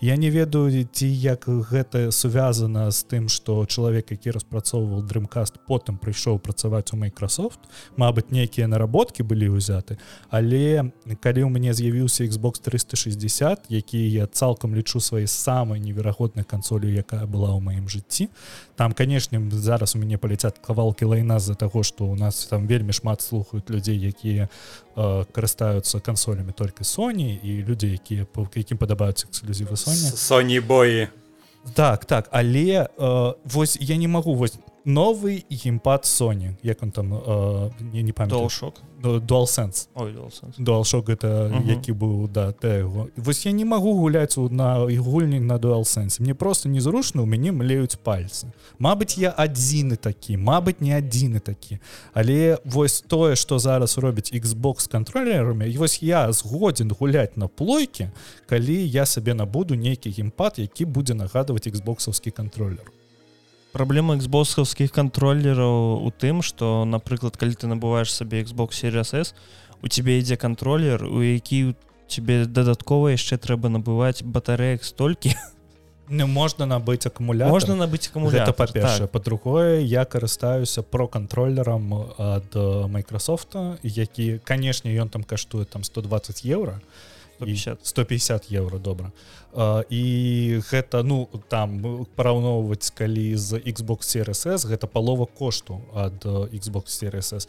Я 0.00 0.16
не 0.16 0.30
ведаю 0.30 0.88
ці 0.88 1.06
як 1.06 1.44
гэта 1.48 2.10
сувязана 2.12 2.90
з 2.90 3.04
тым 3.04 3.28
што 3.28 3.66
чалавек 3.66 4.10
які 4.10 4.30
распрацоўваў 4.30 5.04
дрымкаст 5.04 5.60
потым 5.68 5.98
прыйшоў 5.98 6.38
працаваць 6.38 6.92
у 6.92 6.96
Microsoft. 6.96 7.60
Мабыць 7.96 8.30
нейкія 8.30 8.68
наработкі 8.68 9.22
былі 9.22 9.52
ўзяты 9.52 9.98
але 10.30 10.90
калі 11.20 11.44
ў 11.44 11.50
мяне 11.50 11.72
з'явіўся 11.74 12.24
Xbox 12.24 12.60
360 12.60 13.68
які 13.68 14.00
я 14.10 14.26
цалкам 14.26 14.74
лічу 14.74 15.00
свае 15.00 15.26
самай 15.26 15.80
неверагоднай 15.80 16.44
кансолю 16.44 16.88
якая 16.88 17.24
была 17.24 17.54
ў 17.56 17.60
маім 17.60 17.88
жыцці 17.88 18.28
там 18.76 18.92
канешне 18.92 19.40
зараз 19.50 19.96
у 19.96 19.98
мяне 19.98 20.18
паляцят 20.18 20.58
кавалки 20.58 21.04
лайна 21.04 21.38
з-за 21.38 21.54
таго 21.54 21.82
что 21.82 22.04
у 22.04 22.16
нас 22.16 22.46
там 22.46 22.66
вельмі 22.66 22.92
шмат 22.92 23.22
слухаюць 23.22 23.70
людзей 23.70 23.98
якія 23.98 24.48
э, 24.96 25.24
карыстаюцца 25.32 26.00
кансолямі 26.00 26.52
только 26.52 26.84
Sony 26.84 27.38
і 27.42 27.64
людзі 27.64 27.88
якія 27.92 28.24
по 28.24 28.48
якім 28.54 28.78
падабаюцца 28.78 29.26
эксклюзівы 29.28 29.76
Sony. 29.76 30.12
Sony 30.12 30.60
боі 30.60 31.08
так 31.74 32.04
так 32.04 32.28
але 32.30 32.88
э, 32.88 33.34
вось 33.44 33.78
я 33.80 33.96
не 33.96 34.08
могу 34.08 34.34
вось 34.34 34.58
новый 34.88 35.44
геймпад 35.50 36.04
Sony. 36.04 36.56
Як 36.62 36.82
он 36.82 36.90
там 36.90 37.14
э, 37.14 37.70
не, 37.92 38.02
не 38.02 38.12
памятаю. 38.12 38.46
DualShock. 38.46 38.74
DualSense. 39.02 39.88
Ой, 39.94 40.12
DualSense. 40.12 40.58
DualShock 40.58 41.04
гэта 41.04 41.48
Мгм. 41.48 41.68
які 41.68 41.92
быў 41.92 42.28
да 42.28 42.52
яго 42.62 43.08
вось 43.16 43.46
я 43.46 43.52
не 43.52 43.64
магу 43.64 43.92
гуляць 43.94 44.36
на 44.36 44.78
гульні 44.78 45.40
на 45.40 45.58
DualSense. 45.58 46.22
Мне 46.22 46.34
просто 46.34 46.68
незручна 46.68 47.22
у 47.22 47.26
мяне 47.26 47.52
млеюць 47.52 47.96
пальцы 48.04 48.46
Мабыць 48.78 49.18
я 49.18 49.30
адзіны 49.30 49.96
такі 49.96 50.36
Мабыць 50.36 50.80
не 50.80 50.96
адзіны 50.96 51.40
такі 51.40 51.78
але 52.14 52.58
вось 52.64 53.04
тое 53.06 53.36
што 53.36 53.58
зараз 53.58 53.98
робіць 53.98 54.32
Xbox 54.32 54.88
кантролерамі 54.90 55.68
і 55.70 55.76
вось 55.78 56.02
я 56.02 56.32
згодзін 56.32 56.90
гуляць 56.98 57.36
на 57.36 57.46
плойке 57.48 58.10
калі 58.48 58.88
я 58.88 59.06
сабе 59.06 59.34
набуду 59.34 59.74
нейкі 59.74 60.10
геймпад 60.10 60.58
які 60.58 60.84
будзе 60.84 61.14
нагадваць 61.14 61.68
Xboxаўскі 61.68 62.30
кантролер 62.30 62.97
Праблема 63.78 64.16
Xboxаўскіх 64.18 64.90
кантролераў 64.90 66.02
у 66.02 66.10
тым, 66.10 66.42
што 66.42 66.82
напрыклад, 66.82 67.36
калі 67.38 67.54
ты 67.54 67.70
набываеш 67.70 68.10
сабе 68.10 68.42
Xbox 68.42 68.74
Series 68.74 69.14
S, 69.14 69.34
у 69.78 69.86
цябе 69.86 70.18
ідзе 70.18 70.34
кантролер, 70.34 71.04
у 71.06 71.22
які 71.22 71.76
тебе 72.10 72.42
дадаткова 72.50 73.14
яшчэ 73.14 73.38
трэба 73.38 73.70
набываць 73.70 74.26
батарэек 74.26 74.82
столькі. 74.82 75.30
Не 76.10 76.26
можна 76.26 76.66
набыць 76.66 77.06
акумулятор 77.06 77.52
можна 77.52 77.76
набыць 77.76 78.08
акумулятор 78.08 78.56
па-першае 78.56 79.06
так. 79.06 79.12
па-другое 79.12 79.84
я 79.84 80.02
карыстаюся 80.08 80.82
про 80.82 81.06
кантролерам 81.06 81.92
ад 82.16 82.48
э, 82.56 82.88
Майкрасофта 82.88 83.76
які 83.84 84.40
канешне 84.40 84.96
ён 84.96 85.12
там 85.12 85.22
каштуе 85.22 85.68
там 85.68 85.84
120 85.84 86.42
евро 86.48 86.80
і 86.80 87.07
150. 87.38 87.86
150 87.86 88.50
евро 88.50 88.78
добра 88.78 89.12
А, 89.52 89.82
і 89.88 90.60
гэта 90.70 91.02
ну 91.02 91.24
там 91.48 91.80
параўноўваць 92.16 92.92
калі 92.92 93.32
з 93.36 93.56
Xbox 93.64 94.04
Series 94.04 94.44
S 94.44 94.68
гэта 94.68 94.86
палова 94.86 95.24
кошту 95.24 95.80
ад 95.94 96.20
э, 96.24 96.52
Xbox 96.52 96.92
Series 96.92 97.32
S. 97.34 97.48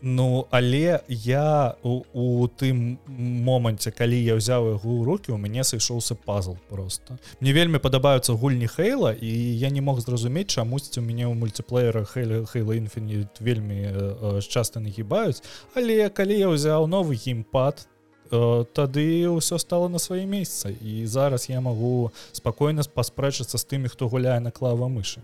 Ну 0.00 0.46
але 0.50 1.00
я 1.08 1.76
у, 1.82 2.02
у 2.12 2.48
тым 2.48 2.96
моманце 3.06 3.90
калі 3.92 4.16
я 4.16 4.36
ўзяў 4.40 4.80
яго 4.80 4.90
ў 4.90 5.04
руки 5.04 5.32
у 5.32 5.36
мяне 5.36 5.60
сышоўся 5.60 6.16
пазл 6.16 6.56
просто 6.68 7.20
мне 7.40 7.52
вельмі 7.52 7.78
падабаюцца 7.84 8.32
гульні 8.32 8.68
хейла 8.68 9.12
і 9.12 9.30
я 9.60 9.68
не 9.68 9.80
мог 9.80 10.00
зразумець 10.00 10.52
чамусьці 10.56 11.00
у 11.00 11.04
мяне 11.04 11.28
ў 11.28 11.36
мультиплеера 11.36 12.04
хейла 12.04 12.72
Infinite 12.80 13.40
вельмі 13.40 13.92
э, 13.92 14.40
часта 14.40 14.80
нагібаюць. 14.80 15.44
Але 15.74 16.08
калі 16.08 16.38
я 16.38 16.48
ўзяў 16.48 16.88
новы 16.88 17.16
геймпад 17.16 17.84
э, 17.84 17.95
тады 18.30 19.28
ўсё 19.30 19.58
стало 19.58 19.88
на 19.88 19.98
свае 19.98 20.26
месца 20.26 20.70
і 20.70 21.06
зараз 21.06 21.48
я 21.48 21.60
магу 21.60 22.12
спакойна 22.32 22.82
паспрэчыцца 22.82 23.58
з 23.58 23.64
тымі 23.64 23.88
хто 23.88 24.08
гуляе 24.08 24.40
на 24.40 24.50
клава 24.50 24.88
мышы 24.88 25.20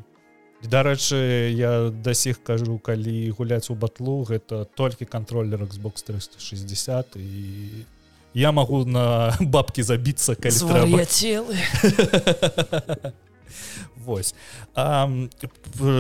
Дарэчы 0.62 1.50
я 1.50 1.90
да 1.90 2.14
сіх 2.14 2.38
кажу 2.46 2.78
калі 2.78 3.34
гуляць 3.34 3.66
у 3.70 3.74
батлу 3.74 4.22
гэта 4.22 4.64
толькі 4.78 5.10
кантроллер 5.10 5.66
Xbox 5.66 6.06
360 6.06 7.16
і 7.16 7.86
я 8.34 8.52
магу 8.52 8.84
на 8.84 9.34
бабкі 9.40 9.82
забіцца 9.82 10.34
калі 10.34 10.54
целы. 11.06 11.56
Вось. 14.02 14.34
А, 14.74 15.06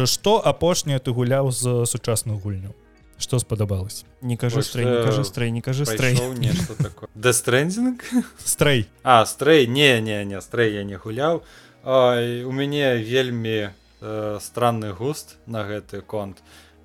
што 0.06 0.42
апошняе 0.42 0.98
ты 0.98 1.12
гуляў 1.12 1.50
з 1.50 1.86
сучасную 1.86 2.38
гульню 2.38 2.74
што 3.22 3.38
спадабалось 3.38 4.04
не 4.20 4.36
Вось, 4.36 4.66
стрэй 4.68 4.84
не 4.84 4.90
э, 4.98 5.04
кажы 5.04 5.24
стрэй 5.24 5.50
не 5.50 5.62
кажы 5.62 5.86
стрэй 5.86 6.18
нешта 6.36 6.74
такое? 6.74 7.08
Дэстрендинг 7.14 8.02
стрэй 8.44 8.88
А 9.02 9.24
стрэй 9.26 9.66
не 9.66 10.00
не 10.00 10.24
не 10.24 10.40
стрэй 10.40 10.74
я 10.74 10.84
не 10.84 10.96
гуляў 10.96 11.42
Ай, 11.84 12.44
у 12.44 12.52
мяне 12.52 12.96
вельмі 12.98 13.70
э, 14.00 14.38
странны 14.40 14.92
густ 14.92 15.36
на 15.46 15.64
гэты 15.64 16.00
конт. 16.02 16.38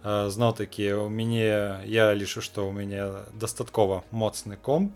Зноў 0.03 0.53
такі 0.57 0.93
у 1.05 1.09
мяне 1.09 1.81
я 1.85 2.13
лічу 2.15 2.41
што 2.41 2.63
ў 2.63 2.71
мяне 2.71 3.03
дастаткова 3.35 4.03
моцны 4.11 4.55
комп 4.55 4.95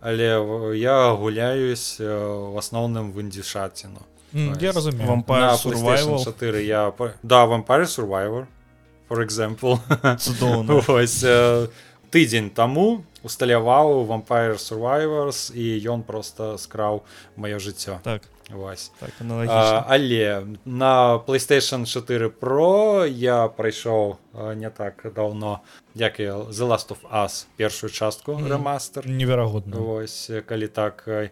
але 0.00 0.34
я 0.76 1.14
гуляюсь 1.14 1.96
э, 2.00 2.08
в 2.10 2.58
асноўным 2.58 3.12
в 3.12 3.20
індзішаціну 3.20 4.02
М, 4.34 4.56
я 4.60 4.72
разумею. 4.72 5.22
PlayStation 5.28 5.76
Survival. 5.76 6.24
4 6.24 6.64
я 6.64 6.90
па- 6.90 7.12
да 7.22 7.44
Vampire 7.46 7.84
Survivor 7.86 8.46
for 9.12 9.20
example. 9.20 9.78
Цудоўна 10.16 10.80
Вось 10.88 11.22
э, 11.24 11.68
тыдзень 12.10 12.50
таму 12.50 13.04
усталяваў 13.22 14.06
Vampire 14.08 14.56
Survivors 14.56 15.52
і 15.52 15.80
ён 15.84 16.02
просто 16.02 16.56
скраў 16.56 17.04
маё 17.36 17.58
жыццё 17.60 18.00
так. 18.02 18.22
Вось. 18.50 18.90
так 19.00 19.10
А, 19.20 19.84
але 19.88 20.46
на 20.64 21.18
PlayStation 21.26 21.86
4 21.86 22.28
Pro 22.28 23.06
я 23.06 23.48
прайшоў 23.48 24.16
не 24.56 24.70
так 24.70 25.06
даўно 25.14 25.60
як 25.94 26.20
і 26.20 26.26
The 26.28 26.66
Last 26.68 26.88
of 26.88 27.00
Us 27.12 27.46
першую 27.56 27.90
частку 27.90 28.32
Мгм. 28.32 28.48
рэмастер 28.48 29.08
неверагодна 29.08 29.76
Вось 29.76 30.30
калі 30.46 30.68
так 30.68 31.04
а, 31.06 31.28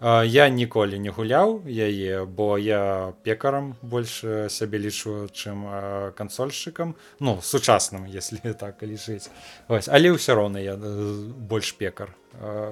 я 0.00 0.48
ніколі 0.48 0.98
не 0.98 1.10
гуляў 1.10 1.62
яе 1.66 2.24
бо 2.24 2.58
я 2.58 3.14
пекарам 3.22 3.74
больш 3.82 4.24
э, 4.24 4.48
сябе 4.48 4.78
лічу 4.78 5.28
чым 5.32 5.64
кансольшчыкам. 6.14 6.96
Ну 7.20 7.40
сучасным 7.42 8.04
если 8.18 8.52
так 8.52 8.82
лічыць. 8.82 9.30
Вось 9.68 9.88
але 9.88 10.12
ўсё 10.12 10.34
роўна 10.34 10.58
я 10.58 10.74
э, 10.74 11.30
больш 11.38 11.72
пекар. 11.78 12.14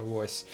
Вось. 0.03 0.47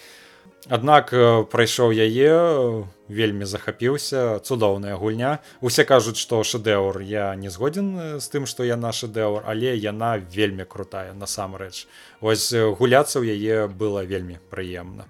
Аднак 0.66 1.12
э, 1.14 1.44
прайшоў 1.48 1.94
яе 1.94 2.28
э, 2.28 2.84
вельмі 3.08 3.46
захапіўся 3.46 4.42
цудоўная 4.44 4.96
гульня. 5.00 5.38
Усе 5.62 5.84
кажуць 5.88 6.18
што 6.18 6.42
шэдэўр 6.42 7.00
я 7.00 7.32
не 7.38 7.48
згодзін 7.48 8.18
з 8.20 8.26
тым 8.28 8.44
што 8.44 8.66
яна 8.68 8.90
шэдэўр 8.92 9.46
але 9.46 9.76
яна 9.78 10.18
вельмі 10.18 10.66
крутая 10.66 11.14
насамрэч. 11.14 11.86
Вось 12.20 12.52
э, 12.52 12.66
гуляцца 12.68 13.22
ў 13.22 13.38
яе 13.38 13.70
было 13.70 14.02
вельмі 14.02 14.42
прыемна 14.50 15.06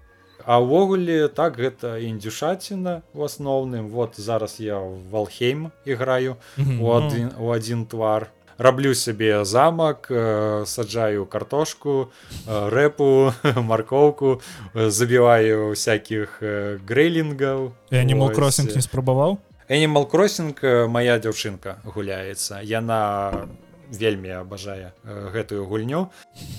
А 0.49 0.57
ўвогуле 0.65 1.29
так 1.29 1.61
гэта 1.61 2.01
індюшаціна 2.01 3.05
у 3.13 3.21
асноўным 3.29 3.93
вот 3.93 4.17
зараз 4.17 4.57
я 4.65 4.81
в 4.81 4.97
валхейм 5.13 5.69
іграю 5.85 6.41
Мгм. 6.57 6.81
у 6.81 6.87
адзін, 6.97 7.27
у 7.37 7.53
адзін 7.53 7.85
твар 7.85 8.33
раблю 8.57 8.95
сябе 8.95 9.45
замак 9.45 10.09
э, 10.11 10.65
саджаю 10.67 11.27
картошку 11.27 12.09
э, 12.49 12.69
рэпу 12.73 13.33
маркоўку 13.61 14.41
э, 14.75 14.89
забіваю 14.89 15.77
всяких 15.77 16.39
э, 16.41 16.79
грэйлінгаў 16.89 17.73
Animal. 17.93 18.33
Crossing 18.33 18.73
не 18.75 18.81
спрабаваў 18.81 19.37
Animal 19.69 20.09
Crossing 20.09 20.57
э, 20.65 20.89
моя 20.89 21.19
дзяўчынка 21.21 21.77
гуляецца 21.85 22.65
яна 22.65 23.47
вельмі 23.91 24.31
абажае 24.31 24.93
э, 25.05 25.31
гэтую 25.33 25.67
гульню. 25.67 26.11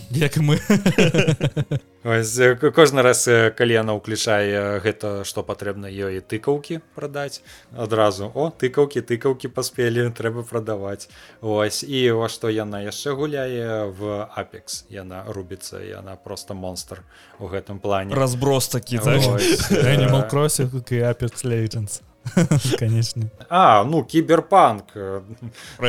Як 0.10 0.38
мы. 0.38 0.60
Ось, 2.04 2.40
кожны 2.76 3.04
раз 3.04 3.28
калі 3.28 3.76
яна 3.76 3.92
ўключае 4.00 4.80
гэта 4.80 5.28
што 5.28 5.44
патрэбна 5.44 5.92
ёй 5.92 6.24
тыкаўкі 6.24 6.80
прадаць 6.96 7.44
адразу 7.76 8.32
о 8.32 8.56
тыкаўкі 8.56 9.04
тыкаўкі 9.04 9.52
паспелі 9.52 10.08
трэба 10.16 10.48
прадаваць 10.48 11.12
ось 11.44 11.84
і 11.84 12.00
во 12.16 12.32
што 12.32 12.48
яна 12.48 12.80
яшчэ 12.88 13.20
гуляе 13.20 13.92
в 13.92 14.32
апекс 14.32 14.88
яна 14.88 15.28
рубіцца 15.28 15.84
яна 15.84 16.16
просто 16.16 16.56
монстр 16.56 17.04
у 17.36 17.52
гэтым 17.52 17.84
плане. 17.84 18.16
Разброс 18.16 18.72
такі 18.72 19.04
так 19.04 19.20
Animal 20.00 20.32
Crossing 20.32 20.72
Apex 21.04 21.44
Legends 21.44 22.00
конечно. 22.80 23.24
А 23.50 23.84
ну 23.84 24.04
кіберпанк 24.04 24.84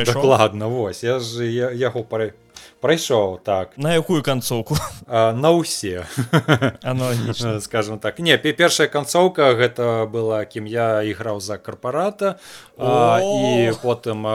дакладна 0.05 0.67
вось 0.67 1.03
я 1.03 1.19
ж 1.19 1.45
я, 1.51 1.71
яго 1.71 2.03
пара- 2.03 2.33
прайшоў 2.81 3.39
так. 3.45 3.77
На 3.77 3.93
якую 3.93 4.23
канцоўку? 4.23 4.75
На 5.07 5.51
ўсе. 5.53 6.05
Скажем 7.61 7.99
так. 7.99 8.19
Не 8.19 8.37
пе- 8.37 8.53
першая 8.53 8.87
канцоўка 8.87 9.53
гэта 9.53 10.09
была 10.09 10.45
кім 10.45 10.65
я 10.65 11.03
іграў 11.03 11.39
за 11.39 11.57
карпарата 11.57 12.39
і 12.81 13.71
потым 13.83 14.25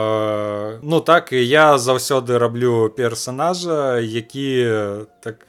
ну 0.81 0.99
так 1.01 1.33
і 1.33 1.43
я 1.43 1.77
заўсёды 1.77 2.37
раблю 2.39 2.89
персонажа 2.89 3.99
які 3.99 4.71
так 5.19 5.45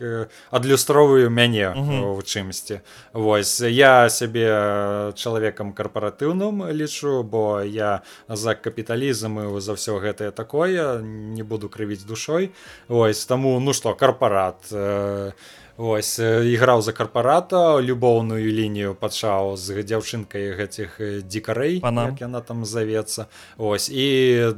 адлюстроўваю 0.50 1.30
мяне 1.30 1.70
у 1.78 2.18
чымсьці. 2.22 2.80
Вось 3.12 3.60
я 3.60 4.08
сябе 4.10 5.12
чалавекам 5.14 5.72
карпаратыўным 5.72 6.66
лічу 6.74 7.22
бо 7.22 7.62
я 7.62 8.02
за 8.28 8.54
капіталізм 8.54 9.56
і 9.56 9.60
за 9.60 9.78
ўсё 9.78 10.02
гэтае 10.02 10.30
такое 10.34 10.98
не 11.02 11.42
буду 11.46 11.68
крывіць 11.68 12.02
душой 12.02 12.50
Вось 12.88 13.24
таму 13.28 13.58
ну 13.60 13.72
што 13.72 13.94
карпарат 13.94 14.72
э, 14.72 15.32
Вось 15.78 16.18
э, 16.18 16.42
іграў 16.50 16.82
за 16.82 16.92
карпарата 16.92 17.78
любоўную 17.78 18.42
лінію 18.42 18.94
пачаў 18.98 19.54
з 19.54 19.84
дзяўчынкай 19.86 20.56
гэтых 20.58 20.98
дзікарэй 21.22 21.78
яна 21.84 22.40
там 22.40 22.64
завецца 22.64 23.28
Вось 23.56 23.86
і 23.92 24.08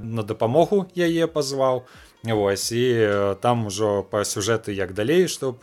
на 0.01 0.23
дапамогу 0.23 0.87
яе 0.97 1.27
пазваў 1.27 1.85
Вось 2.25 2.73
і 2.73 3.09
там 3.41 3.65
ужо 3.67 4.05
па 4.05 4.25
сюжэты 4.29 4.77
як 4.77 4.93
далей 4.93 5.25
чтоб 5.29 5.57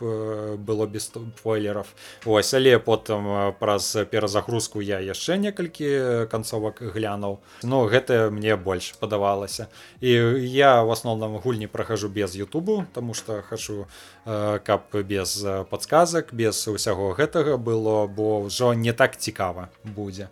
было 0.58 0.86
без 0.86 1.06
спойлеров. 1.06 1.86
Вось 2.24 2.54
але 2.54 2.78
потым 2.78 3.54
праз 3.60 3.94
перазагрузку 4.10 4.80
я 4.82 4.98
яшчэ 4.98 5.38
некалькі 5.38 6.26
канцовак 6.26 6.82
глянуў 6.82 7.38
Ну 7.62 7.86
гэта 7.86 8.30
мне 8.34 8.56
больш 8.56 8.98
падавалася. 8.98 9.68
І 10.00 10.10
я 10.50 10.82
в 10.82 10.90
асноўным 10.90 11.38
гульні 11.38 11.66
прахожу 11.70 12.08
без 12.08 12.34
Ютубу 12.34 12.86
тому 12.92 13.14
что 13.14 13.42
хачу 13.42 13.86
каб 14.24 14.82
без 14.92 15.38
подсказак 15.70 16.34
без 16.34 16.66
усяго 16.66 17.14
гэтага 17.14 17.56
было 17.56 18.06
бо 18.06 18.50
ўжо 18.50 18.74
не 18.74 18.92
так 18.92 19.16
цікава 19.16 19.68
будзе. 19.84 20.28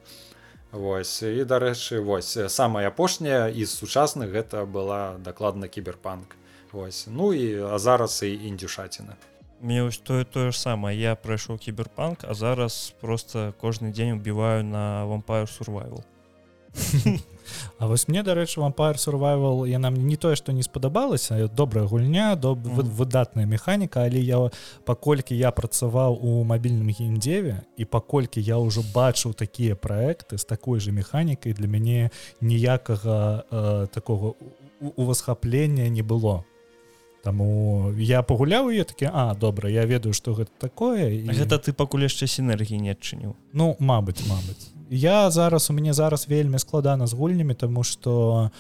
Вось 0.72 1.22
і 1.22 1.44
дарэчы 1.44 2.00
вось 2.00 2.38
самая 2.48 2.88
апошняя 2.88 3.48
з 3.50 3.70
сучасных 3.70 4.30
гэта 4.30 4.66
была 4.66 5.16
дакладна 5.18 5.68
кіберпанк. 5.68 6.36
Вось 6.72 7.06
ну 7.06 7.32
і 7.32 7.62
а 7.62 7.78
зараз 7.78 8.22
і 8.22 8.34
індюшаціна. 8.34 9.16
Мне 9.60 9.82
ось 9.82 9.98
тое 9.98 10.24
тое 10.24 10.52
ж 10.52 10.60
самае. 10.60 10.96
Я 10.98 11.14
прайшоў 11.14 11.58
кіберпанк 11.58 12.24
а 12.24 12.34
зараз 12.34 12.94
просто 13.00 13.54
кожны 13.60 13.92
дзень 13.92 14.12
убіваю 14.18 14.64
на 14.64 15.04
вампаю 15.04 15.46
сурвайвал 15.46 16.04
А 17.78 17.86
вось 17.86 18.08
мне 18.08 18.22
дарэчы 18.22 18.60
вампайр 18.60 18.98
сурвайвал 18.98 19.64
яна 19.64 19.90
мне 19.90 20.04
не 20.04 20.16
тое 20.16 20.36
што 20.36 20.52
не 20.52 20.62
спадабалася 20.62 21.48
добрая 21.48 21.86
гульня 21.86 22.34
доб 22.36 22.66
mm. 22.66 22.82
выдатная 22.98 23.46
механіка 23.46 24.04
але 24.04 24.20
я 24.20 24.50
паколькі 24.84 25.36
я 25.36 25.50
працаваў 25.50 26.18
у 26.20 26.44
мабільным 26.44 26.90
геймдзеве 26.90 27.62
і 27.76 27.84
паколькі 27.84 28.40
я 28.40 28.58
ўжо 28.58 28.82
бачыў 28.94 29.34
такія 29.34 29.76
праекты 29.76 30.38
з 30.38 30.44
такой 30.44 30.80
же 30.80 30.92
механікай 30.92 31.52
для 31.52 31.68
мяне 31.68 32.10
ніякага 32.40 33.44
э, 33.50 33.86
такого 33.92 34.36
увасхаплення 34.96 35.88
не 35.88 36.02
было. 36.02 36.44
Таму 37.26 37.90
я 37.98 38.22
пагуляў 38.22 38.70
я 38.70 38.84
такі 38.84 39.10
А 39.10 39.34
добра 39.34 39.68
я 39.68 39.82
ведаю 39.82 40.14
што 40.14 40.30
гэта 40.38 40.52
такое 40.62 41.10
і... 41.10 41.26
гэта 41.26 41.58
ты 41.58 41.74
пакуль 41.74 42.06
яшчэ 42.06 42.30
сінергіі 42.30 42.78
не 42.78 42.94
адчыніў 42.94 43.34
Ну 43.50 43.74
Мабыць 43.82 44.22
Мабыць 44.30 44.70
я 44.90 45.30
зараз 45.30 45.70
у 45.70 45.72
мяне 45.72 45.92
зараз 45.92 46.28
вельмі 46.28 46.58
складана 46.58 47.06
з 47.06 47.12
гульнямі 47.12 47.54
тому 47.54 47.84
что 47.84 48.50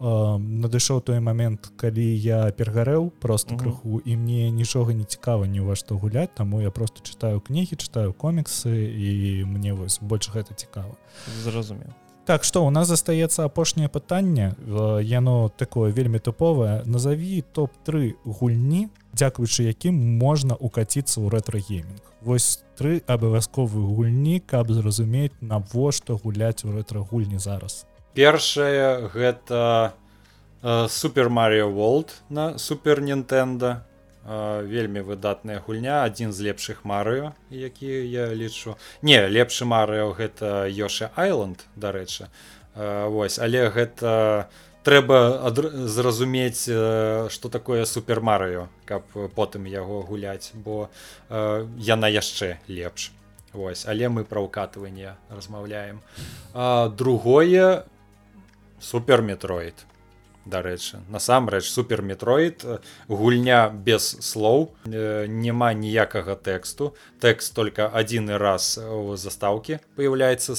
э, 0.00 0.38
надышоў 0.38 1.00
той 1.00 1.20
момент 1.20 1.72
калі 1.76 2.18
я 2.18 2.52
пергарэў 2.52 3.10
просто 3.10 3.54
-huh. 3.54 3.58
крыху 3.58 4.00
і 4.04 4.16
мне 4.16 4.50
нічога 4.50 4.94
не 4.94 5.04
цікава 5.04 5.46
ні 5.46 5.60
ва 5.60 5.76
што 5.76 5.96
гуляць 5.96 6.30
таму 6.34 6.62
я 6.62 6.70
просто 6.70 7.00
читаю 7.02 7.40
кнігі 7.40 7.76
читаю 7.76 8.12
коміксы 8.12 8.74
і 8.98 9.44
мне 9.44 9.72
вось 9.72 10.00
больш 10.02 10.30
гэта 10.30 10.54
цікава. 10.54 10.94
Зразумеў. 11.44 11.90
Так 12.26 12.42
что 12.42 12.66
у 12.66 12.70
нас 12.70 12.88
застаецца 12.88 13.44
апошняе 13.44 13.88
пытанне. 13.88 14.56
Яно 15.00 15.48
такое 15.56 15.92
вельмі 15.92 16.18
тыповае. 16.18 16.82
Назови 16.84 17.44
топ-3 17.54 18.14
гульні 18.24 18.88
дзякуючы 19.16 19.64
якім 19.64 19.96
можна 20.20 20.54
укаціцца 20.54 21.24
ў 21.24 21.32
рэтра-геймінг. 21.32 22.04
Вось 22.20 22.60
тры 22.76 23.00
абавязковыя 23.08 23.80
гульні 23.80 24.44
каб 24.44 24.68
зразумець 24.68 25.32
навошта 25.40 26.20
гуляць 26.20 26.68
у 26.68 26.76
рэтра-гульні 26.76 27.40
зараз. 27.40 27.88
Першае 28.12 29.08
гэта 29.08 29.92
супер 30.88 31.28
Марио 31.28 31.70
Волт 31.70 32.22
на 32.28 32.58
супер 32.58 33.00
Нтэнда 33.00 33.84
вельмі 34.66 35.00
выдатная 35.06 35.62
гульня 35.62 36.02
адзін 36.02 36.32
з 36.32 36.50
лепшых 36.50 36.82
марыо 36.82 37.32
які 37.50 37.86
я 38.10 38.34
лічу. 38.34 38.74
Не 39.02 39.28
лепшы 39.28 39.64
марыо 39.64 40.10
гэта 40.12 40.66
Йоша 40.66 41.12
Айланд 41.14 41.62
дарэчы. 41.76 42.26
Вось 42.74 43.38
але 43.38 43.70
гэта 43.70 44.10
не 44.10 44.65
трэба 44.86 45.50
зразумець 45.90 46.62
что 47.34 47.48
такое 47.50 47.84
супермарыо 47.84 48.68
каб 48.86 49.02
потым 49.34 49.66
яго 49.66 50.02
гуляць 50.06 50.54
бо 50.54 50.88
э, 51.28 51.66
яна 51.78 52.08
яшчэ 52.08 52.58
лепш. 52.68 53.10
Вось 53.52 53.86
але 53.90 54.08
мы 54.08 54.22
пра 54.24 54.44
ўкатыванне 54.46 55.16
размаўляем 55.30 56.00
другое 56.54 57.84
суперметроид 58.78 59.86
дарэчы. 60.46 61.02
Насамрэч 61.10 61.66
суперметроид 61.66 62.64
гульня 63.08 63.68
без 63.68 64.06
слоў 64.22 64.70
няма 64.86 65.74
ніякага 65.74 66.38
тэксту. 66.38 66.94
Тэкст 67.20 67.54
только 67.54 67.90
адзіны 67.90 68.38
раз 68.38 68.78
у 68.78 69.18
застаўкі 69.18 69.82
появляецца 69.98 70.54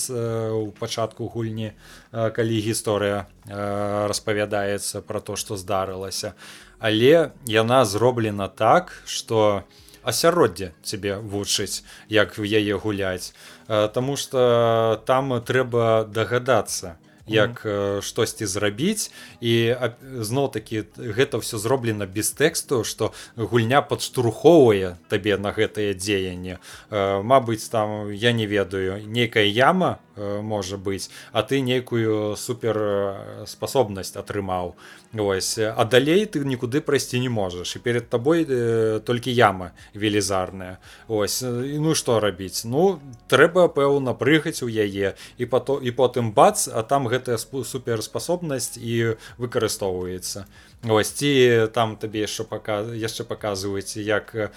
у 0.53 0.69
пачатку 0.75 1.31
гульні 1.31 1.71
калі 2.11 2.57
гісторыя 2.61 3.25
распавядаецца 3.47 5.01
про 5.01 5.19
то 5.19 5.35
что 5.35 5.57
здарылася. 5.57 6.35
Але 6.79 7.31
яна 7.47 7.85
зроблена 7.85 8.47
так 8.47 8.91
что 9.05 9.63
асяроддзе 10.03 10.71
цябе 10.83 11.17
вучыць 11.17 11.83
як 12.07 12.37
в 12.37 12.43
яе 12.43 12.75
гуляць. 12.77 13.33
Таму 13.67 14.15
что 14.15 15.01
там 15.05 15.41
трэба 15.41 16.07
дагадацца 16.07 16.95
як 17.27 17.61
mm. 17.65 18.01
штосьці 18.01 18.45
зрабіць. 18.45 19.11
І 19.41 19.75
зноў 20.01 20.51
такі 20.51 20.87
гэта 20.97 21.39
все 21.39 21.57
зроблена 21.57 22.05
без 22.05 22.31
тэксту 22.31 22.83
что 22.83 23.13
гульня 23.35 23.81
падштурхоўвае 23.81 24.97
табе 25.09 25.37
на 25.37 25.51
гэтае 25.51 25.93
дзеянне. 25.93 26.59
Мабыць 26.91 27.69
там 27.69 28.11
я 28.11 28.31
не 28.31 28.45
ведаю 28.45 29.03
нейкая 29.05 29.45
яма 29.45 29.99
можа 30.17 30.77
быць 30.77 31.09
а 31.31 31.43
ты 31.43 31.61
нейкую 31.61 32.35
супер 32.35 33.45
спасобнасць 33.45 34.17
атрымаў. 34.17 34.75
Ось 35.13 35.57
а 35.59 35.85
далей 35.85 36.25
ты 36.25 36.43
нікуды 36.43 36.81
прайсці 36.81 37.19
не 37.19 37.29
можаш. 37.29 37.75
І 37.75 37.79
перед 37.79 38.09
табой 38.09 38.45
э, 38.47 38.99
толькі 38.99 39.33
яма 39.33 39.71
велізарная. 39.93 40.77
Ось 41.07 41.41
ну 41.41 41.95
што 41.95 42.19
рабіць? 42.19 42.65
Ну 42.65 42.99
трэба 43.29 43.67
пэўна 43.69 44.13
прыгаць 44.13 44.63
у 44.63 44.67
яе 44.67 45.15
і 45.37 45.45
пато 45.45 45.79
і 45.79 45.91
потым 45.91 46.31
бац 46.33 46.67
а 46.67 46.83
там 46.83 47.07
гэтая 47.17 47.37
суперспасобнасць 47.41 48.77
і 48.77 49.19
выкарыстоўваецца. 49.41 50.47
Ось 50.85 51.11
ці 51.11 51.67
там 51.73 51.97
табе 51.97 52.23
яшчэ 52.23 52.45
пака 52.45 52.85
яшчэ 52.93 53.25
паказваюць 53.25 53.97
як 53.97 54.33
э, 54.37 54.49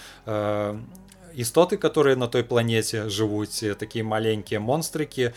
істоты 1.35 1.77
которые 1.77 2.17
на 2.17 2.29
той 2.29 2.43
планете 2.43 3.09
жывуць 3.09 3.65
такія 3.79 4.05
маленькія 4.05 4.61
монстрыкі 4.61 5.33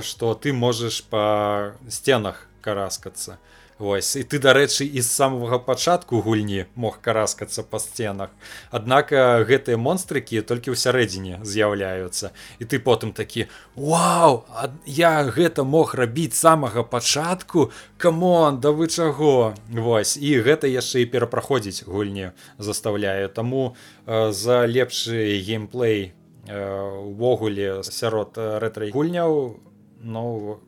что 0.00 0.34
ты 0.34 0.52
можаш 0.52 1.02
по 1.02 1.74
сценах 1.88 2.46
караскацца 2.60 3.38
Вось 3.82 4.14
і 4.14 4.22
ты 4.22 4.38
дарэчы 4.38 4.86
з 4.86 5.02
самага 5.02 5.58
пачатку 5.58 6.20
гульні 6.22 6.70
мог 6.78 7.00
караскацца 7.02 7.66
па 7.66 7.82
сценах. 7.82 8.30
Аднак 8.70 9.10
гэтыя 9.10 9.74
монстрыкі 9.74 10.46
толькі 10.46 10.70
ў 10.70 10.78
сярэдзіне 10.78 11.42
з'яўляюцца. 11.42 12.30
І 12.62 12.70
ты 12.70 12.78
потым 12.78 13.10
такі 13.10 13.50
Вау 13.74 14.46
я 14.86 15.26
гэта 15.26 15.66
мог 15.66 15.98
рабіць 15.98 16.38
самага 16.38 16.86
пачатку? 16.86 17.74
Камон 17.98 18.62
да 18.62 18.70
вы 18.70 18.86
чаго? 18.86 19.58
Вось 19.66 20.14
і 20.14 20.38
гэта 20.46 20.70
яшчэ 20.70 21.02
і 21.02 21.10
перапраходзіць 21.10 21.82
гульні 21.82 22.38
заставляю 22.62 23.34
таму 23.34 23.74
э, 24.06 24.30
за 24.30 24.62
лепшы 24.62 25.42
геймплей 25.42 26.14
увогуле 26.46 27.82
сярод 27.82 28.38
рэтрай 28.38 28.90
гульняў 28.94 29.58
ну 30.02 30.58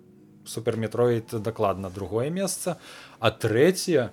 суперметроид 0.47 1.43
дакладна 1.43 1.91
другое 1.91 2.31
месца. 2.31 2.79
А 3.19 3.31
трэцяе 3.31 4.11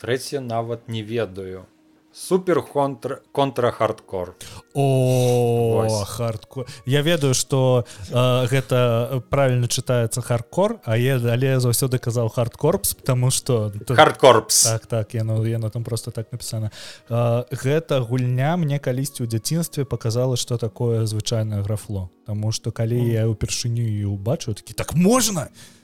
трэцяе 0.00 0.40
нават 0.40 0.88
не 0.88 1.02
ведаю 1.02 1.66
супер 2.12 2.62
контр 2.62 3.22
контра 3.32 3.70
хардкор 3.70 4.36
о 4.74 6.04
хардкор. 6.06 6.66
Я 6.84 7.02
ведаю 7.02 7.34
что 7.34 7.86
э, 8.10 8.46
гэта 8.46 9.22
правильно 9.30 9.68
читается 9.68 10.20
хардкор 10.20 10.80
а 10.84 10.96
я 10.96 11.16
але 11.16 11.58
заўсёды 11.60 11.98
казаў 11.98 12.28
хардкорпс 12.28 12.94
потому 12.94 13.30
что 13.30 13.72
хардкорпс. 13.88 14.62
Так 14.62 14.86
так 14.86 15.14
яно 15.14 15.44
яно 15.46 15.70
там 15.70 15.84
просто 15.84 16.10
так 16.10 16.30
написано. 16.32 16.70
Э, 17.08 17.44
гэта 17.50 18.00
гульня 18.00 18.56
мне 18.56 18.78
калісьці 18.78 19.24
ў 19.24 19.26
дзяцінстве 19.26 19.84
показала 19.84 20.36
что 20.36 20.58
такое 20.58 21.06
звычайное 21.06 21.62
графло. 21.62 22.10
Тому 22.26 22.52
что 22.52 22.72
калі 22.72 23.00
я 23.12 23.26
упершыню 23.26 23.88
і 23.88 24.04
убачу 24.04 24.54
такі 24.54 24.74
так 24.74 24.94
можна! 24.94 25.40
я 25.42 25.81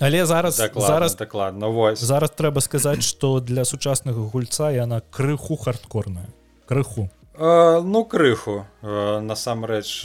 але 0.00 0.26
зараз 0.26 0.58
дакладна, 0.58 0.88
зараз 0.88 1.14
дакладна 1.14 1.68
вось 1.68 2.00
зараз 2.00 2.30
трэба 2.30 2.60
сказаць 2.60 3.04
что 3.04 3.40
для 3.40 3.64
сучаснага 3.64 4.20
гульца 4.32 4.70
яна 4.72 5.02
крыху 5.10 5.56
хардкорная 5.56 6.28
крыху 6.66 7.10
э, 7.34 7.80
ну 7.84 8.04
крыху 8.04 8.64
э, 8.82 9.20
насамрэч 9.20 10.04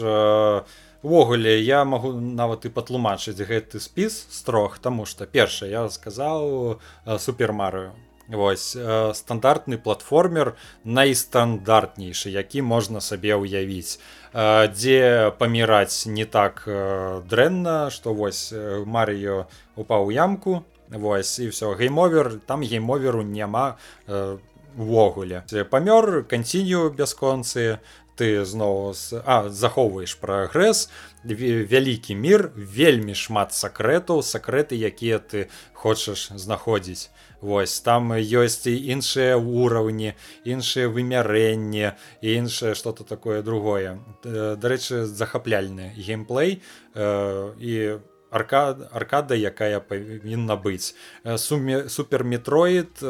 увогуле 1.06 1.56
э, 1.56 1.62
я 1.62 1.86
магу 1.86 2.12
нават 2.20 2.66
і 2.66 2.74
патлумачыць 2.76 3.40
гэты 3.40 3.80
спіс 3.80 4.28
строг 4.30 4.78
тому 4.80 5.06
что 5.06 5.26
перша 5.26 5.66
я 5.66 5.88
сказаў 5.90 6.80
э, 7.06 7.18
супермарыю 7.20 7.94
Вось 8.28 8.76
э, 8.76 9.14
стандартны 9.14 9.78
платформер 9.78 10.56
найстандартнейшы 10.84 12.30
які 12.30 12.62
можна 12.62 13.02
сабе 13.02 13.36
ўявіць. 13.36 14.00
Э, 14.34 14.68
дзе 14.68 15.32
паміраць 15.38 16.06
не 16.06 16.26
так 16.26 16.64
э, 16.68 17.22
дрэнна 17.30 17.90
што 17.90 18.14
вось 18.14 18.54
Марыё 18.86 19.46
упаў 19.76 20.10
ямку 20.10 20.64
Вось 20.90 21.40
і 21.40 21.48
все 21.48 21.74
геймовер 21.74 22.40
там 22.46 22.62
геймоверу 22.62 23.24
няма 23.24 23.78
э, 24.08 24.38
увогуле. 24.78 25.44
Памёр 25.70 26.24
канцінію 26.24 26.92
бясконцы 26.92 27.80
ты 28.16 28.46
зноў 28.48 28.96
захоўваеш 28.96 30.16
прагрэс 30.22 30.88
вялікі 31.24 32.16
мір 32.16 32.50
вельмі 32.56 33.16
шмат 33.16 33.54
сакрэтаў 33.54 34.24
сакрэты 34.24 34.80
якія 34.80 35.20
ты 35.20 35.48
хочаш 35.74 36.32
знаходзіць. 36.36 37.12
Вось 37.42 37.80
там 37.86 38.16
ёсць 38.16 38.66
і 38.66 38.74
іншыя 38.96 39.38
ўраўні 39.38 40.16
іншыя 40.44 40.90
вымярэнні 40.90 41.94
і 42.22 42.28
іншае 42.42 42.74
что-то 42.74 43.04
такое 43.04 43.42
другое. 43.42 44.00
Дарэчы 44.24 45.06
захапляльны 45.06 45.94
геймплей 45.94 46.62
э, 46.96 47.54
і 47.60 48.00
аркад 48.36 48.90
аркада 48.92 49.36
якая 49.36 49.80
павінна 49.80 50.56
быць. 50.60 50.96
Суме 51.38 51.88
суперметроид 51.90 53.02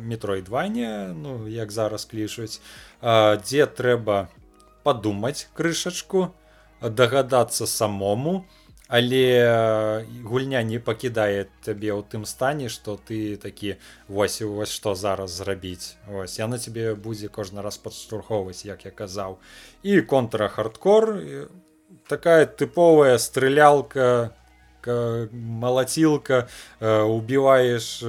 метроидванне 0.00 1.14
ну 1.14 1.48
як 1.48 1.72
зараз 1.72 2.04
клішуць 2.04 2.60
дзе 3.00 3.66
трэба 3.66 4.28
падумаць 4.88 5.48
крышачку 5.54 6.30
дагадацца 6.80 7.66
самому. 7.66 8.40
Але 8.88 10.00
гульня 10.24 10.62
не 10.64 10.78
пакідае 10.80 11.52
табе 11.60 11.92
ў 11.92 12.00
тым 12.08 12.24
стане 12.24 12.72
што 12.72 12.96
ты 12.96 13.36
такі 13.36 13.76
вось 14.08 14.40
вось 14.40 14.72
што 14.72 14.94
зараз 14.96 15.36
зрабіць. 15.36 16.00
Ось 16.08 16.38
я 16.40 16.48
на 16.48 16.56
цябе 16.56 16.94
будзе 16.96 17.28
кожны 17.28 17.60
раз 17.60 17.76
падштурхоўваць 17.76 18.64
як 18.64 18.88
я 18.88 18.90
казаў 18.90 19.36
і 19.84 20.00
контра 20.00 20.48
хардкор 20.48 21.20
такая 22.08 22.48
тыповая 22.48 23.20
стрылялка 23.20 24.32
малацілка 24.86 26.48
убіваеш 26.80 28.00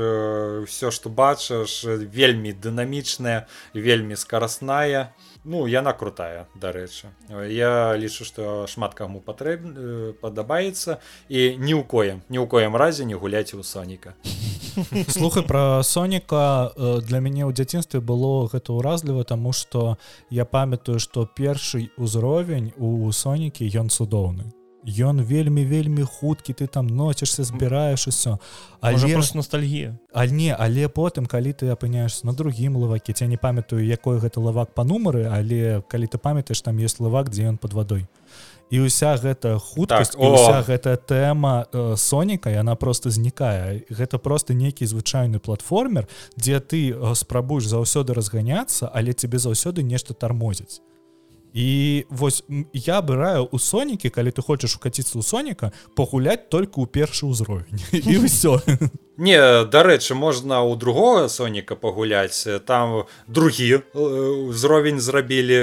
все 0.64 0.92
што 0.96 1.10
бачыш 1.10 1.84
вельмі 1.84 2.54
дынамічная 2.54 3.48
вельмі 3.74 4.16
скарасная 4.16 5.12
ну 5.44 5.66
яна 5.68 5.94
крутая 5.94 6.48
дарэчы. 6.56 7.10
Я 7.48 7.96
лічу 7.96 8.26
што 8.26 8.68
шмат 8.68 8.94
каму 8.94 9.20
патрэб 9.24 10.20
падабаецца. 10.22 11.00
І 11.30 11.56
ні 11.58 11.74
ў 11.80 11.84
коем 11.88 12.22
ні 12.30 12.40
ў 12.40 12.48
коем 12.48 12.76
разе 12.76 13.06
не 13.06 13.16
гуляць 13.16 13.54
у 13.54 13.64
соніка. 13.64 14.14
Слухай 15.08 15.44
про 15.44 15.84
соніка 15.84 16.72
для 16.78 17.20
мяне 17.20 17.48
ў 17.48 17.54
дзяцінстве 17.56 18.00
было 18.00 18.52
гэта 18.52 18.76
ўразліва 18.76 19.24
тому 19.24 19.54
что 19.54 19.98
я 20.30 20.46
памятаю 20.46 21.00
што 21.00 21.26
першы 21.26 21.90
ўзровень 21.98 22.74
у 22.78 23.12
сонікі 23.12 23.66
ён 23.80 23.90
цудоўны 23.90 24.59
ён 24.86 25.22
вельмі 25.22 25.66
вельмі 25.66 26.04
хуткі 26.04 26.54
ты 26.54 26.68
там 26.68 26.88
носішся 26.88 27.44
збіраеш 27.44 28.08
усё 28.08 28.40
але 28.82 29.14
просто 29.14 29.38
ностальгія 29.38 29.98
а 30.14 30.26
не 30.26 30.56
але 30.56 30.88
потым 30.88 31.26
калі 31.26 31.52
ты 31.54 31.70
апыняешься 31.70 32.26
на 32.26 32.34
другім 32.34 32.76
лаваке 32.76 33.14
я 33.20 33.28
не 33.28 33.38
памятаю 33.38 33.86
якой 33.86 34.20
гэта 34.20 34.40
лавак 34.40 34.74
па 34.74 34.84
нумары 34.84 35.28
але 35.28 35.82
калі 35.88 36.08
ты 36.08 36.18
памятаеш 36.18 36.62
там 36.62 36.78
есть 36.78 37.00
лавак 37.00 37.30
дзе 37.30 37.50
ён 37.50 37.58
под 37.58 37.74
вадой 37.74 38.08
і 38.70 38.80
уся 38.80 39.18
гэта 39.18 39.58
хуткасць 39.60 40.14
так, 40.14 40.22
уся 40.22 40.62
гэтая 40.62 40.98
тэма 40.98 41.66
э, 41.74 41.98
соніка 41.98 42.50
яна 42.50 42.76
просто 42.76 43.10
знікае 43.10 43.84
гэта 43.90 44.18
просто 44.18 44.54
нейкі 44.54 44.86
звычайны 44.86 45.40
платформер 45.40 46.08
дзе 46.38 46.60
ты 46.60 46.94
э, 46.94 47.16
спрабуеш 47.16 47.66
заўсёды 47.66 48.14
разганяцца 48.14 48.90
але 48.94 49.14
тебе 49.14 49.40
заўсёды 49.40 49.84
нешта 49.84 50.14
тармозіць 50.14 50.82
і 51.54 52.06
вось 52.10 52.44
я 52.74 53.00
абыраю 53.00 53.48
у 53.52 53.60
сонікі 53.60 54.10
калі 54.10 54.32
ты 54.32 54.42
хочаш 54.42 54.76
укаціцца 54.76 55.18
ў 55.20 55.24
соніка 55.24 55.72
пагуляць 55.96 56.50
только 56.50 56.82
ў 56.82 56.88
першы 56.88 57.26
ўзровень 57.26 57.82
і 57.92 58.16
ўсё 58.26 58.62
не 59.20 59.66
дарэчы 59.66 60.16
можна 60.16 60.64
у 60.64 60.76
другого 60.76 61.28
соніка 61.28 61.76
пагуляць 61.76 62.48
там 62.64 63.04
другі 63.28 63.84
ўзровень 63.94 65.04
зрабілі 65.04 65.60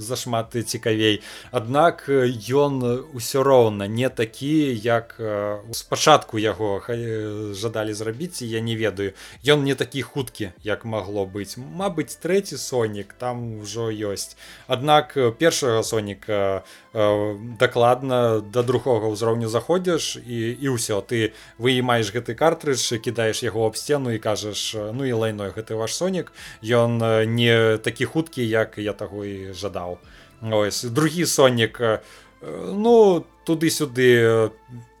зашмат 0.00 0.56
цікавей. 0.56 1.20
Аднак 1.52 2.08
ён 2.08 3.04
усё 3.12 3.44
роўна 3.44 3.84
не 3.84 4.08
такі 4.08 4.72
як 4.72 5.20
спачатку 5.76 6.40
яго 6.40 6.80
жадалі 7.52 7.92
зрабіць 7.92 8.40
я 8.40 8.64
не 8.64 8.80
ведаю. 8.80 9.12
Ён 9.44 9.68
не 9.68 9.76
такі 9.76 10.00
хуткі 10.00 10.56
як 10.64 10.88
магло 10.88 11.28
быць. 11.28 11.60
Мабыць 11.60 12.16
трэці 12.16 12.56
сонік 12.56 13.12
там 13.12 13.60
ужо 13.60 13.92
ёсць 13.92 14.40
аднак 14.66 15.16
першага 15.38 15.82
соніка 15.82 16.62
дакладна 16.92 18.40
да 18.40 18.62
другога 18.62 19.08
ўзроўню 19.12 19.48
заходзіш 19.48 20.16
і 20.20 20.38
і 20.60 20.66
ўсё. 20.76 21.00
Ты 21.00 21.32
выймаеш 21.58 22.12
гэты 22.12 22.34
картрыдж 22.34 23.00
кідаеш 23.00 23.42
яго 23.42 23.66
аб 23.66 23.76
сцену 23.76 24.12
і 24.12 24.18
кажаш 24.18 24.76
ну 24.92 25.04
і 25.04 25.12
лайной 25.12 25.50
гэты 25.50 25.74
ваш 25.74 25.96
сонік 25.96 26.32
ён 26.62 27.00
не 27.32 27.78
такі 27.78 28.04
хуткі 28.04 28.44
як 28.44 28.78
я 28.78 28.92
таго 28.92 29.24
і 29.24 29.52
жадаў. 29.52 29.98
Ось 30.42 30.84
другі 30.84 31.26
сонік 31.26 32.02
ну 32.42 33.24
туды-сюды 33.44 34.50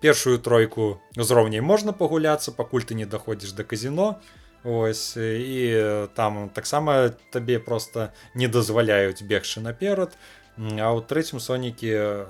першую 0.00 0.38
тройку 0.38 1.00
узроўняй 1.16 1.60
можна 1.60 1.92
пагуляцца 1.92 2.52
пакуль 2.52 2.86
ты 2.86 2.94
не 2.94 3.06
даходзіш 3.06 3.52
да 3.52 3.64
казіно 3.64 4.18
ось 4.64 5.16
і 5.16 6.08
там 6.14 6.48
таксама 6.54 7.14
табе 7.30 7.58
просто 7.58 8.12
не 8.34 8.48
дазваляюць 8.48 9.22
бегчы 9.22 9.60
наперад 9.60 10.16
а 10.58 10.88
ў 10.92 11.00
трэцім 11.02 11.40
сонікі 11.40 12.26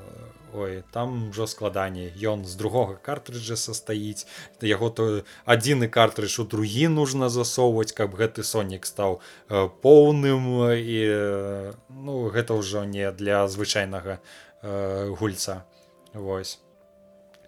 ой 0.55 0.83
там 0.93 1.31
ужо 1.31 1.47
складаней 1.47 2.13
ён 2.23 2.45
з 2.45 2.55
другога 2.57 2.97
картрыджа 3.03 3.57
састаіць 3.57 4.27
яго 4.61 4.91
то 4.91 5.25
адзіны 5.45 5.89
картрыдж 5.89 6.41
у 6.41 6.45
другі 6.45 6.89
нужно 6.89 7.29
засоўваць 7.29 7.93
каб 7.93 8.15
гэты 8.15 8.45
сонік 8.45 8.87
стаў 8.87 9.21
э, 9.49 9.69
поўным 9.83 10.69
і 10.77 10.99
э, 11.09 11.73
ну 11.89 12.29
гэта 12.29 12.55
ўжо 12.55 12.85
не 12.85 13.11
для 13.13 13.49
звычайнага 13.49 14.21
э, 14.63 15.09
гульца. 15.17 15.65
Вось 16.13 16.61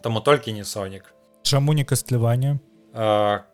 таму 0.01 0.21
толькі 0.21 0.53
не 0.53 0.65
сонік 0.65 1.13
Чаму 1.43 1.73
не 1.73 1.85
кастліванне 1.85 2.59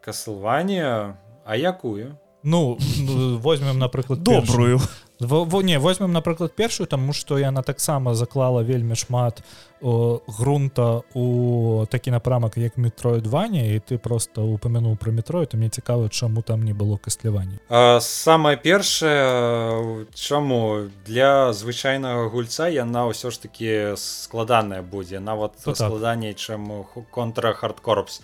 каслванне 0.01 1.17
а 1.45 1.57
якую? 1.57 2.19
Ну, 2.43 2.79
ну 2.99 3.39
возьмем 3.39 3.79
напрыклад 3.79 4.23
добрую. 4.23 4.81
во 5.21 5.63
не 5.63 5.79
возьмем 5.79 6.13
напрыклад 6.13 6.53
першую 6.53 6.87
тому 6.87 7.13
что 7.13 7.39
яна 7.39 7.63
таксама 7.63 8.15
заклала 8.15 8.63
вельмі 8.63 8.97
шмат 8.97 9.43
о, 9.83 10.21
грунта 10.27 11.03
у 11.15 11.87
такі 11.91 12.11
напрамак 12.11 12.57
як 12.57 12.79
метроідванне 12.79 13.75
і 13.75 13.81
ты 13.81 13.99
просто 13.99 14.43
упомянул 14.43 14.97
про 14.97 15.13
метро 15.13 15.43
это 15.43 15.57
мне 15.57 15.69
цікава 15.69 16.09
чаму 16.09 16.43
там 16.43 16.63
не 16.63 16.73
было 16.73 16.99
кастлявання 16.99 17.59
самое 18.01 18.57
першае 18.57 20.07
чаму 20.15 20.89
для 21.07 21.53
звычайнага 21.53 22.29
гульца 22.29 22.69
яна 22.69 23.05
ўсё 23.09 23.31
ж 23.31 23.43
таки 23.43 23.93
складаная 23.97 24.83
будзе 24.83 25.21
нават 25.21 25.53
ну, 25.67 25.75
складаней 25.75 26.33
чым 26.33 26.85
контра 27.11 27.53
хардкорпс 27.53 28.23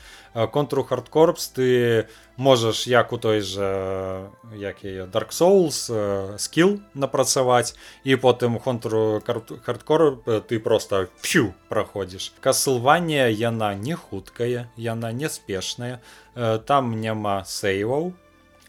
контру 0.52 0.84
хардкорпс 0.84 1.48
ты 1.48 2.08
можаш 2.36 2.86
як 2.86 3.12
у 3.12 3.18
той 3.18 3.40
же 3.40 4.28
як 4.54 4.84
dark 4.84 5.32
souls 5.32 5.88
скилл 6.38 6.80
напрацаваць 6.94 7.74
і 8.04 8.16
потым 8.16 8.60
контуру 8.60 9.22
хардкор 9.64 10.20
ты 10.48 10.58
просто 10.60 11.08
п'ю 11.22 11.54
праходзіш 11.68 12.32
касылванне 12.40 13.32
яна 13.32 13.74
не 13.74 13.96
хуткая 13.96 14.68
яна 14.76 15.12
неспешная 15.12 16.00
там 16.66 17.00
няма 17.00 17.44
сейваў. 17.44 18.12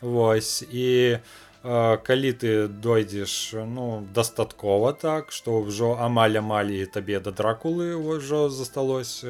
Вось 0.01 0.61
і 0.61 1.17
калі 1.63 2.31
ты 2.33 2.67
дойдзеш 2.67 3.53
ну 3.65 4.05
дастаткова 4.13 4.93
так 4.93 5.31
што 5.31 5.59
ўжо 5.65 5.97
амаль 5.99 6.37
амалі 6.37 6.85
табе 6.85 7.19
да 7.19 7.31
дракулы 7.31 7.97
ўжо 7.97 8.49
засталось 8.49 9.25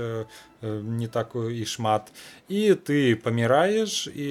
не 0.61 1.07
такую 1.07 1.55
і 1.55 1.65
шмат. 1.65 2.11
І 2.49 2.73
ты 2.75 3.15
паміраеш 3.15 4.07
і 4.11 4.29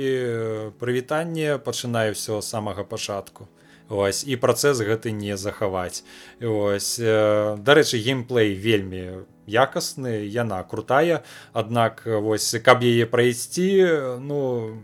прывітанне 0.78 1.58
пачынае 1.58 2.12
ўсё 2.12 2.42
самага 2.42 2.84
пачатку 2.84 3.48
ось 3.88 4.24
і 4.26 4.36
працэс 4.36 4.82
гэты 4.82 5.10
не 5.14 5.36
захаваць. 5.36 6.02
Ось 6.42 6.98
дарэчы 6.98 8.02
геймплей 8.02 8.54
вельмі 8.54 9.26
якасны 9.46 10.26
яна 10.26 10.62
крутая. 10.66 11.22
Аднак 11.52 12.02
вось 12.06 12.54
каб 12.62 12.82
яе 12.82 13.06
прайсці 13.06 14.18
ну 14.20 14.82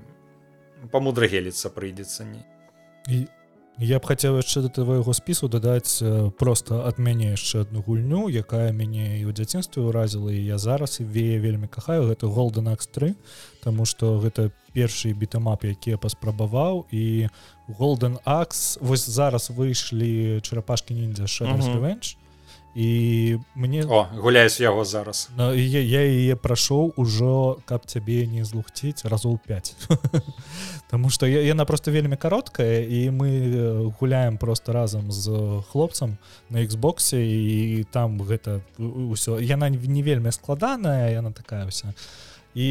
памудрагеліцца 0.91 1.71
прыйдзецца 1.71 2.25
не 2.25 2.52
і 3.09 3.27
я 3.81 3.99
б 3.99 4.07
хацеў 4.07 4.37
яшчэ 4.39 4.63
да 4.63 4.69
твайго 4.69 5.13
спісу 5.17 5.49
дадаць 5.49 6.05
просто 6.39 6.85
ад 6.87 7.01
мяне 7.01 7.33
яшчэ 7.33 7.65
одну 7.65 7.83
гульню 7.83 8.29
якая 8.29 8.71
мяне 8.71 9.19
і 9.19 9.25
ў 9.27 9.33
дзяцінстве 9.33 9.83
ўразіла 9.89 10.31
і 10.31 10.45
я 10.45 10.59
зараз 10.59 11.01
і 11.01 11.09
вее 11.09 11.41
вельмі 11.41 11.67
кахаю 11.67 12.07
гэта 12.07 12.29
голден 12.29 12.69
X3 12.69 13.17
Таму 13.65 13.85
что 13.87 14.21
гэта 14.21 14.53
першы 14.77 15.13
бітамап 15.17 15.65
які 15.65 15.97
я 15.97 15.99
паспрабаваў 15.99 16.87
і 16.93 17.29
голден 17.67 18.19
Акс 18.25 18.79
вось 18.81 19.09
зараз 19.09 19.51
выйшлі 19.51 20.41
чарапашкі 20.45 20.95
ніндзя 20.95 21.27
Ревенж 21.41 22.21
і 22.75 23.39
мне 23.55 23.85
О 23.89 24.07
гуляеш 24.17 24.61
яго 24.61 24.85
зараз. 24.85 25.29
Ну, 25.37 25.53
я, 25.55 25.81
я 25.81 26.01
яе 26.01 26.37
прайшоў 26.37 26.93
ужо 26.97 27.59
каб 27.69 27.85
цябе 27.87 28.27
не 28.27 28.45
злухціць 28.45 29.05
разоў 29.05 29.39
5 29.47 29.77
Таму 30.91 31.11
што 31.11 31.27
я, 31.27 31.43
яна 31.43 31.65
просто 31.65 31.91
вельмі 31.91 32.17
кароткая 32.17 32.81
і 32.81 33.11
мы 33.11 33.91
гуляем 34.01 34.39
просто 34.39 34.73
разам 34.73 35.13
з 35.13 35.29
хлопцам 35.69 36.17
на 36.51 36.65
Xбосе 36.65 37.21
і 37.21 37.85
там 37.93 38.17
гэта 38.23 38.61
ўсё 38.79 39.41
яна 39.41 39.69
не 39.69 40.03
вельмі 40.03 40.33
складаная 40.33 41.13
яна 41.13 41.33
такая 41.33 41.69
ўся 41.69 41.93
і 42.55 42.69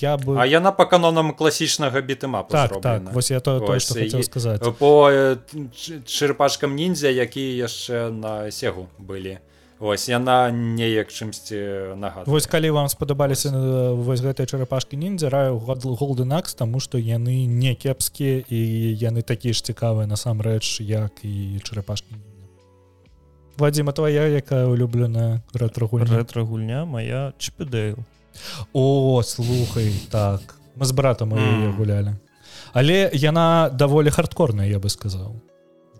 я 0.00 0.16
бы 0.16 0.38
А 0.40 0.46
яна 0.46 0.72
по 0.72 0.86
канонам 0.86 1.32
класічнага 1.32 2.00
бітымапа 2.00 2.48
так 2.48 2.80
так 2.80 3.12
вось 3.12 3.30
я 3.30 3.40
то, 3.40 3.60
то 3.60 3.66
Вось, 3.66 3.84
што 3.84 3.94
хацеў 4.00 4.20
і- 4.20 4.24
сказаць 4.24 4.60
по 4.78 5.12
чырпашкам 6.06 6.74
ніндзя 6.74 7.12
якія 7.12 7.66
яшчэ 7.66 8.10
на 8.10 8.50
сегу 8.50 8.88
былі. 8.98 9.38
Вось 9.80 10.08
яна 10.08 10.52
неяк 10.52 11.08
чымсьці 11.08 11.96
нагадвае. 11.96 12.28
Вось 12.28 12.46
калі 12.46 12.70
вам 12.70 12.88
спадабаліся 12.88 13.48
э, 13.48 13.94
вось 13.96 14.20
гэтыя 14.20 14.44
чарапашкі 14.44 14.96
ніндзя 14.96 15.32
раю 15.32 15.56
голденакс 15.56 16.52
таму 16.54 16.80
што 16.80 17.00
яны 17.00 17.48
не 17.48 17.74
кепскія 17.74 18.44
і 18.48 18.60
яны 19.00 19.24
такія 19.24 19.56
ж 19.56 19.64
цікавыя 19.64 20.04
насамрэч 20.04 20.84
як 20.84 21.24
і 21.24 21.60
чарапашкі 21.64 22.12
Вадзіма 23.56 23.92
твоя 23.92 24.28
якая 24.28 24.68
улюбленая 24.68 25.40
рэтрагульня 25.52 26.12
рэтра-гульня 26.12 26.84
моя 26.84 27.32
чпедейл 27.40 28.04
О 28.72 29.22
слухай 29.22 29.92
так. 30.10 30.40
Мы 30.76 30.84
з 30.84 30.92
братам 30.92 31.34
яе 31.34 31.68
Мм. 31.68 31.76
гулялі 31.76 32.14
але 32.72 33.10
яна 33.12 33.68
даволі 33.74 34.10
хардкорная 34.10 34.66
я 34.70 34.78
бы 34.78 34.88
сказаў 34.88 35.34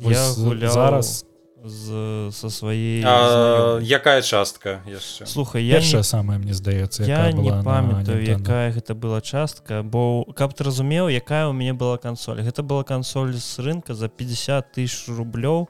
Вось 0.01 0.17
я 0.17 0.25
з- 0.25 0.39
гуляў 0.39 0.71
зараз. 0.73 1.25
з 1.65 2.31
со 2.33 2.49
сваей 2.51 3.03
А, 3.05 3.79
якая 3.83 4.23
частка? 4.23 4.81
Яшчэ 4.89 5.27
слухай 5.27 5.65
я 5.67 5.75
першая 5.75 6.01
не, 6.01 6.05
самая 6.05 6.39
мне 6.39 6.55
здаецца 6.55 7.05
я 7.05 7.29
якая 7.29 7.33
не 7.33 7.63
памятаю 7.63 8.23
якая 8.25 8.73
гэта 8.73 8.95
была 8.95 9.21
частка 9.21 9.83
бо 9.83 10.25
каб 10.33 10.55
ты 10.55 10.65
разумеў 10.65 11.11
якая 11.11 11.49
у 11.49 11.53
мяне 11.53 11.75
была 11.75 11.99
кансоль 11.99 12.41
гэта 12.41 12.63
была 12.63 12.85
кансоль 12.85 13.35
з 13.35 13.59
рынка 13.59 13.93
за 13.95 14.09
50 14.09 14.73
тысяч 14.73 15.09
рублёў 15.13 15.69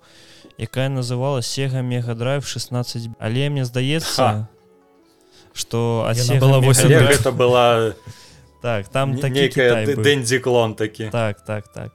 якая 0.59 0.89
называла 0.89 1.41
Sega 1.43 1.82
мегадрайв 1.82 2.47
16 2.47 3.09
але 3.19 3.51
мне 3.51 3.65
здаецца 3.65 4.47
Sega 5.55 6.40
была 6.40 6.60
Mega 6.60 6.68
8 6.70 6.85
Але 6.86 6.98
Drive- 6.98 7.10
гэта 7.18 7.31
была 7.32 7.94
так 8.62 8.89
там 8.89 9.14
нейкая 9.14 9.86
дэндзіклон 9.86 10.74
такі 10.77 11.09
так 11.10 11.40
так 11.44 11.68
так. 11.68 11.93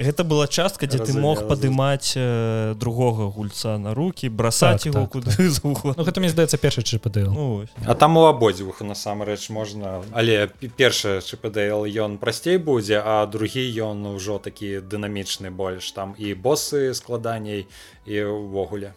Гэта 0.00 0.24
была 0.24 0.48
частка 0.48 0.86
дзе 0.88 0.96
ты 1.04 1.12
мог 1.12 1.44
падымаць 1.46 2.16
э, 2.16 2.72
другога 2.74 3.28
гульца 3.28 3.76
на 3.76 3.92
руки 3.92 4.28
бросать 4.32 4.84
Так, 4.84 4.94
его 4.94 5.04
так, 5.04 5.10
куды 5.12 5.30
Ну 5.38 5.50
заўгодна 5.50 6.04
гэта 6.04 6.20
мне 6.20 6.30
здаецца 6.32 6.56
першы 6.56 6.80
чпДл 6.82 7.28
Ну. 7.30 7.66
А 7.84 7.94
там 7.94 8.16
у 8.16 8.24
абодвух 8.24 8.80
насамрэч 8.80 9.50
можна 9.50 10.00
але 10.12 10.48
першы 10.76 11.20
чпдл 11.20 11.84
ён 11.84 12.16
прасцей 12.16 12.56
будзе 12.56 12.96
а 13.04 13.26
другі 13.26 13.60
ён 13.84 14.16
ўжо 14.16 14.38
такі 14.40 14.80
дынамічны 14.80 15.50
больш 15.52 15.92
там 15.92 16.14
і 16.16 16.32
босы 16.32 16.94
складаней 16.94 17.68
і 18.08 18.24
ўвогуле 18.24 18.94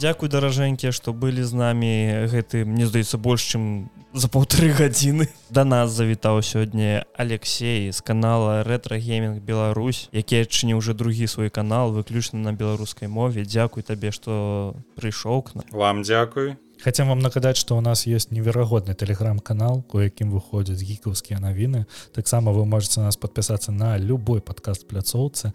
Дзякуй 0.00 0.32
даражэнькія 0.32 0.96
што 0.96 1.12
былі 1.12 1.44
з 1.44 1.52
намі. 1.52 2.24
Гэты 2.32 2.64
мне 2.64 2.88
здаецца 2.88 3.20
больш 3.20 3.52
чым 3.52 3.92
за 4.16 4.32
паўтары 4.32 4.72
гадзіны. 4.80 5.28
Да 5.52 5.68
нас 5.68 5.92
завітаў 5.92 6.40
сёння 6.40 7.04
Алексей 7.20 7.92
з 7.92 8.00
канала 8.00 8.64
рэтрагеймінг 8.64 9.44
Беларусь 9.44 10.08
які 10.16 10.40
адчыніў 10.40 10.80
уже 10.80 10.96
другі 10.96 11.28
свой 11.28 11.52
канал 11.52 11.92
выключна 11.92 12.40
на 12.40 12.56
беларускай 12.56 13.12
мове. 13.12 13.44
Дзякуй 13.44 13.84
табе 13.84 14.08
што 14.08 14.72
прыйшоў 14.96 15.44
к 15.44 15.60
нам. 15.60 15.68
Вам 15.68 16.00
дзякуй. 16.00 16.56
Хацем 16.80 17.12
вам 17.12 17.20
нагадаць, 17.20 17.60
што 17.60 17.76
ў 17.76 17.84
нас 17.84 18.08
ёсць 18.08 18.32
неверагодны 18.32 18.96
тэлеграм-канал, 18.96 19.84
у 19.84 20.00
якім 20.00 20.32
выходзяць 20.32 20.80
гікаўскія 20.80 21.36
навіны. 21.36 21.84
Таксама 22.16 22.56
вы 22.56 22.64
можете 22.64 23.04
нас 23.04 23.20
падпісацца 23.20 23.68
на 23.68 24.00
любой 24.00 24.40
падкаст 24.40 24.88
пляцоўцы. 24.88 25.52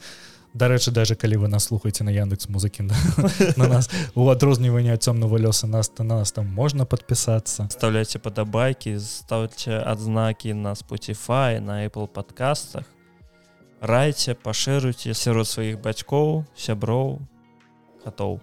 Дарэчы, 0.56 0.92
даже 0.92 1.20
калі 1.20 1.36
вы 1.44 1.48
нас 1.52 1.68
слухаеце 1.68 2.08
на 2.08 2.16
Яндекс 2.16 2.48
музыкі 2.48 2.88
на 3.60 3.68
нас 3.68 3.92
у 4.16 4.24
адрозніванне 4.32 4.96
ад 4.96 5.04
цёмнага 5.04 5.36
лёса 5.36 5.68
нас 5.68 5.92
то 5.92 6.08
на 6.08 6.24
нас 6.24 6.32
там 6.32 6.48
можна 6.48 6.88
падпісацца. 6.88 7.68
ставляйте 7.68 8.24
падабайкі 8.24 8.96
ставце 9.00 9.84
адзнакі 9.84 10.56
на 10.56 10.72
Spotify 10.80 11.60
на 11.60 11.84
Apple 11.84 12.08
подкастах 12.08 12.88
райце 13.82 14.32
пашыруйце 14.32 15.12
сярод 15.12 15.44
сваіх 15.44 15.84
бацькоў 15.84 16.48
сяброў 16.56 17.20
гатоў 18.08 18.40